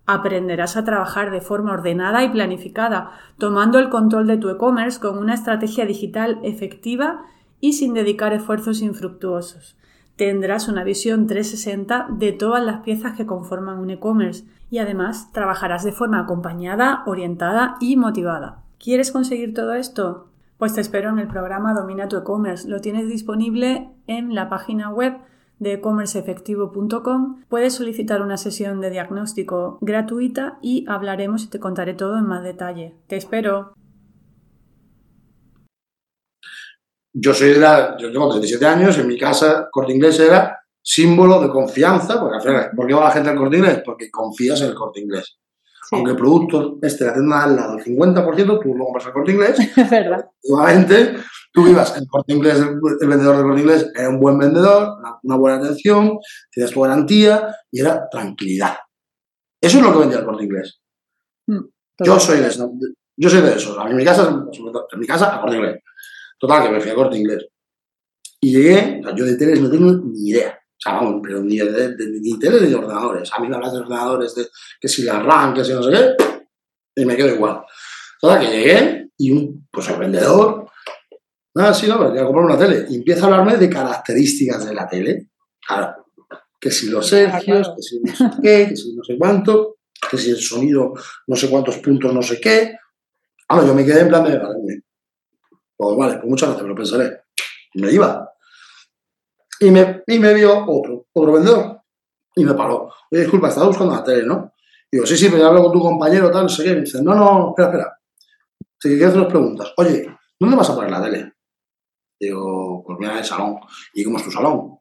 Aprenderás 0.06 0.76
a 0.76 0.82
trabajar 0.82 1.30
de 1.30 1.40
forma 1.40 1.72
ordenada 1.72 2.24
y 2.24 2.30
planificada, 2.30 3.12
tomando 3.38 3.78
el 3.78 3.90
control 3.90 4.26
de 4.26 4.38
tu 4.38 4.48
e-commerce 4.48 4.98
con 4.98 5.18
una 5.18 5.34
estrategia 5.34 5.86
digital 5.86 6.40
efectiva 6.42 7.26
y 7.60 7.74
sin 7.74 7.94
dedicar 7.94 8.32
esfuerzos 8.32 8.82
infructuosos. 8.82 9.76
Tendrás 10.16 10.66
una 10.66 10.82
visión 10.82 11.28
360 11.28 12.08
de 12.10 12.32
todas 12.32 12.64
las 12.64 12.80
piezas 12.80 13.16
que 13.16 13.24
conforman 13.24 13.78
un 13.78 13.90
e-commerce 13.90 14.46
y 14.68 14.78
además 14.78 15.30
trabajarás 15.30 15.84
de 15.84 15.92
forma 15.92 16.18
acompañada, 16.18 17.04
orientada 17.06 17.76
y 17.78 17.96
motivada. 17.96 18.64
¿Quieres 18.80 19.12
conseguir 19.12 19.54
todo 19.54 19.74
esto? 19.74 20.33
Pues 20.58 20.74
te 20.74 20.80
espero 20.80 21.10
en 21.10 21.18
el 21.18 21.26
programa 21.26 21.74
Domina 21.74 22.08
tu 22.08 22.16
e-commerce. 22.16 22.68
Lo 22.68 22.80
tienes 22.80 23.08
disponible 23.08 23.90
en 24.06 24.34
la 24.34 24.48
página 24.48 24.90
web 24.90 25.14
de 25.58 25.74
ecommerceefectivo.com. 25.74 27.44
Puedes 27.48 27.74
solicitar 27.74 28.22
una 28.22 28.36
sesión 28.36 28.80
de 28.80 28.90
diagnóstico 28.90 29.78
gratuita 29.80 30.58
y 30.62 30.84
hablaremos 30.88 31.44
y 31.44 31.48
te 31.48 31.58
contaré 31.58 31.94
todo 31.94 32.18
en 32.18 32.26
más 32.26 32.44
detalle. 32.44 32.94
Te 33.08 33.16
espero. 33.16 33.74
Yo 37.12 37.32
soy 37.34 37.50
de 37.50 37.60
la, 37.60 37.96
yo 37.96 38.12
tengo 38.12 38.28
37 38.28 38.66
años, 38.66 38.98
en 38.98 39.06
mi 39.06 39.16
casa 39.16 39.68
Corte 39.70 39.92
Inglés 39.92 40.18
era 40.18 40.58
símbolo 40.82 41.40
de 41.40 41.48
confianza, 41.48 42.20
porque 42.20 42.70
¿por 42.74 42.86
qué 42.86 42.94
va 42.94 43.04
la 43.04 43.10
gente 43.12 43.30
al 43.30 43.36
Corte 43.36 43.56
Inglés? 43.56 43.82
Porque 43.84 44.10
confías 44.10 44.60
en 44.60 44.68
el 44.68 44.74
Corte 44.74 45.00
Inglés. 45.00 45.38
Aunque 45.92 46.12
el 46.12 46.16
producto 46.16 46.78
este, 46.82 47.04
la 47.04 47.12
tienda 47.12 47.44
al 47.44 47.56
lado, 47.56 47.78
el 47.78 47.84
50%, 47.84 48.60
tú 48.62 48.74
lo 48.74 48.84
compras 48.84 49.06
al 49.06 49.12
corte 49.12 49.32
inglés. 49.32 49.58
Es 49.76 49.90
verdad. 49.90 50.26
Igualmente, 50.42 51.16
tú 51.52 51.66
ibas, 51.66 51.96
el 51.96 52.06
corte 52.08 52.32
inglés, 52.32 52.58
el, 52.58 53.08
vendedor 53.08 53.36
del 53.36 53.46
corte 53.46 53.60
inglés 53.60 53.92
era 53.94 54.08
un 54.08 54.20
buen 54.20 54.38
vendedor, 54.38 54.96
una, 55.22 55.36
buena 55.36 55.58
atención, 55.58 56.18
tienes 56.50 56.72
tu 56.72 56.80
garantía 56.80 57.54
y 57.70 57.80
era 57.80 58.08
tranquilidad. 58.08 58.76
Eso 59.60 59.78
es 59.78 59.84
lo 59.84 59.92
que 59.92 59.98
vendía 59.98 60.18
el 60.18 60.24
corte 60.24 60.44
inglés. 60.44 60.80
Mm, 61.46 61.64
yo 62.04 62.20
soy 62.20 62.40
de 62.40 62.48
eso. 62.48 62.72
Yo 63.16 63.30
soy 63.30 63.42
de 63.42 63.54
eso. 63.54 63.86
En 63.86 63.96
mi 63.96 64.04
casa, 64.04 64.28
en 64.28 65.00
mi 65.00 65.06
casa, 65.06 65.36
a 65.36 65.40
corte 65.40 65.56
inglés. 65.56 65.80
Total, 66.38 66.64
que 66.64 66.70
me 66.70 66.80
fui 66.80 66.90
a 66.90 66.94
corte 66.94 67.16
inglés. 67.16 67.46
Y 68.40 68.52
llegué, 68.52 69.00
o 69.00 69.06
sea, 69.06 69.14
yo 69.14 69.24
de 69.24 69.36
teles 69.36 69.60
no 69.60 69.70
tengo 69.70 69.92
ni 69.92 70.30
idea 70.30 70.58
sea, 70.84 70.94
vamos, 70.94 71.20
pero 71.22 71.40
ni 71.40 71.56
de, 71.56 71.96
ni 71.98 72.38
tele 72.38 72.60
ni 72.60 72.68
de 72.68 72.74
ordenadores. 72.74 73.30
A 73.32 73.40
mí 73.40 73.48
me 73.48 73.56
hablas 73.56 73.72
de 73.72 73.78
ordenadores, 73.80 74.34
de 74.34 74.48
que 74.80 74.88
si 74.88 75.02
la 75.02 75.20
RAM, 75.20 75.54
que 75.54 75.64
si 75.64 75.72
no 75.72 75.82
sé 75.82 75.90
qué, 75.90 76.16
y 76.96 77.04
me 77.04 77.16
quedo 77.16 77.34
igual. 77.34 77.62
Toda 78.20 78.38
que 78.38 78.46
llegué 78.46 79.10
y 79.16 79.30
un, 79.30 79.66
pues 79.70 79.88
el 79.88 79.98
vendedor, 79.98 80.66
nada, 81.54 81.74
sí, 81.74 81.86
no, 81.86 82.10
voy 82.10 82.18
a 82.18 82.24
comprar 82.24 82.44
una 82.44 82.58
tele. 82.58 82.86
Y 82.88 82.96
empieza 82.96 83.22
a 83.22 83.26
hablarme 83.26 83.56
de 83.56 83.70
características 83.70 84.66
de 84.66 84.74
la 84.74 84.88
tele. 84.88 85.30
Claro, 85.66 86.06
que 86.60 86.70
si 86.70 86.88
los 86.88 87.12
hercios, 87.12 87.72
que 87.76 87.82
si 87.82 88.00
no 88.00 88.14
sé 88.14 88.24
qué, 88.42 88.66
que 88.68 88.76
si 88.76 88.94
no 88.94 89.04
sé 89.04 89.18
cuánto, 89.18 89.76
que 90.10 90.18
si 90.18 90.30
el 90.30 90.38
sonido 90.38 90.94
no 91.26 91.36
sé 91.36 91.48
cuántos 91.48 91.78
puntos 91.78 92.12
no 92.12 92.22
sé 92.22 92.40
qué. 92.40 92.76
Ahora 93.48 93.66
yo 93.66 93.74
me 93.74 93.84
quedé 93.84 94.00
en 94.00 94.08
plan 94.08 94.24
de, 94.24 94.38
vale, 94.38 94.82
pues 95.76 95.96
vale, 95.96 96.14
pues 96.14 96.26
muchas 96.26 96.48
gracias, 96.48 96.62
me 96.62 96.68
lo 96.70 96.74
pensaré. 96.74 97.20
Me 97.74 97.92
iba. 97.92 98.33
Y 99.60 99.70
me, 99.70 100.02
y 100.06 100.18
me 100.18 100.34
vio 100.34 100.64
otro, 100.66 101.06
otro 101.12 101.32
vendedor. 101.32 101.80
Y 102.36 102.44
me 102.44 102.54
paró. 102.54 102.90
Oye, 103.10 103.22
disculpa, 103.22 103.48
estaba 103.48 103.68
buscando 103.68 103.94
la 103.94 104.02
tele, 104.02 104.26
¿no? 104.26 104.52
Y 104.90 104.96
digo, 104.96 105.06
sí, 105.06 105.16
sí, 105.16 105.28
me 105.28 105.42
hablo 105.42 105.62
con 105.64 105.72
tu 105.72 105.80
compañero, 105.80 106.30
tal, 106.30 106.42
no 106.42 106.48
sé 106.48 106.64
qué. 106.64 106.70
Y 106.70 106.74
me 106.74 106.80
dice, 106.80 107.02
no, 107.02 107.14
no, 107.14 107.48
espera, 107.50 107.68
espera. 107.68 107.98
Te 108.80 108.88
quiero 108.90 109.08
hacer 109.08 109.20
unas 109.20 109.30
preguntas. 109.32 109.72
Oye, 109.76 110.06
¿dónde 110.38 110.56
vas 110.56 110.70
a 110.70 110.74
poner 110.74 110.90
la 110.90 111.02
tele? 111.02 111.32
Digo, 112.20 112.82
pues 112.86 112.98
mira, 112.98 113.18
el 113.18 113.24
salón. 113.24 113.56
¿Y 113.92 114.04
cómo 114.04 114.18
es 114.18 114.24
tu 114.24 114.30
salón? 114.30 114.78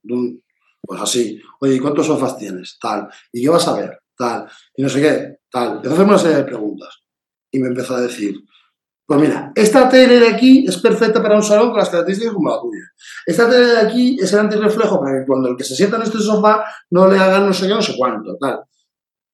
Pues 0.82 1.02
así. 1.02 1.42
Oye, 1.62 1.76
¿y 1.76 1.80
cuántos 1.80 2.08
sofás 2.08 2.38
tienes? 2.38 2.78
Tal. 2.80 3.08
¿Y 3.32 3.44
qué 3.44 3.50
vas 3.50 3.68
a 3.68 3.78
ver? 3.78 4.00
Tal. 4.16 4.50
Y 4.76 4.84
no 4.84 4.90
sé 4.90 5.02
qué, 5.02 5.38
tal. 5.50 5.78
A 5.78 5.80
hacerme 5.80 6.04
una 6.04 6.18
serie 6.18 6.38
de 6.38 6.44
preguntas. 6.44 7.04
Y 7.52 7.60
me 7.60 7.68
empezó 7.68 7.96
a 7.96 8.02
decir, 8.02 8.36
pues 9.14 9.30
mira, 9.30 9.52
esta 9.54 9.90
tele 9.90 10.20
de 10.20 10.28
aquí 10.28 10.66
es 10.68 10.78
perfecta 10.78 11.22
para 11.22 11.36
un 11.36 11.44
salón 11.44 11.70
con 11.70 11.78
las 11.78 11.90
características 11.90 12.34
como 12.34 12.50
la 12.50 12.60
tuya. 12.60 12.82
Esta 13.26 13.50
tele 13.50 13.68
de 13.68 13.78
aquí 13.78 14.18
es 14.20 14.34
el 14.34 14.40
antirreflejo 14.40 15.00
para 15.00 15.20
que 15.20 15.26
cuando 15.28 15.50
el 15.50 15.56
que 15.56 15.64
se 15.64 15.76
sienta 15.76 15.98
en 15.98 16.04
este 16.04 16.20
sofá 16.20 16.64
no 16.90 17.08
le 17.08 17.20
hagan 17.20 17.46
no 17.46 17.54
sé 17.54 17.68
qué, 17.68 17.74
no 17.74 17.82
sé 17.82 17.96
cuánto, 17.98 18.36
tal. 18.38 18.64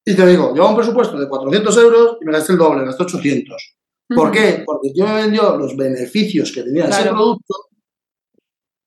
Y 0.05 0.15
te 0.15 0.25
digo, 0.25 0.53
llevo 0.53 0.69
un 0.69 0.75
presupuesto 0.75 1.17
de 1.17 1.29
400 1.29 1.77
euros 1.77 2.17
y 2.21 2.25
me 2.25 2.33
gasté 2.33 2.53
el 2.53 2.57
doble, 2.57 2.79
me 2.79 2.87
gasté 2.87 3.03
800. 3.03 3.75
¿Por 4.15 4.31
qué? 4.31 4.63
Porque 4.65 4.91
yo 4.93 5.05
me 5.05 5.13
vendió 5.15 5.55
los 5.55 5.77
beneficios 5.77 6.51
que 6.51 6.63
tenía 6.63 6.85
ese 6.85 7.09
producto 7.09 7.53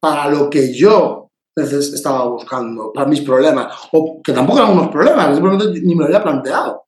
para 0.00 0.28
lo 0.28 0.50
que 0.50 0.74
yo 0.74 1.30
estaba 1.54 2.26
buscando, 2.26 2.92
para 2.92 3.06
mis 3.06 3.20
problemas, 3.20 3.72
o 3.92 4.20
que 4.22 4.32
tampoco 4.32 4.58
eran 4.58 4.72
unos 4.72 4.88
problemas, 4.88 5.34
simplemente 5.34 5.80
ni 5.80 5.94
me 5.94 6.00
lo 6.00 6.06
había 6.06 6.22
planteado. 6.22 6.86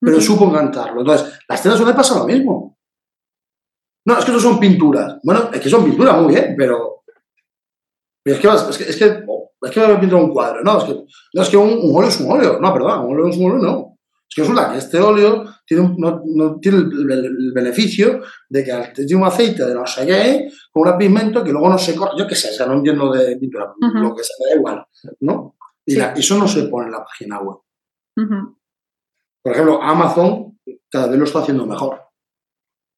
Pero 0.00 0.20
supo 0.20 0.44
encantarlo. 0.44 1.00
Entonces, 1.00 1.40
las 1.48 1.62
tiendas 1.62 1.78
suelen 1.78 1.96
pasar 1.96 2.18
lo 2.18 2.26
mismo. 2.26 2.73
No, 4.06 4.18
es 4.18 4.24
que 4.24 4.32
no 4.32 4.40
son 4.40 4.60
pinturas. 4.60 5.18
Bueno, 5.22 5.50
es 5.52 5.60
que 5.60 5.70
son 5.70 5.84
pinturas 5.84 6.20
muy 6.20 6.34
bien, 6.34 6.54
pero. 6.56 7.02
Es 8.24 8.38
que, 8.38 8.48
es 8.48 8.78
que, 8.78 8.84
es 8.84 8.96
que, 8.96 9.04
es 9.04 9.70
que 9.70 9.96
pintar 10.00 10.14
un 10.14 10.32
cuadro. 10.32 10.62
No, 10.62 10.78
es 10.78 10.84
que, 10.84 11.04
no, 11.34 11.42
es 11.42 11.48
que 11.48 11.56
un, 11.56 11.78
óleo 11.94 12.08
es 12.08 12.20
un 12.20 12.30
óleo. 12.30 12.58
No, 12.60 12.72
perdón, 12.72 13.06
un 13.06 13.14
óleo 13.14 13.28
es 13.28 13.36
un 13.36 13.50
óleo, 13.50 13.62
no. 13.62 13.98
Es 14.28 14.34
que 14.34 14.42
resulta 14.42 14.72
que 14.72 14.78
este 14.78 14.98
óleo 14.98 15.44
tiene 15.66 15.94
no, 15.98 16.58
tiene 16.58 16.78
el, 16.78 17.52
beneficio 17.54 18.22
de 18.48 18.64
que 18.64 18.92
tiene 18.94 19.16
un 19.16 19.26
aceite 19.26 19.64
de 19.64 19.74
no 19.74 19.86
sé 19.86 20.06
qué, 20.06 20.50
con 20.72 20.88
un 20.88 20.98
pigmento 20.98 21.44
que 21.44 21.52
luego 21.52 21.68
no 21.68 21.78
se 21.78 21.94
corre. 21.94 22.12
Yo 22.18 22.26
qué 22.26 22.34
sé, 22.34 22.50
o 22.50 22.54
sea, 22.54 22.66
no 22.66 22.74
entiendo 22.74 23.12
de 23.12 23.36
pintura, 23.36 23.72
lo 23.78 24.14
que 24.14 24.24
se 24.24 24.32
da 24.42 24.56
igual, 24.56 24.86
¿no? 25.20 25.56
Y 25.86 25.98
eso 25.98 26.38
no 26.38 26.48
se 26.48 26.64
pone 26.64 26.86
en 26.86 26.92
la 26.92 27.04
página 27.04 27.40
web. 27.40 27.58
Por 29.42 29.52
ejemplo, 29.52 29.82
Amazon 29.82 30.58
cada 30.90 31.08
vez 31.08 31.18
lo 31.18 31.24
está 31.24 31.40
haciendo 31.40 31.66
mejor. 31.66 32.03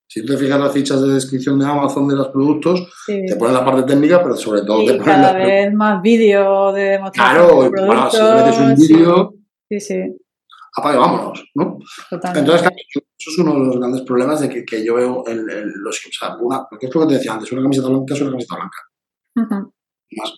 Si 0.09 0.25
tú 0.25 0.33
te 0.33 0.39
fijas 0.39 0.61
las 0.61 0.73
fichas 0.73 1.03
de 1.03 1.15
descripción 1.15 1.59
de 1.59 1.67
Amazon 1.67 2.07
de 2.07 2.15
los 2.15 2.29
productos, 2.29 2.89
te 3.07 3.37
ponen 3.37 3.55
la 3.55 3.65
parte 3.65 3.83
técnica, 3.83 4.23
pero 4.23 4.37
sobre 4.37 4.63
todo 4.63 4.85
te 4.85 4.93
ponen 4.93 5.05
cada 5.05 5.33
vez 5.33 5.73
más 5.75 6.01
vídeo 6.01 6.73
de 6.73 6.83
demostración. 6.83 7.47
Claro, 7.47 7.63
de 7.63 7.87
bueno, 7.87 8.11
si 8.11 8.23
metes 8.23 8.59
un 8.59 8.75
vídeo, 8.77 9.35
sí, 9.69 9.81
sí. 9.81 10.17
apague, 10.77 10.99
vámonos, 10.99 11.45
¿no? 11.55 11.79
Entonces, 12.35 12.69
eso 13.19 13.31
es 13.31 13.39
uno 13.39 13.55
de 13.55 13.67
los 13.67 13.79
grandes 13.79 14.03
problemas 14.03 14.41
de 14.41 14.49
que, 14.49 14.65
que 14.65 14.85
yo 14.85 14.95
veo 14.95 15.25
en, 15.27 15.45
los 15.83 15.97
o 15.97 16.13
sea, 16.13 16.37
una, 16.37 16.67
porque 16.69 16.87
es 16.87 16.95
lo 16.95 17.01
que 17.01 17.07
te 17.09 17.15
decía 17.15 17.33
antes, 17.33 17.51
una 17.51 17.63
camiseta 17.63 17.89
blanca 17.89 18.15
es 18.15 18.21
una 18.21 18.31
camiseta 18.31 18.57
blanca. 18.57 19.73
Más, 20.13 20.35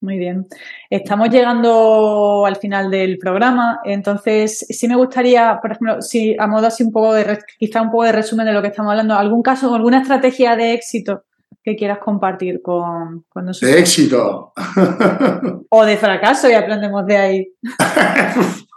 muy 0.00 0.18
bien. 0.18 0.46
Estamos 0.88 1.28
llegando 1.28 2.44
al 2.46 2.56
final 2.56 2.90
del 2.90 3.18
programa, 3.18 3.80
entonces 3.84 4.66
sí 4.68 4.88
me 4.88 4.96
gustaría, 4.96 5.58
por 5.60 5.72
ejemplo, 5.72 6.00
si 6.00 6.36
a 6.38 6.46
modo 6.46 6.66
así 6.66 6.82
un 6.82 6.92
poco 6.92 7.12
de, 7.14 7.38
quizá 7.58 7.82
un 7.82 7.90
poco 7.90 8.04
de 8.04 8.12
resumen 8.12 8.46
de 8.46 8.52
lo 8.52 8.62
que 8.62 8.68
estamos 8.68 8.90
hablando, 8.90 9.14
algún 9.14 9.42
caso, 9.42 9.74
alguna 9.74 10.00
estrategia 10.00 10.56
de 10.56 10.72
éxito 10.72 11.24
que 11.62 11.76
quieras 11.76 11.98
compartir 11.98 12.62
con, 12.62 13.24
nosotros. 13.34 13.70
De 13.70 13.78
éxito. 13.78 14.52
o 15.68 15.84
de 15.84 15.96
fracaso 15.96 16.48
y 16.48 16.54
aprendemos 16.54 17.04
de 17.06 17.16
ahí. 17.16 17.52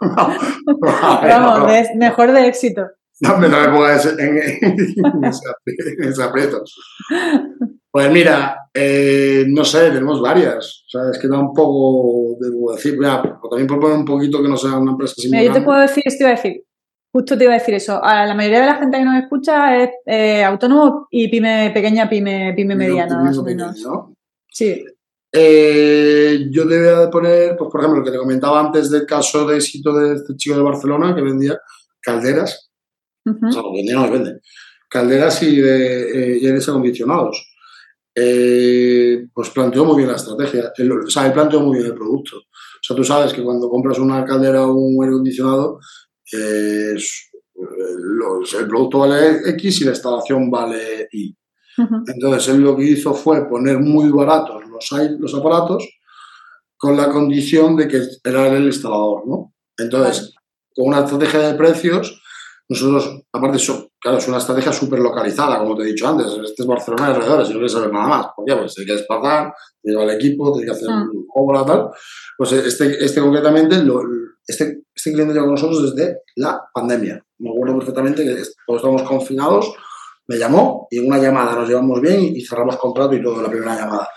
Vamos, 0.80 1.68
mejor 1.96 2.32
de 2.32 2.46
éxito. 2.48 2.82
No, 3.20 3.38
no 3.38 3.48
me 3.48 3.68
pongas 3.68 4.06
en, 4.18 4.38
ese 6.02 6.22
aprieto. 6.22 6.62
Pues 7.94 8.10
mira, 8.10 8.68
eh, 8.74 9.44
no 9.46 9.64
sé, 9.64 9.88
tenemos 9.92 10.20
varias. 10.20 10.82
O 10.84 10.88
sea, 10.88 11.02
es 11.12 11.16
que 11.16 11.28
da 11.28 11.38
un 11.38 11.54
poco, 11.54 12.36
debo 12.40 12.72
decir, 12.74 12.98
mira, 12.98 13.22
también 13.48 13.68
proponer 13.68 13.98
un 13.98 14.04
poquito 14.04 14.42
que 14.42 14.48
no 14.48 14.56
sea 14.56 14.78
una 14.78 14.90
empresa 14.90 15.14
similar. 15.16 15.44
Yo 15.44 15.52
te 15.52 15.60
puedo 15.60 15.78
decir, 15.78 16.02
esto 16.04 16.24
iba 16.24 16.32
a 16.32 16.34
decir, 16.34 16.64
justo 17.12 17.38
te 17.38 17.44
iba 17.44 17.52
a 17.52 17.58
decir 17.60 17.74
eso. 17.74 18.02
A 18.02 18.26
la 18.26 18.34
mayoría 18.34 18.62
de 18.62 18.66
la 18.66 18.78
gente 18.78 18.98
que 18.98 19.04
nos 19.04 19.22
escucha 19.22 19.80
es 19.80 19.90
eh, 20.06 20.42
autónomo 20.42 21.06
y 21.08 21.28
pyme 21.28 21.70
pequeña, 21.72 22.10
pyme, 22.10 22.52
pyme 22.56 22.74
mediana, 22.74 23.22
más 23.22 23.38
o 23.38 23.44
menos. 23.44 23.80
Sí. 24.48 24.84
Eh, 25.30 26.48
yo 26.50 26.66
te 26.66 26.80
voy 26.80 27.04
a 27.04 27.08
poner, 27.08 27.56
pues 27.56 27.70
por 27.70 27.80
ejemplo, 27.80 28.00
lo 28.00 28.04
que 28.04 28.10
te 28.10 28.18
comentaba 28.18 28.58
antes 28.58 28.90
del 28.90 29.06
caso 29.06 29.46
de 29.46 29.54
éxito 29.54 29.96
de 29.96 30.16
este 30.16 30.34
chico 30.34 30.56
de 30.56 30.64
Barcelona 30.64 31.14
que 31.14 31.22
vendía 31.22 31.60
calderas. 32.00 32.72
O 33.24 33.52
sea, 33.52 33.62
lo 33.62 33.72
vendía 33.72 33.94
no 33.94 34.10
vende. 34.10 34.40
Calderas 34.90 35.40
y 35.44 35.60
de 35.60 36.38
y 36.42 36.46
aires 36.46 36.68
acondicionados 36.68 37.53
eh, 38.14 39.26
pues 39.32 39.50
planteó 39.50 39.84
muy 39.84 39.96
bien 39.96 40.08
la 40.08 40.16
estrategia, 40.16 40.72
o 41.06 41.10
sea, 41.10 41.26
él 41.26 41.32
planteó 41.32 41.60
muy 41.60 41.78
bien 41.78 41.88
el 41.90 41.94
producto. 41.94 42.36
O 42.36 42.86
sea, 42.86 42.94
tú 42.94 43.02
sabes 43.02 43.32
que 43.32 43.42
cuando 43.42 43.68
compras 43.68 43.98
una 43.98 44.24
caldera 44.24 44.66
o 44.66 44.74
un 44.74 45.02
aire 45.02 45.14
acondicionado, 45.14 45.80
eh, 46.32 46.94
el 47.56 48.68
producto 48.68 49.00
vale 49.00 49.40
X 49.50 49.80
y 49.80 49.84
la 49.84 49.90
instalación 49.90 50.50
vale 50.50 51.08
Y. 51.12 51.36
Entonces, 52.06 52.54
él 52.54 52.60
lo 52.60 52.76
que 52.76 52.84
hizo 52.84 53.14
fue 53.14 53.48
poner 53.48 53.78
muy 53.80 54.08
baratos 54.10 54.62
los, 54.68 54.90
los 55.18 55.34
aparatos 55.34 55.88
con 56.76 56.96
la 56.96 57.10
condición 57.10 57.76
de 57.76 57.88
que 57.88 58.02
era 58.22 58.46
el 58.48 58.66
instalador, 58.66 59.26
¿no? 59.26 59.54
Entonces, 59.76 60.34
con 60.74 60.88
una 60.88 61.00
estrategia 61.00 61.40
de 61.40 61.54
precios, 61.54 62.22
nosotros, 62.66 63.22
aparte, 63.30 63.58
eso, 63.58 63.90
claro, 64.00 64.18
es 64.18 64.28
una 64.28 64.38
estrategia 64.38 64.72
súper 64.72 64.98
localizada, 64.98 65.58
como 65.58 65.76
te 65.76 65.82
he 65.82 65.86
dicho 65.86 66.08
antes. 66.08 66.26
Este 66.44 66.62
es 66.62 66.66
Barcelona 66.66 67.10
y 67.10 67.14
alrededor, 67.14 67.44
si 67.44 67.52
no 67.52 67.58
quieres 67.58 67.72
saber 67.72 67.92
nada 67.92 68.08
más. 68.08 68.26
¿Por 68.34 68.46
qué? 68.46 68.56
Pues 68.56 68.74
hay 68.78 68.86
que 68.86 68.92
desplazar, 68.92 69.52
te 69.82 69.90
lleva 69.90 70.04
el 70.04 70.10
equipo, 70.10 70.50
tiene 70.52 70.66
que 70.66 70.76
hacer 70.76 70.88
ah. 70.90 71.04
un 71.12 71.26
obra, 71.34 71.66
tal. 71.66 71.90
Pues 72.38 72.52
este, 72.52 73.04
este 73.04 73.20
concretamente, 73.20 73.82
lo, 73.82 74.00
este, 74.46 74.84
este 74.94 75.12
cliente 75.12 75.34
lleva 75.34 75.44
con 75.44 75.54
nosotros 75.54 75.94
desde 75.94 76.20
la 76.36 76.58
pandemia. 76.72 77.22
Me 77.38 77.50
acuerdo 77.50 77.78
perfectamente 77.78 78.24
que 78.24 78.42
todos 78.66 78.78
estábamos 78.78 79.02
confinados, 79.02 79.74
me 80.26 80.38
llamó 80.38 80.86
y 80.90 81.00
en 81.00 81.06
una 81.06 81.18
llamada 81.18 81.54
nos 81.54 81.68
llevamos 81.68 82.00
bien 82.00 82.34
y 82.34 82.40
cerramos 82.40 82.76
contrato 82.76 83.14
y 83.14 83.22
todo 83.22 83.36
en 83.36 83.42
la 83.42 83.50
primera 83.50 83.76
llamada. 83.76 84.08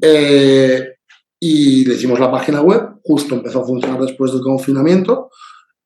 Eh, 0.00 0.94
y 1.38 1.84
le 1.84 1.94
hicimos 1.94 2.18
la 2.18 2.30
página 2.30 2.62
web, 2.62 3.00
justo 3.02 3.34
empezó 3.34 3.60
a 3.60 3.66
funcionar 3.66 4.00
después 4.00 4.32
del 4.32 4.40
confinamiento 4.40 5.28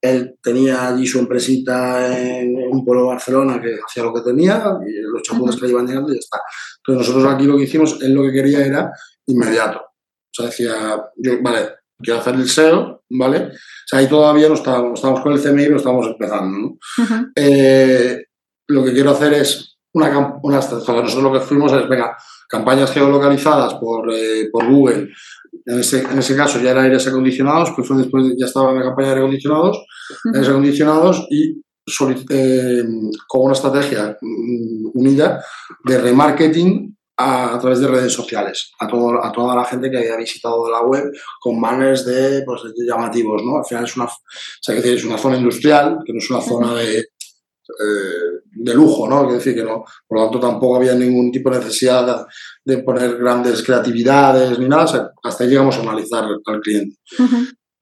él 0.01 0.37
tenía 0.43 0.89
allí 0.89 1.07
su 1.07 1.19
empresita 1.19 2.17
en 2.17 2.57
un 2.57 2.85
pueblo 2.85 3.03
de 3.03 3.09
Barcelona 3.09 3.61
que 3.61 3.77
hacía 3.85 4.05
lo 4.05 4.15
que 4.15 4.21
tenía 4.21 4.79
y 4.87 5.01
los 5.03 5.23
chapunes 5.23 5.57
que 5.57 5.67
le 5.67 5.73
iban 5.73 5.87
llegando 5.87 6.11
y 6.11 6.15
ya 6.15 6.21
está. 6.21 6.41
Entonces 6.79 7.09
nosotros 7.09 7.35
aquí 7.35 7.45
lo 7.45 7.57
que 7.57 7.65
hicimos, 7.65 7.99
él 8.01 8.15
lo 8.15 8.23
que 8.23 8.33
quería 8.33 8.65
era 8.65 8.93
inmediato. 9.27 9.81
O 9.81 10.31
sea, 10.33 10.47
decía, 10.47 10.75
yo, 11.17 11.43
vale, 11.43 11.71
quiero 12.01 12.21
hacer 12.21 12.35
el 12.35 12.49
SEO, 12.49 13.03
¿vale? 13.11 13.39
O 13.47 13.87
sea, 13.87 13.99
ahí 13.99 14.09
todavía 14.09 14.49
no 14.49 14.55
estábamos, 14.55 14.99
estábamos 14.99 15.23
con 15.23 15.33
el 15.33 15.43
CMI, 15.43 15.65
pero 15.65 15.77
estamos 15.79 16.07
empezando, 16.07 16.59
¿no? 16.59 16.79
Eh, 17.35 18.25
lo 18.69 18.85
que 18.85 18.93
quiero 18.93 19.11
hacer 19.11 19.33
es 19.35 19.79
una, 19.95 20.39
una 20.43 20.57
nosotros 20.59 21.23
lo 21.23 21.33
que 21.33 21.41
fuimos 21.41 21.73
es, 21.73 21.89
venga, 21.89 22.17
campañas 22.49 22.93
geolocalizadas 22.93 23.75
por, 23.75 24.13
eh, 24.13 24.49
por 24.51 24.67
Google, 24.67 25.11
en 25.67 25.81
ese, 25.81 26.01
en 26.01 26.19
ese 26.19 26.35
caso 26.35 26.59
ya 26.61 26.71
era 26.71 26.83
aires 26.83 27.07
acondicionados, 27.07 27.73
pues 27.77 27.87
fue 27.87 27.99
después, 27.99 28.35
ya 28.39 28.47
estaba 28.47 28.71
en 28.71 28.79
la 28.79 28.85
campaña 28.85 29.09
de 29.09 29.15
aire 29.15 29.25
acondicionados, 29.25 29.85
aires 30.33 30.49
acondicionados 30.49 31.27
y 31.31 31.63
eh, 32.31 32.85
con 33.27 33.43
una 33.43 33.53
estrategia 33.53 34.17
mm, 34.21 34.91
unida 34.95 35.43
de 35.85 35.99
remarketing 35.99 36.97
a, 37.19 37.59
través 37.61 37.81
de 37.81 37.89
redes 37.89 38.13
sociales, 38.13 38.73
a, 38.79 38.87
todo, 38.87 39.23
a 39.23 39.33
toda 39.33 39.57
la 39.57 39.65
gente 39.65 39.91
que 39.91 39.99
había 39.99 40.17
visitado 40.17 40.71
la 40.71 40.83
web 40.83 41.11
con 41.41 41.61
banners 41.61 42.05
de, 42.05 42.43
pues, 42.45 42.63
llamativos, 42.77 43.43
¿no? 43.45 43.59
Al 43.59 43.65
final 43.65 43.85
es 43.85 43.97
una, 43.97 44.07
o 44.07 44.11
sea, 44.61 44.81
que 44.81 44.95
es 44.95 45.05
una 45.05 45.19
zona 45.19 45.37
industrial, 45.37 45.99
que 46.05 46.13
no 46.13 46.19
es 46.19 46.31
una 46.31 46.41
zona 46.41 46.75
de, 46.75 47.09
eh, 47.69 48.41
de 48.51 48.75
lujo, 48.75 49.09
¿no? 49.09 49.21
Quiero 49.23 49.39
decir 49.39 49.55
que 49.55 49.63
no, 49.63 49.85
por 50.07 50.19
lo 50.19 50.25
tanto 50.25 50.41
tampoco 50.41 50.77
había 50.77 50.95
ningún 50.95 51.31
tipo 51.31 51.51
de 51.51 51.59
necesidad 51.59 52.27
de, 52.65 52.79
poner 52.79 53.17
grandes 53.19 53.63
creatividades 53.63 54.59
ni 54.59 54.69
nada, 54.69 55.13
hasta 55.23 55.45
ahí 55.45 55.51
llegamos 55.51 55.77
a 55.77 55.81
analizar 55.81 56.25
al 56.25 56.61
cliente. 56.61 56.97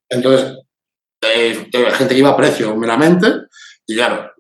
Entonces, 0.09 0.59
eh, 1.23 1.69
gente 1.93 2.15
que 2.15 2.21
iba 2.21 2.31
a 2.31 2.37
precio 2.37 2.77
meramente. 2.77 3.27
Y 3.87 3.95
claro, 3.95 4.33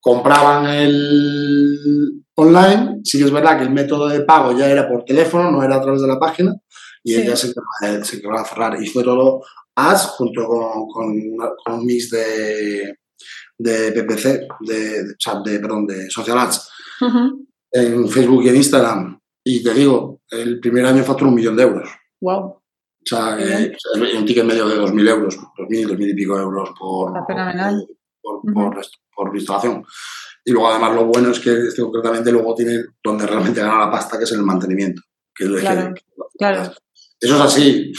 compraban 0.00 0.66
el 0.66 2.24
online, 2.36 3.00
sí 3.04 3.18
que 3.18 3.24
es 3.24 3.30
verdad 3.30 3.58
que 3.58 3.64
el 3.64 3.70
método 3.70 4.08
de 4.08 4.22
pago 4.22 4.56
ya 4.56 4.70
era 4.70 4.88
por 4.88 5.04
teléfono, 5.04 5.50
no 5.50 5.62
era 5.62 5.76
a 5.76 5.82
través 5.82 6.00
de 6.00 6.08
la 6.08 6.18
página, 6.18 6.54
y 7.02 7.14
ella 7.14 7.36
se 7.36 7.52
quedaba 7.52 8.40
a 8.40 8.44
cerrar. 8.44 8.82
Y 8.82 8.86
fue 8.86 9.04
todo 9.04 9.42
as 9.76 10.06
junto 10.06 10.46
con, 10.46 10.88
con, 10.88 11.36
con 11.64 11.74
un 11.74 11.86
mix 11.86 12.10
de, 12.10 12.96
de 13.58 13.92
PPC, 13.92 14.46
de, 14.60 15.04
de, 15.04 15.60
perdón, 15.60 15.86
de 15.86 16.10
Social 16.10 16.38
Ads, 16.38 16.70
en 17.72 18.08
Facebook 18.08 18.44
y 18.44 18.48
en 18.48 18.56
Instagram. 18.56 19.18
Y 19.44 19.62
te 19.62 19.74
digo, 19.74 20.22
el 20.30 20.58
primer 20.60 20.86
año 20.86 21.02
facturó 21.04 21.28
un 21.28 21.36
millón 21.36 21.56
de 21.56 21.62
euros. 21.62 21.88
Wow. 22.20 22.40
O 22.40 23.06
sea, 23.06 23.36
eh, 23.38 23.76
un 24.16 24.24
ticket 24.24 24.44
medio 24.44 24.66
de 24.66 24.80
2.000 24.80 25.08
euros, 25.10 25.38
2.000, 25.58 25.90
2.000 25.90 26.10
y 26.10 26.14
pico 26.14 26.38
euros 26.38 26.70
por, 26.78 27.12
por, 27.26 28.80
por, 29.14 29.36
instalación. 29.36 29.84
Y 30.42 30.52
luego, 30.52 30.70
además, 30.70 30.94
lo 30.94 31.04
bueno 31.04 31.30
es 31.30 31.40
que 31.40 31.50
este, 31.50 31.82
concretamente 31.82 32.32
luego 32.32 32.54
tiene 32.54 32.78
donde 33.02 33.26
realmente 33.26 33.60
gana 33.60 33.78
la 33.78 33.90
pasta, 33.90 34.16
que 34.16 34.24
es 34.24 34.32
en 34.32 34.38
el 34.38 34.46
mantenimiento. 34.46 35.02
Que 35.34 35.46
claro, 35.46 35.94
claro. 36.38 36.72
Eso 37.20 37.36
es 37.36 37.40
así. 37.40 37.92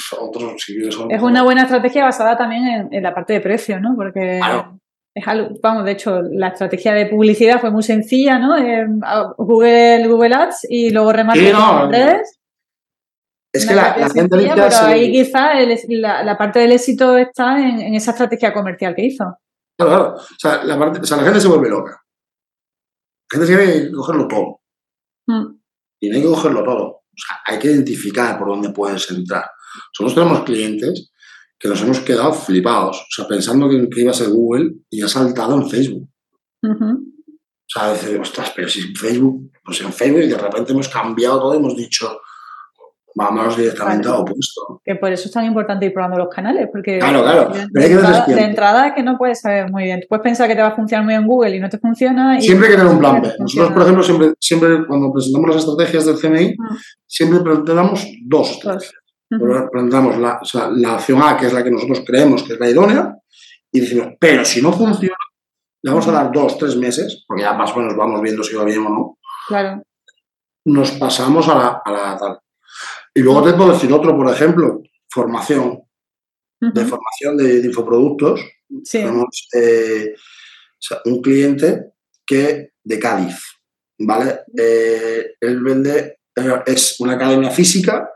es 1.09 1.21
una 1.21 1.43
buena 1.43 1.63
estrategia 1.63 2.03
basada 2.03 2.37
también 2.37 2.89
en, 2.91 3.03
la 3.03 3.13
parte 3.13 3.33
de 3.33 3.41
precio, 3.41 3.79
¿no? 3.79 3.95
Porque 3.95 4.39
vamos, 5.61 5.85
de 5.85 5.91
hecho, 5.91 6.21
la 6.21 6.49
estrategia 6.49 6.93
de 6.93 7.05
publicidad 7.05 7.61
fue 7.61 7.71
muy 7.71 7.83
sencilla, 7.83 8.37
¿no? 8.37 8.57
Eh, 8.57 8.85
Google, 9.37 10.07
Google 10.07 10.35
Ads 10.35 10.67
y 10.69 10.89
luego 10.89 11.13
remarketing 11.13 11.55
en 11.55 11.91
redes. 11.91 12.39
Es 13.53 13.65
que 13.65 13.73
la, 13.73 13.93
gente 13.93 14.27
Pero 14.29 14.67
ahí 14.81 15.11
quizá 15.13 15.53
la, 15.87 16.37
parte 16.37 16.59
del 16.59 16.73
éxito 16.73 17.17
está 17.17 17.57
en, 17.57 17.95
esa 17.95 18.11
estrategia 18.11 18.53
comercial 18.53 18.93
que 18.93 19.05
hizo. 19.05 19.23
Claro, 19.77 19.91
claro. 19.91 20.15
O 20.15 20.39
sea, 20.39 20.63
la, 20.65 20.77
parte, 20.77 20.99
o 20.99 21.05
sea, 21.05 21.17
la 21.17 21.23
gente 21.23 21.39
se 21.39 21.47
vuelve 21.47 21.69
loca. 21.69 22.03
La 23.31 23.39
gente 23.39 23.55
tiene 23.55 23.73
que 23.73 23.91
cogerlo 23.93 24.27
todo. 24.27 24.59
Mm. 25.27 25.57
Y 26.01 26.09
no 26.09 26.15
hay 26.17 26.21
que 26.21 26.27
cogerlo 26.27 26.63
todo. 26.63 26.85
O 26.85 27.15
sea, 27.15 27.37
hay 27.45 27.57
que 27.57 27.71
identificar 27.71 28.37
por 28.37 28.49
dónde 28.49 28.71
puedes 28.71 29.09
entrar. 29.09 29.45
Nosotros 29.97 30.15
tenemos 30.15 30.43
clientes 30.43 31.13
que 31.57 31.67
nos 31.67 31.81
hemos 31.81 31.99
quedado 31.99 32.33
flipados, 32.33 32.97
o 32.97 33.07
sea, 33.09 33.27
pensando 33.27 33.69
que, 33.69 33.87
iba 34.01 34.11
a 34.11 34.15
ser 34.15 34.29
Google 34.29 34.73
y 34.89 35.01
ha 35.01 35.07
saltado 35.07 35.55
en 35.55 35.69
Facebook. 35.69 36.09
O 36.63 37.67
sea, 37.67 37.93
decir, 37.93 38.19
ostras, 38.19 38.51
pero 38.55 38.67
si 38.67 38.81
en 38.81 38.95
Facebook, 38.95 39.51
pues 39.63 39.81
en 39.81 39.93
Facebook 39.93 40.23
y 40.23 40.27
de 40.27 40.37
repente 40.37 40.71
hemos 40.71 40.89
cambiado 40.89 41.39
todo 41.39 41.53
y 41.53 41.57
hemos 41.57 41.75
dicho, 41.75 42.19
Vamos 43.17 43.55
directamente 43.55 44.09
a 44.09 44.15
opuesto. 44.15 44.81
Que 44.83 44.95
por 44.95 45.09
eso 45.09 45.29
es 45.29 45.31
tan 45.31 45.45
importante 45.45 45.85
ir 45.85 45.93
probando 45.93 46.17
los 46.17 46.27
canales, 46.27 46.67
porque 46.69 46.99
claro, 46.99 47.23
claro. 47.23 47.49
De, 47.71 47.85
entrada, 47.85 48.25
de, 48.25 48.41
entrada, 48.41 48.93
que 48.93 49.03
no 49.03 49.17
puedes 49.17 49.39
saber 49.39 49.71
muy 49.71 49.83
bien. 49.83 50.01
Tú 50.01 50.07
puedes 50.09 50.23
pensar 50.23 50.49
que 50.49 50.55
te 50.55 50.61
va 50.61 50.67
a 50.67 50.75
funcionar 50.75 51.05
muy 51.05 51.13
bien 51.13 51.21
en 51.21 51.27
Google 51.27 51.55
y 51.55 51.59
no 51.61 51.69
te 51.69 51.79
funciona. 51.79 52.37
Y 52.37 52.41
siempre 52.41 52.67
que 52.67 52.75
tener 52.75 52.91
un 52.91 52.99
plan 52.99 53.21
B. 53.21 53.31
Nosotros, 53.39 53.71
por 53.71 53.81
ejemplo, 53.83 54.03
siempre, 54.03 54.33
siempre 54.37 54.85
cuando 54.85 55.13
presentamos 55.13 55.49
las 55.49 55.59
estrategias 55.59 56.05
del 56.05 56.17
CNI, 56.17 56.57
siempre 57.07 57.39
presentamos 57.39 58.05
dos 58.25 58.51
estrategias. 58.51 59.04
Presentamos 59.27 60.17
la, 60.17 60.39
o 60.41 60.45
sea, 60.45 60.69
la 60.69 60.95
opción 60.95 61.21
A, 61.21 61.37
que 61.37 61.47
es 61.47 61.53
la 61.53 61.63
que 61.63 61.71
nosotros 61.71 62.03
creemos 62.05 62.43
que 62.43 62.53
es 62.53 62.59
la 62.59 62.69
idónea, 62.69 63.15
y 63.71 63.81
decimos, 63.81 64.13
pero 64.19 64.45
si 64.45 64.61
no 64.61 64.71
funciona, 64.71 65.17
le 65.81 65.91
vamos 65.91 66.07
a 66.07 66.11
dar 66.11 66.31
dos, 66.31 66.57
tres 66.57 66.75
meses, 66.77 67.25
porque 67.27 67.43
ya 67.43 67.53
más 67.53 67.71
o 67.71 67.79
menos 67.79 67.95
vamos 67.95 68.21
viendo 68.21 68.43
si 68.43 68.55
va 68.55 68.63
bien 68.63 68.85
o 68.85 68.89
no. 68.89 69.17
Claro. 69.47 69.83
Nos 70.65 70.91
pasamos 70.91 71.47
a 71.47 71.55
la, 71.55 71.81
a 71.83 71.91
la 71.91 72.17
tal. 72.17 72.39
Y 73.13 73.21
luego 73.21 73.43
te 73.43 73.53
puedo 73.53 73.73
decir 73.73 73.91
otro, 73.93 74.15
por 74.15 74.29
ejemplo, 74.31 74.81
formación. 75.09 75.81
De 76.59 76.85
formación 76.85 77.37
de, 77.37 77.59
infoproductos. 77.59 78.41
Tenemos 78.89 79.47
eh, 79.53 80.15
un 81.05 81.21
cliente 81.21 81.93
que 82.25 82.71
de 82.83 82.99
Cádiz, 82.99 83.37
¿vale? 83.99 84.39
Eh, 84.57 85.35
él 85.39 85.61
vende, 85.61 86.19
eh, 86.35 86.63
es 86.65 86.99
una 86.99 87.13
academia 87.13 87.51
física 87.51 88.09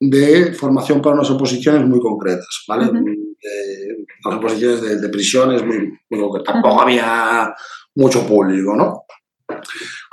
de 0.00 0.52
formación 0.54 1.02
para 1.02 1.16
unas 1.16 1.30
oposiciones 1.30 1.86
muy 1.86 2.00
concretas, 2.00 2.64
¿vale? 2.68 2.90
unas 2.90 4.38
oposiciones 4.38 5.00
de, 5.00 5.08
prisiones 5.08 5.64
muy, 5.64 5.98
muy 6.10 6.20
concretas. 6.20 6.54
Tampoco 6.54 6.82
había 6.82 7.54
mucho 7.94 8.26
público, 8.26 8.76
¿no? 8.76 9.04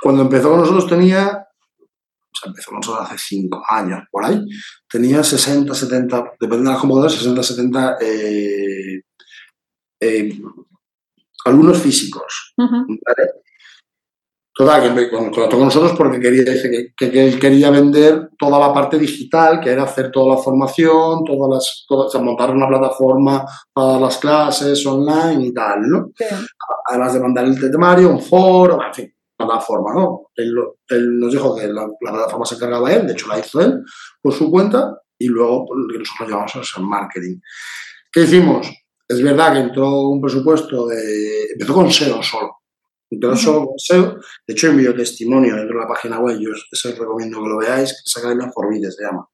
Cuando 0.00 0.22
empezó 0.22 0.50
con 0.50 0.60
nosotros 0.60 0.88
tenía 0.88 1.46
empezó 2.44 2.72
nosotros 2.72 3.06
hace 3.10 3.18
cinco 3.18 3.62
años, 3.68 4.04
por 4.10 4.24
ahí, 4.24 4.40
tenía 4.88 5.22
60, 5.22 5.74
70, 5.74 6.32
depende 6.40 6.64
de 6.64 6.70
las 6.70 6.80
computadoras, 6.80 7.14
60, 7.14 7.42
70 7.42 7.96
eh, 8.00 9.02
eh, 10.00 10.38
alumnos 11.44 11.78
físicos. 11.78 12.54
Total, 14.58 14.94
que 14.94 15.10
contrató 15.10 15.56
con 15.56 15.66
nosotros 15.66 15.92
porque 15.98 16.18
quería, 16.18 16.42
que, 16.44 16.94
que, 16.96 17.26
él 17.26 17.38
quería 17.38 17.70
vender 17.70 18.30
toda 18.38 18.58
la 18.58 18.72
parte 18.72 18.98
digital, 18.98 19.60
que 19.60 19.68
era 19.68 19.82
hacer 19.82 20.10
toda 20.10 20.34
la 20.34 20.42
formación, 20.42 21.24
todas 21.24 21.86
las, 21.90 22.22
montar 22.22 22.52
una 22.52 22.66
plataforma 22.66 23.44
para 23.70 24.00
las 24.00 24.16
clases 24.16 24.86
online 24.86 25.48
y 25.48 25.52
tal, 25.52 25.82
¿no? 25.82 26.10
Además 26.88 27.12
de 27.12 27.20
mandar 27.20 27.44
el 27.44 27.70
temario, 27.70 28.08
un 28.08 28.22
foro, 28.22 28.78
en 28.82 28.94
fin 28.94 29.12
plataforma, 29.36 29.92
¿no? 29.92 30.30
Él, 30.34 30.54
nos 31.20 31.32
dijo 31.32 31.54
que 31.54 31.68
la, 31.68 31.86
plataforma 31.98 32.46
se 32.46 32.54
encargaba 32.54 32.92
él, 32.92 33.06
de 33.06 33.12
hecho 33.12 33.28
la 33.28 33.38
hizo 33.38 33.60
él 33.60 33.82
por 34.20 34.32
su 34.32 34.50
cuenta 34.50 34.98
y 35.18 35.28
luego 35.28 35.66
pues, 35.66 35.78
nosotros 35.98 36.28
llamamos 36.28 36.56
es 36.56 36.72
el 36.76 36.84
marketing. 36.84 37.38
¿Qué 38.10 38.22
hicimos? 38.22 38.66
Es 39.06 39.22
verdad 39.22 39.52
que 39.52 39.58
entró 39.60 40.08
un 40.08 40.20
presupuesto 40.20 40.86
de... 40.86 41.50
Empezó 41.52 41.74
con 41.74 41.90
SEO 41.90 42.22
solo. 42.22 42.56
Empezó 43.10 43.36
solo 43.36 43.66
con 43.66 43.78
SEO. 43.78 44.20
De 44.46 44.54
hecho, 44.54 44.68
envió 44.68 44.94
testimonio 44.94 45.56
dentro 45.56 45.76
de 45.76 45.82
la 45.82 45.88
página 45.88 46.18
web. 46.18 46.38
Yo 46.40 46.50
os 46.50 46.98
recomiendo 46.98 47.42
que 47.42 47.48
lo 47.48 47.58
veáis, 47.58 47.92
que 47.92 48.02
es 48.04 48.16
Academia 48.16 48.50
se 48.90 49.04
llama. 49.04 49.28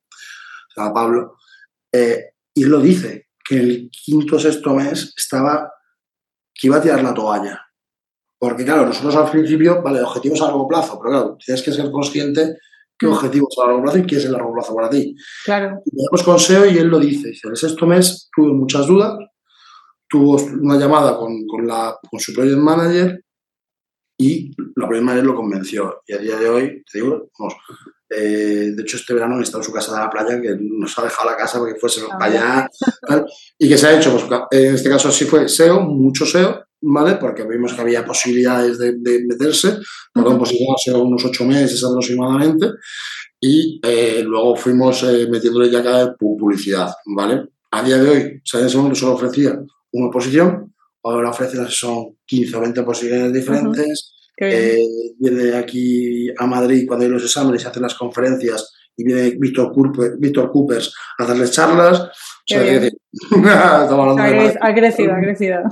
Llama 0.77 0.95
Pablo. 0.95 1.37
Eh, 1.91 2.35
y 2.55 2.64
él 2.64 2.68
lo 2.68 2.81
dice, 2.81 3.29
que 3.45 3.57
el 3.57 3.91
quinto 3.91 4.37
o 4.37 4.39
sexto 4.39 4.75
mes 4.75 5.14
estaba... 5.16 5.73
que 6.55 6.66
iba 6.66 6.77
a 6.77 6.83
tirar 6.83 7.03
la 7.03 7.14
toalla 7.14 7.61
porque 8.43 8.64
claro, 8.64 8.85
nosotros 8.87 9.14
al 9.14 9.31
principio, 9.31 9.83
vale, 9.83 10.03
objetivos 10.03 10.43
a 10.43 10.47
largo 10.47 10.66
plazo, 10.66 10.99
pero 11.01 11.12
claro, 11.12 11.37
tienes 11.47 11.62
que 11.62 11.70
ser 11.70 11.93
consciente 11.93 12.59
qué 12.99 13.07
mm. 13.07 13.12
objetivos 13.12 13.55
a 13.62 13.66
largo 13.68 13.83
plazo 13.85 13.99
y 13.99 14.05
qué 14.05 14.16
es 14.16 14.25
el 14.25 14.33
largo 14.33 14.53
plazo 14.53 14.75
para 14.75 14.91
ti. 14.91 15.14
Claro. 15.45 15.81
Y 15.85 16.23
con 16.25 16.41
SEO 16.41 16.66
y 16.66 16.77
él 16.77 16.89
lo 16.89 16.99
dice. 16.99 17.29
En 17.29 17.51
el 17.51 17.57
sexto 17.57 17.87
mes 17.87 18.29
tuve 18.35 18.53
muchas 18.53 18.89
dudas, 18.89 19.16
tuvo 20.09 20.43
una 20.61 20.77
llamada 20.77 21.16
con, 21.16 21.47
con, 21.47 21.68
la, 21.68 21.97
con 22.11 22.18
su 22.18 22.35
project 22.35 22.59
manager 22.59 23.25
y 24.23 24.55
la 24.77 24.87
project 24.87 25.05
manager 25.05 25.27
lo 25.27 25.35
convenció. 25.35 26.03
Y 26.07 26.12
a 26.12 26.18
día 26.18 26.37
de 26.39 26.49
hoy, 26.49 26.85
te 26.91 26.99
digo, 26.99 27.31
vamos, 27.37 27.55
eh, 28.09 28.73
de 28.75 28.83
hecho, 28.83 28.97
este 28.97 29.14
verano 29.14 29.41
he 29.41 29.43
estado 29.43 29.62
en 29.62 29.64
su 29.64 29.73
casa 29.73 29.93
de 29.93 29.99
la 29.99 30.11
playa, 30.11 30.41
que 30.41 30.57
nos 30.61 30.97
ha 30.97 31.03
dejado 31.03 31.31
la 31.31 31.37
casa 31.37 31.59
porque 31.59 31.79
fuese 31.79 32.03
ah, 32.09 32.16
para 32.18 32.33
allá. 32.33 32.68
¿Y 33.59 33.68
qué 33.68 33.77
se 33.77 33.87
ha 33.89 33.99
hecho? 33.99 34.12
Pues, 34.12 34.25
en 34.53 34.75
este 34.75 34.89
caso 34.89 35.11
sí 35.11 35.25
fue 35.25 35.49
SEO, 35.49 35.81
mucho 35.81 36.25
SEO, 36.25 36.64
¿vale? 36.83 37.16
Porque 37.16 37.45
vimos 37.45 37.75
que 37.75 37.81
había 37.81 38.05
posibilidades 38.05 38.79
de, 38.79 39.25
meterse, 39.27 39.79
perdón, 40.14 40.39
posicionarse 40.39 40.93
unos 40.93 41.25
ocho 41.25 41.45
meses 41.45 41.83
aproximadamente, 41.83 42.68
y 43.41 43.81
eh, 43.83 44.23
luego 44.25 44.55
fuimos 44.55 45.03
eh, 45.03 45.27
metiéndole 45.29 45.68
ya 45.68 45.83
cada 45.83 46.14
publicidad, 46.14 46.93
¿vale? 47.07 47.49
A 47.73 47.83
día 47.83 47.99
de 47.99 48.09
hoy, 48.09 48.43
momento 48.77 48.95
solo 48.95 49.14
ofrecía 49.14 49.59
una 49.93 50.11
posición, 50.11 50.72
ahora 51.03 51.30
ofrece 51.30 51.57
son 51.68 52.16
15 52.24 52.57
o 52.57 52.61
20 52.61 52.82
posiciones 52.82 53.32
diferentes, 53.32 54.14
eh, 54.38 54.78
viene 55.18 55.55
aquí 55.57 56.28
a 56.36 56.46
Madrid 56.46 56.84
cuando 56.86 57.05
hay 57.05 57.11
los 57.11 57.22
exámenes 57.22 57.62
y 57.62 57.66
hace 57.66 57.80
las 57.80 57.94
conferencias 57.94 58.72
y 58.96 59.05
viene 59.05 59.36
Víctor 59.38 59.72
Cooper, 59.72 60.16
Víctor 60.18 60.50
Coopers 60.50 60.94
a 61.18 61.24
darles 61.24 61.53
charlas. 61.53 62.00
O 62.00 62.11
sea, 62.46 62.62
crecido, 64.74 65.14
ha 65.14 65.20
crecido 65.20 65.62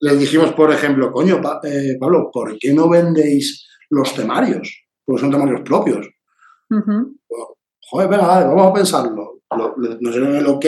les 0.00 0.18
dijimos, 0.18 0.52
por 0.52 0.70
ejemplo, 0.70 1.10
coño, 1.10 1.40
eh, 1.62 1.96
Pablo, 1.98 2.30
¿por 2.30 2.58
qué 2.58 2.74
no 2.74 2.90
vendéis 2.90 3.66
los 3.88 4.14
temarios? 4.14 4.84
Porque 5.04 5.20
son 5.20 5.30
temarios 5.30 5.62
propios. 5.62 6.06
Joder, 6.68 8.08
venga, 8.08 8.44
vamos 8.44 8.66
a 8.66 8.74
pensarlo. 8.74 9.40
nos 9.56 10.12
dieron 10.12 10.36
el 10.36 10.46
ok 10.46 10.66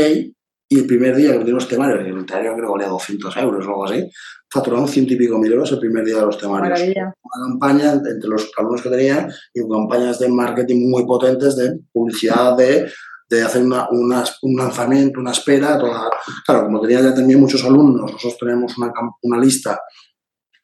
y 0.68 0.78
el 0.80 0.86
primer 0.86 1.14
día 1.14 1.38
que 1.38 1.50
los 1.50 1.68
temarios, 1.68 2.00
el 2.00 2.26
temario 2.26 2.54
creo 2.54 2.66
que 2.66 2.72
valía 2.72 2.88
200 2.88 3.36
euros 3.36 3.66
o 3.66 3.68
algo 3.68 3.84
así, 3.84 4.10
facturamos 4.50 4.90
ciento 4.90 5.14
y 5.14 5.16
pico 5.16 5.38
mil 5.38 5.52
euros 5.52 5.70
el 5.72 5.78
primer 5.78 6.04
día 6.04 6.16
de 6.16 6.26
los 6.26 6.38
temarios. 6.38 6.80
Una 6.80 7.48
campaña 7.48 7.92
entre 7.92 8.28
los 8.28 8.50
alumnos 8.56 8.82
que 8.82 8.90
tenía 8.90 9.28
y 9.54 9.60
campañas 9.68 10.18
de 10.18 10.28
marketing 10.28 10.90
muy 10.90 11.06
potentes 11.06 11.56
de 11.56 11.78
publicidad 11.92 12.56
de 12.56 12.90
de 13.28 13.42
hacer 13.42 13.62
una, 13.62 13.88
un 13.90 14.56
lanzamiento, 14.56 15.20
una 15.20 15.32
espera. 15.32 15.78
Toda, 15.78 16.10
claro, 16.46 16.66
como 16.66 16.80
tenía 16.80 17.00
ya 17.00 17.14
también 17.14 17.40
muchos 17.40 17.64
alumnos, 17.64 18.12
nosotros 18.12 18.36
tenemos 18.38 18.76
una, 18.78 18.92
una 19.22 19.38
lista 19.38 19.80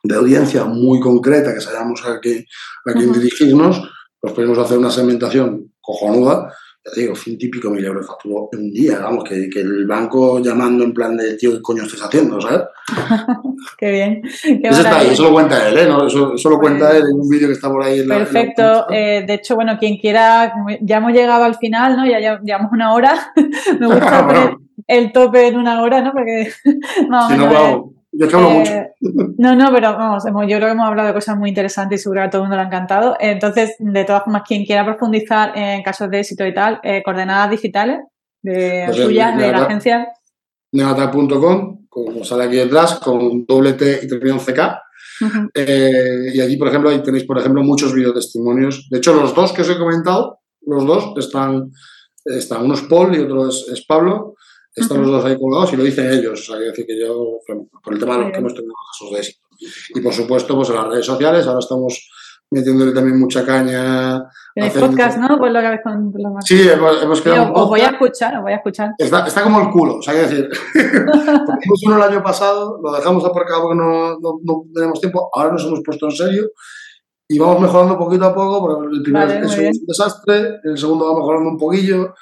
de 0.02 0.14
audiencia 0.14 0.64
muy 0.64 1.00
concreta 1.00 1.54
que 1.54 1.60
sabíamos 1.60 2.04
a, 2.06 2.20
qué, 2.20 2.44
a 2.86 2.92
quién 2.92 3.12
dirigirnos, 3.12 3.82
pues 4.20 4.32
podemos 4.32 4.58
hacer 4.58 4.78
una 4.78 4.90
segmentación 4.90 5.72
cojonuda 5.80 6.52
ya 6.84 6.92
digo, 7.00 7.14
fin 7.14 7.38
típico 7.38 7.70
mil 7.70 7.84
euros 7.84 8.06
facturó 8.06 8.48
en 8.52 8.58
un 8.58 8.72
día, 8.72 8.98
vamos, 8.98 9.24
que, 9.24 9.48
que, 9.48 9.60
el 9.60 9.86
banco 9.86 10.40
llamando 10.40 10.82
en 10.82 10.92
plan 10.92 11.16
de, 11.16 11.34
tío, 11.34 11.52
¿qué 11.52 11.62
coño 11.62 11.84
estás 11.84 12.02
haciendo, 12.02 12.40
sabes? 12.40 12.62
Qué 13.78 13.90
bien. 13.90 14.22
eso 14.24 14.80
está 14.80 14.98
ahí, 14.98 15.08
eso 15.10 15.24
lo 15.24 15.32
cuenta 15.32 15.68
él, 15.68 15.78
¿eh? 15.78 15.88
Eso, 16.06 16.50
lo 16.50 16.58
cuenta 16.58 16.96
él 16.96 17.04
en 17.12 17.20
un 17.20 17.28
vídeo 17.28 17.46
que 17.46 17.54
está 17.54 17.68
por 17.68 17.84
ahí. 17.84 18.00
En 18.00 18.08
Perfecto. 18.08 18.86
eh, 18.90 19.24
de 19.26 19.34
hecho, 19.34 19.54
bueno, 19.54 19.78
quien 19.78 19.98
quiera, 19.98 20.52
ya 20.80 20.96
hemos 20.96 21.12
llegado 21.12 21.44
al 21.44 21.54
final, 21.56 21.96
¿no? 21.96 22.04
Ya, 22.04 22.40
llevamos 22.42 22.72
una 22.72 22.92
hora. 22.92 23.32
Me 23.78 23.86
gusta 23.86 24.26
poner 24.26 24.56
el 24.88 25.12
tope 25.12 25.46
en 25.46 25.58
una 25.58 25.82
hora, 25.82 26.00
¿no? 26.00 26.12
Porque 26.12 26.52
no, 27.08 27.28
si 27.28 27.36
no, 27.36 27.92
yo 28.12 28.28
te 28.28 28.36
hablo 28.36 28.50
mucho. 28.50 28.72
Eh, 28.72 28.92
no, 29.38 29.56
no, 29.56 29.72
pero 29.72 29.96
vamos, 29.96 30.24
yo 30.24 30.56
creo 30.56 30.60
que 30.60 30.72
hemos 30.72 30.86
hablado 30.86 31.08
de 31.08 31.14
cosas 31.14 31.36
muy 31.38 31.48
interesantes 31.48 32.00
y 32.00 32.02
seguro 32.02 32.20
que 32.20 32.26
a 32.26 32.30
todo 32.30 32.42
el 32.42 32.48
mundo 32.48 32.56
le 32.56 32.62
ha 32.62 32.66
encantado. 32.66 33.16
Entonces, 33.18 33.74
de 33.78 34.04
todas 34.04 34.24
formas, 34.24 34.42
quien 34.46 34.64
quiera 34.64 34.84
profundizar 34.84 35.56
en 35.56 35.82
casos 35.82 36.10
de 36.10 36.20
éxito 36.20 36.46
y 36.46 36.52
tal, 36.52 36.78
eh, 36.82 37.02
coordenadas 37.02 37.50
digitales 37.50 38.00
de 38.42 38.84
pues 38.86 38.98
suyas, 38.98 39.36
de, 39.38 39.50
la 39.50 39.64
agencia. 39.64 40.08
Nevatal.com, 40.72 41.86
como 41.88 42.24
sale 42.24 42.44
aquí 42.44 42.56
detrás, 42.56 42.98
con 43.00 43.46
doble 43.46 43.74
T 43.74 44.00
y 44.02 44.08
terminado 44.08 44.40
en 44.40 44.54
CK. 44.54 44.60
Eh, 45.54 46.32
y 46.34 46.40
allí, 46.40 46.56
por 46.56 46.68
ejemplo, 46.68 46.90
ahí 46.90 47.02
tenéis, 47.02 47.24
por 47.24 47.38
ejemplo, 47.38 47.62
muchos 47.62 47.94
videotestimonios. 47.94 48.88
De 48.90 48.98
hecho, 48.98 49.14
los 49.14 49.34
dos 49.34 49.52
que 49.52 49.62
os 49.62 49.70
he 49.70 49.78
comentado, 49.78 50.40
los 50.66 50.84
dos 50.84 51.14
están, 51.16 51.70
están 52.24 52.64
uno 52.64 52.74
es 52.74 52.82
Paul 52.82 53.14
y 53.14 53.20
otro 53.20 53.48
es 53.48 53.84
Pablo. 53.86 54.34
Están 54.74 55.02
los 55.02 55.10
dos 55.10 55.24
ahí 55.24 55.38
colgados 55.38 55.72
y 55.72 55.76
lo 55.76 55.84
dicen 55.84 56.10
ellos. 56.10 56.40
O 56.40 56.52
sea, 56.52 56.56
decir 56.56 56.86
que 56.86 56.98
yo, 56.98 57.38
por 57.82 57.92
el 57.92 58.00
tema 58.00 58.16
de 58.16 58.24
los 58.24 58.32
que 58.32 58.38
hemos 58.38 58.54
tenido 58.54 58.74
casos 58.92 59.12
de 59.12 59.18
éxito. 59.18 59.46
Y 59.94 60.00
por 60.00 60.12
supuesto, 60.12 60.56
pues 60.56 60.70
en 60.70 60.76
las 60.76 60.88
redes 60.88 61.06
sociales, 61.06 61.46
ahora 61.46 61.60
estamos 61.60 62.08
metiéndole 62.50 62.92
también 62.92 63.18
mucha 63.18 63.44
caña. 63.44 64.22
Tenéis 64.54 64.74
podcast, 64.74 65.18
¿no? 65.18 65.38
Pues 65.38 65.52
lo 65.52 65.60
que 65.60 65.66
habéis 65.66 65.82
con 65.82 66.12
Sí, 66.44 66.68
hemos, 66.68 67.02
hemos 67.02 67.20
creado. 67.20 67.52
os 67.54 67.68
voy 67.68 67.80
a 67.80 67.88
escuchar, 67.88 68.36
os 68.36 68.42
voy 68.42 68.52
a 68.52 68.56
escuchar. 68.56 68.90
Está, 68.98 69.26
está 69.26 69.42
como 69.42 69.60
el 69.60 69.70
culo, 69.70 69.96
o 69.96 70.02
sea, 70.02 70.14
quiero 70.14 70.28
decir. 70.28 70.50
Hicimos 70.74 71.82
uno 71.86 71.96
el 71.96 72.02
año 72.02 72.22
pasado, 72.22 72.78
lo 72.82 72.92
dejamos 72.92 73.24
aparcado 73.24 73.62
porque 73.62 73.76
no, 73.76 74.18
no, 74.20 74.38
no, 74.42 74.64
tenemos 74.74 75.00
tiempo, 75.00 75.30
ahora 75.32 75.52
nos 75.52 75.64
hemos 75.64 75.80
puesto 75.84 76.06
en 76.06 76.12
serio 76.12 76.50
y 77.28 77.38
vamos 77.38 77.60
mejorando 77.60 77.98
poquito 77.98 78.26
a 78.26 78.34
poco, 78.34 78.60
porque 78.60 78.96
el 78.96 79.02
primer 79.02 79.30
es 79.30 79.56
un 79.56 79.86
desastre, 79.86 80.60
el 80.64 80.76
segundo 80.76 81.10
va 81.10 81.18
mejorando 81.18 81.48
un 81.48 81.58
poquillo 81.58 82.14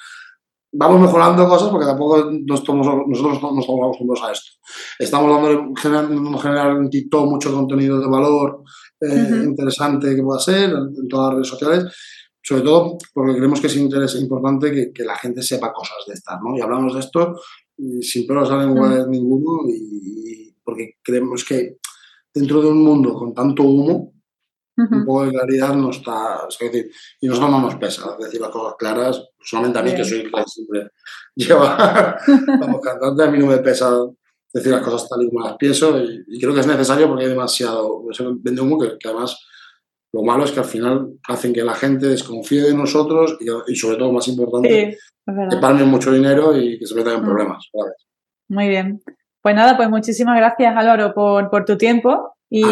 vamos 0.73 1.01
mejorando 1.01 1.49
cosas 1.49 1.69
porque 1.71 1.87
tampoco 1.87 2.31
nos 2.31 2.69
nosotros 2.69 3.43
no 3.43 3.61
estamos 3.61 3.67
acostumbrados 3.67 4.29
a 4.29 4.33
esto. 4.33 4.51
Estamos 4.99 5.31
dando 5.31 5.73
generando, 5.75 6.39
generar 6.39 6.77
en 6.77 6.91
TikTok 6.91 7.29
mucho 7.29 7.53
contenido 7.53 8.01
de 8.01 8.09
valor 8.09 8.63
eh, 9.01 9.45
interesante 9.45 10.15
que 10.15 10.23
pueda 10.23 10.39
ser 10.39 10.71
en, 10.71 11.09
todas 11.09 11.29
las 11.29 11.35
redes 11.35 11.49
sociales. 11.49 11.85
sobre 12.43 12.63
todo 12.63 12.99
porque 13.13 13.37
creemos 13.37 13.61
que 13.61 13.67
es 13.67 13.77
interés 13.77 14.15
importante 14.17 14.71
que, 14.71 14.93
que, 14.93 15.05
la 15.05 15.17
gente 15.17 15.43
sepa 15.43 15.73
cosas 15.73 15.99
de 16.07 16.15
estas, 16.15 16.39
¿no? 16.43 16.57
Y 16.57 16.61
hablamos 16.61 16.95
de 16.95 17.01
esto 17.01 17.35
y 17.77 18.03
sin 18.03 18.27
pelos 18.27 18.51
a 18.51 18.59
lengua 18.59 19.07
ninguno 19.09 19.69
y, 19.69 20.55
porque 20.63 20.99
creemos 21.03 21.45
que 21.45 21.79
dentro 22.33 22.61
de 22.63 22.69
un 22.69 22.83
mundo 22.83 23.15
con 23.15 23.35
tanto 23.35 23.63
humo, 23.63 24.13
un 24.91 25.05
poco 25.05 25.27
de 25.27 25.33
claridad 25.33 25.75
no 25.75 25.91
está, 25.91 26.47
es 26.49 26.59
decir, 26.59 26.91
y 27.21 27.27
nosotros 27.27 27.51
no 27.51 27.61
nos 27.61 27.75
pesa 27.77 28.17
decir 28.19 28.41
las 28.41 28.51
cosas 28.51 28.75
claras, 28.79 29.23
solamente 29.41 29.79
a 29.79 29.83
mí 29.83 29.95
que 29.95 30.05
soy 30.05 30.23
que 30.23 30.43
siempre 30.47 30.91
lleva, 31.37 32.17
vamos, 32.61 32.81
cantante, 32.81 33.23
a 33.23 33.31
mí 33.31 33.39
no 33.39 33.47
me 33.47 33.59
pesa 33.59 33.91
decir 34.53 34.73
las 34.73 34.83
cosas 34.83 35.09
tal 35.09 35.23
y 35.23 35.29
como 35.29 35.45
las 35.47 35.57
pienso 35.57 35.99
y, 36.03 36.41
creo 36.41 36.55
que 36.55 36.61
es 36.61 36.67
necesario 36.67 37.09
porque 37.09 37.25
hay 37.25 37.31
demasiado, 37.31 38.03
vende 38.41 38.61
humo 38.61 38.79
que, 38.79 38.99
que 38.99 39.09
además 39.09 39.39
lo 40.13 40.23
malo 40.23 40.45
es 40.45 40.51
que 40.51 40.61
al 40.61 40.67
final 40.67 41.09
hacen 41.29 41.53
que 41.53 41.63
la 41.63 41.75
gente 41.75 42.07
desconfíe 42.07 42.63
de 42.63 42.75
nosotros 42.75 43.37
y, 43.69 43.77
sobre 43.77 43.97
todo, 43.97 44.13
más 44.13 44.27
importante, 44.27 44.99
que 45.25 45.57
paguen 45.61 45.89
mucho 45.89 46.13
dinero 46.13 46.57
y 46.57 46.79
que 46.79 46.87
se 46.87 46.97
metan 46.97 47.15
en 47.15 47.23
mm. 47.23 47.25
problemas. 47.25 47.71
Muy 48.49 48.69
bien. 48.69 49.01
Pues 49.43 49.55
nada, 49.55 49.77
pues 49.77 49.89
muchísimas 49.89 50.37
gracias 50.37 50.77
Álvaro 50.77 51.15
por, 51.15 51.49
por 51.49 51.65
tu 51.65 51.79
tiempo 51.79 52.35
y, 52.51 52.63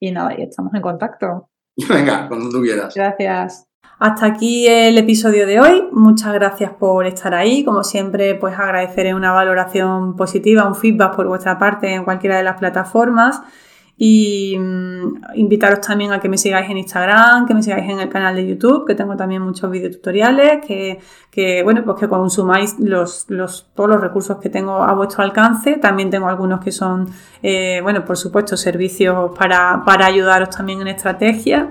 y 0.00 0.10
nada, 0.10 0.34
y 0.38 0.42
estamos 0.42 0.74
en 0.74 0.82
contacto. 0.82 1.50
Venga, 1.88 2.28
cuando 2.28 2.50
tú 2.50 2.62
quieras. 2.62 2.94
Gracias. 2.94 3.66
Hasta 4.00 4.26
aquí 4.26 4.66
el 4.68 4.96
episodio 4.96 5.46
de 5.46 5.60
hoy. 5.60 5.88
Muchas 5.92 6.32
gracias 6.32 6.72
por 6.72 7.06
estar 7.06 7.34
ahí. 7.34 7.64
Como 7.64 7.82
siempre, 7.82 8.36
pues 8.36 8.56
agradeceré 8.58 9.14
una 9.14 9.32
valoración 9.32 10.14
positiva, 10.14 10.66
un 10.68 10.76
feedback 10.76 11.16
por 11.16 11.26
vuestra 11.26 11.58
parte 11.58 11.92
en 11.92 12.04
cualquiera 12.04 12.36
de 12.36 12.44
las 12.44 12.58
plataformas 12.58 13.42
y 14.00 14.56
mm, 14.56 15.34
invitaros 15.34 15.80
también 15.80 16.12
a 16.12 16.20
que 16.20 16.28
me 16.28 16.38
sigáis 16.38 16.70
en 16.70 16.78
Instagram, 16.78 17.46
que 17.46 17.54
me 17.54 17.64
sigáis 17.64 17.90
en 17.90 17.98
el 17.98 18.08
canal 18.08 18.36
de 18.36 18.46
YouTube, 18.46 18.86
que 18.86 18.94
tengo 18.94 19.16
también 19.16 19.42
muchos 19.42 19.68
videotutoriales, 19.68 20.64
que, 20.64 21.00
que 21.32 21.64
bueno, 21.64 21.82
pues 21.84 21.98
que 21.98 22.08
consumáis 22.08 22.78
los, 22.78 23.26
los, 23.28 23.66
todos 23.74 23.90
los 23.90 24.00
recursos 24.00 24.38
que 24.38 24.50
tengo 24.50 24.84
a 24.84 24.94
vuestro 24.94 25.24
alcance. 25.24 25.78
También 25.78 26.10
tengo 26.10 26.28
algunos 26.28 26.60
que 26.60 26.70
son, 26.70 27.08
eh, 27.42 27.80
bueno, 27.82 28.04
por 28.04 28.16
supuesto, 28.16 28.56
servicios 28.56 29.36
para, 29.36 29.82
para 29.84 30.06
ayudaros 30.06 30.50
también 30.50 30.80
en 30.80 30.88
estrategia. 30.88 31.70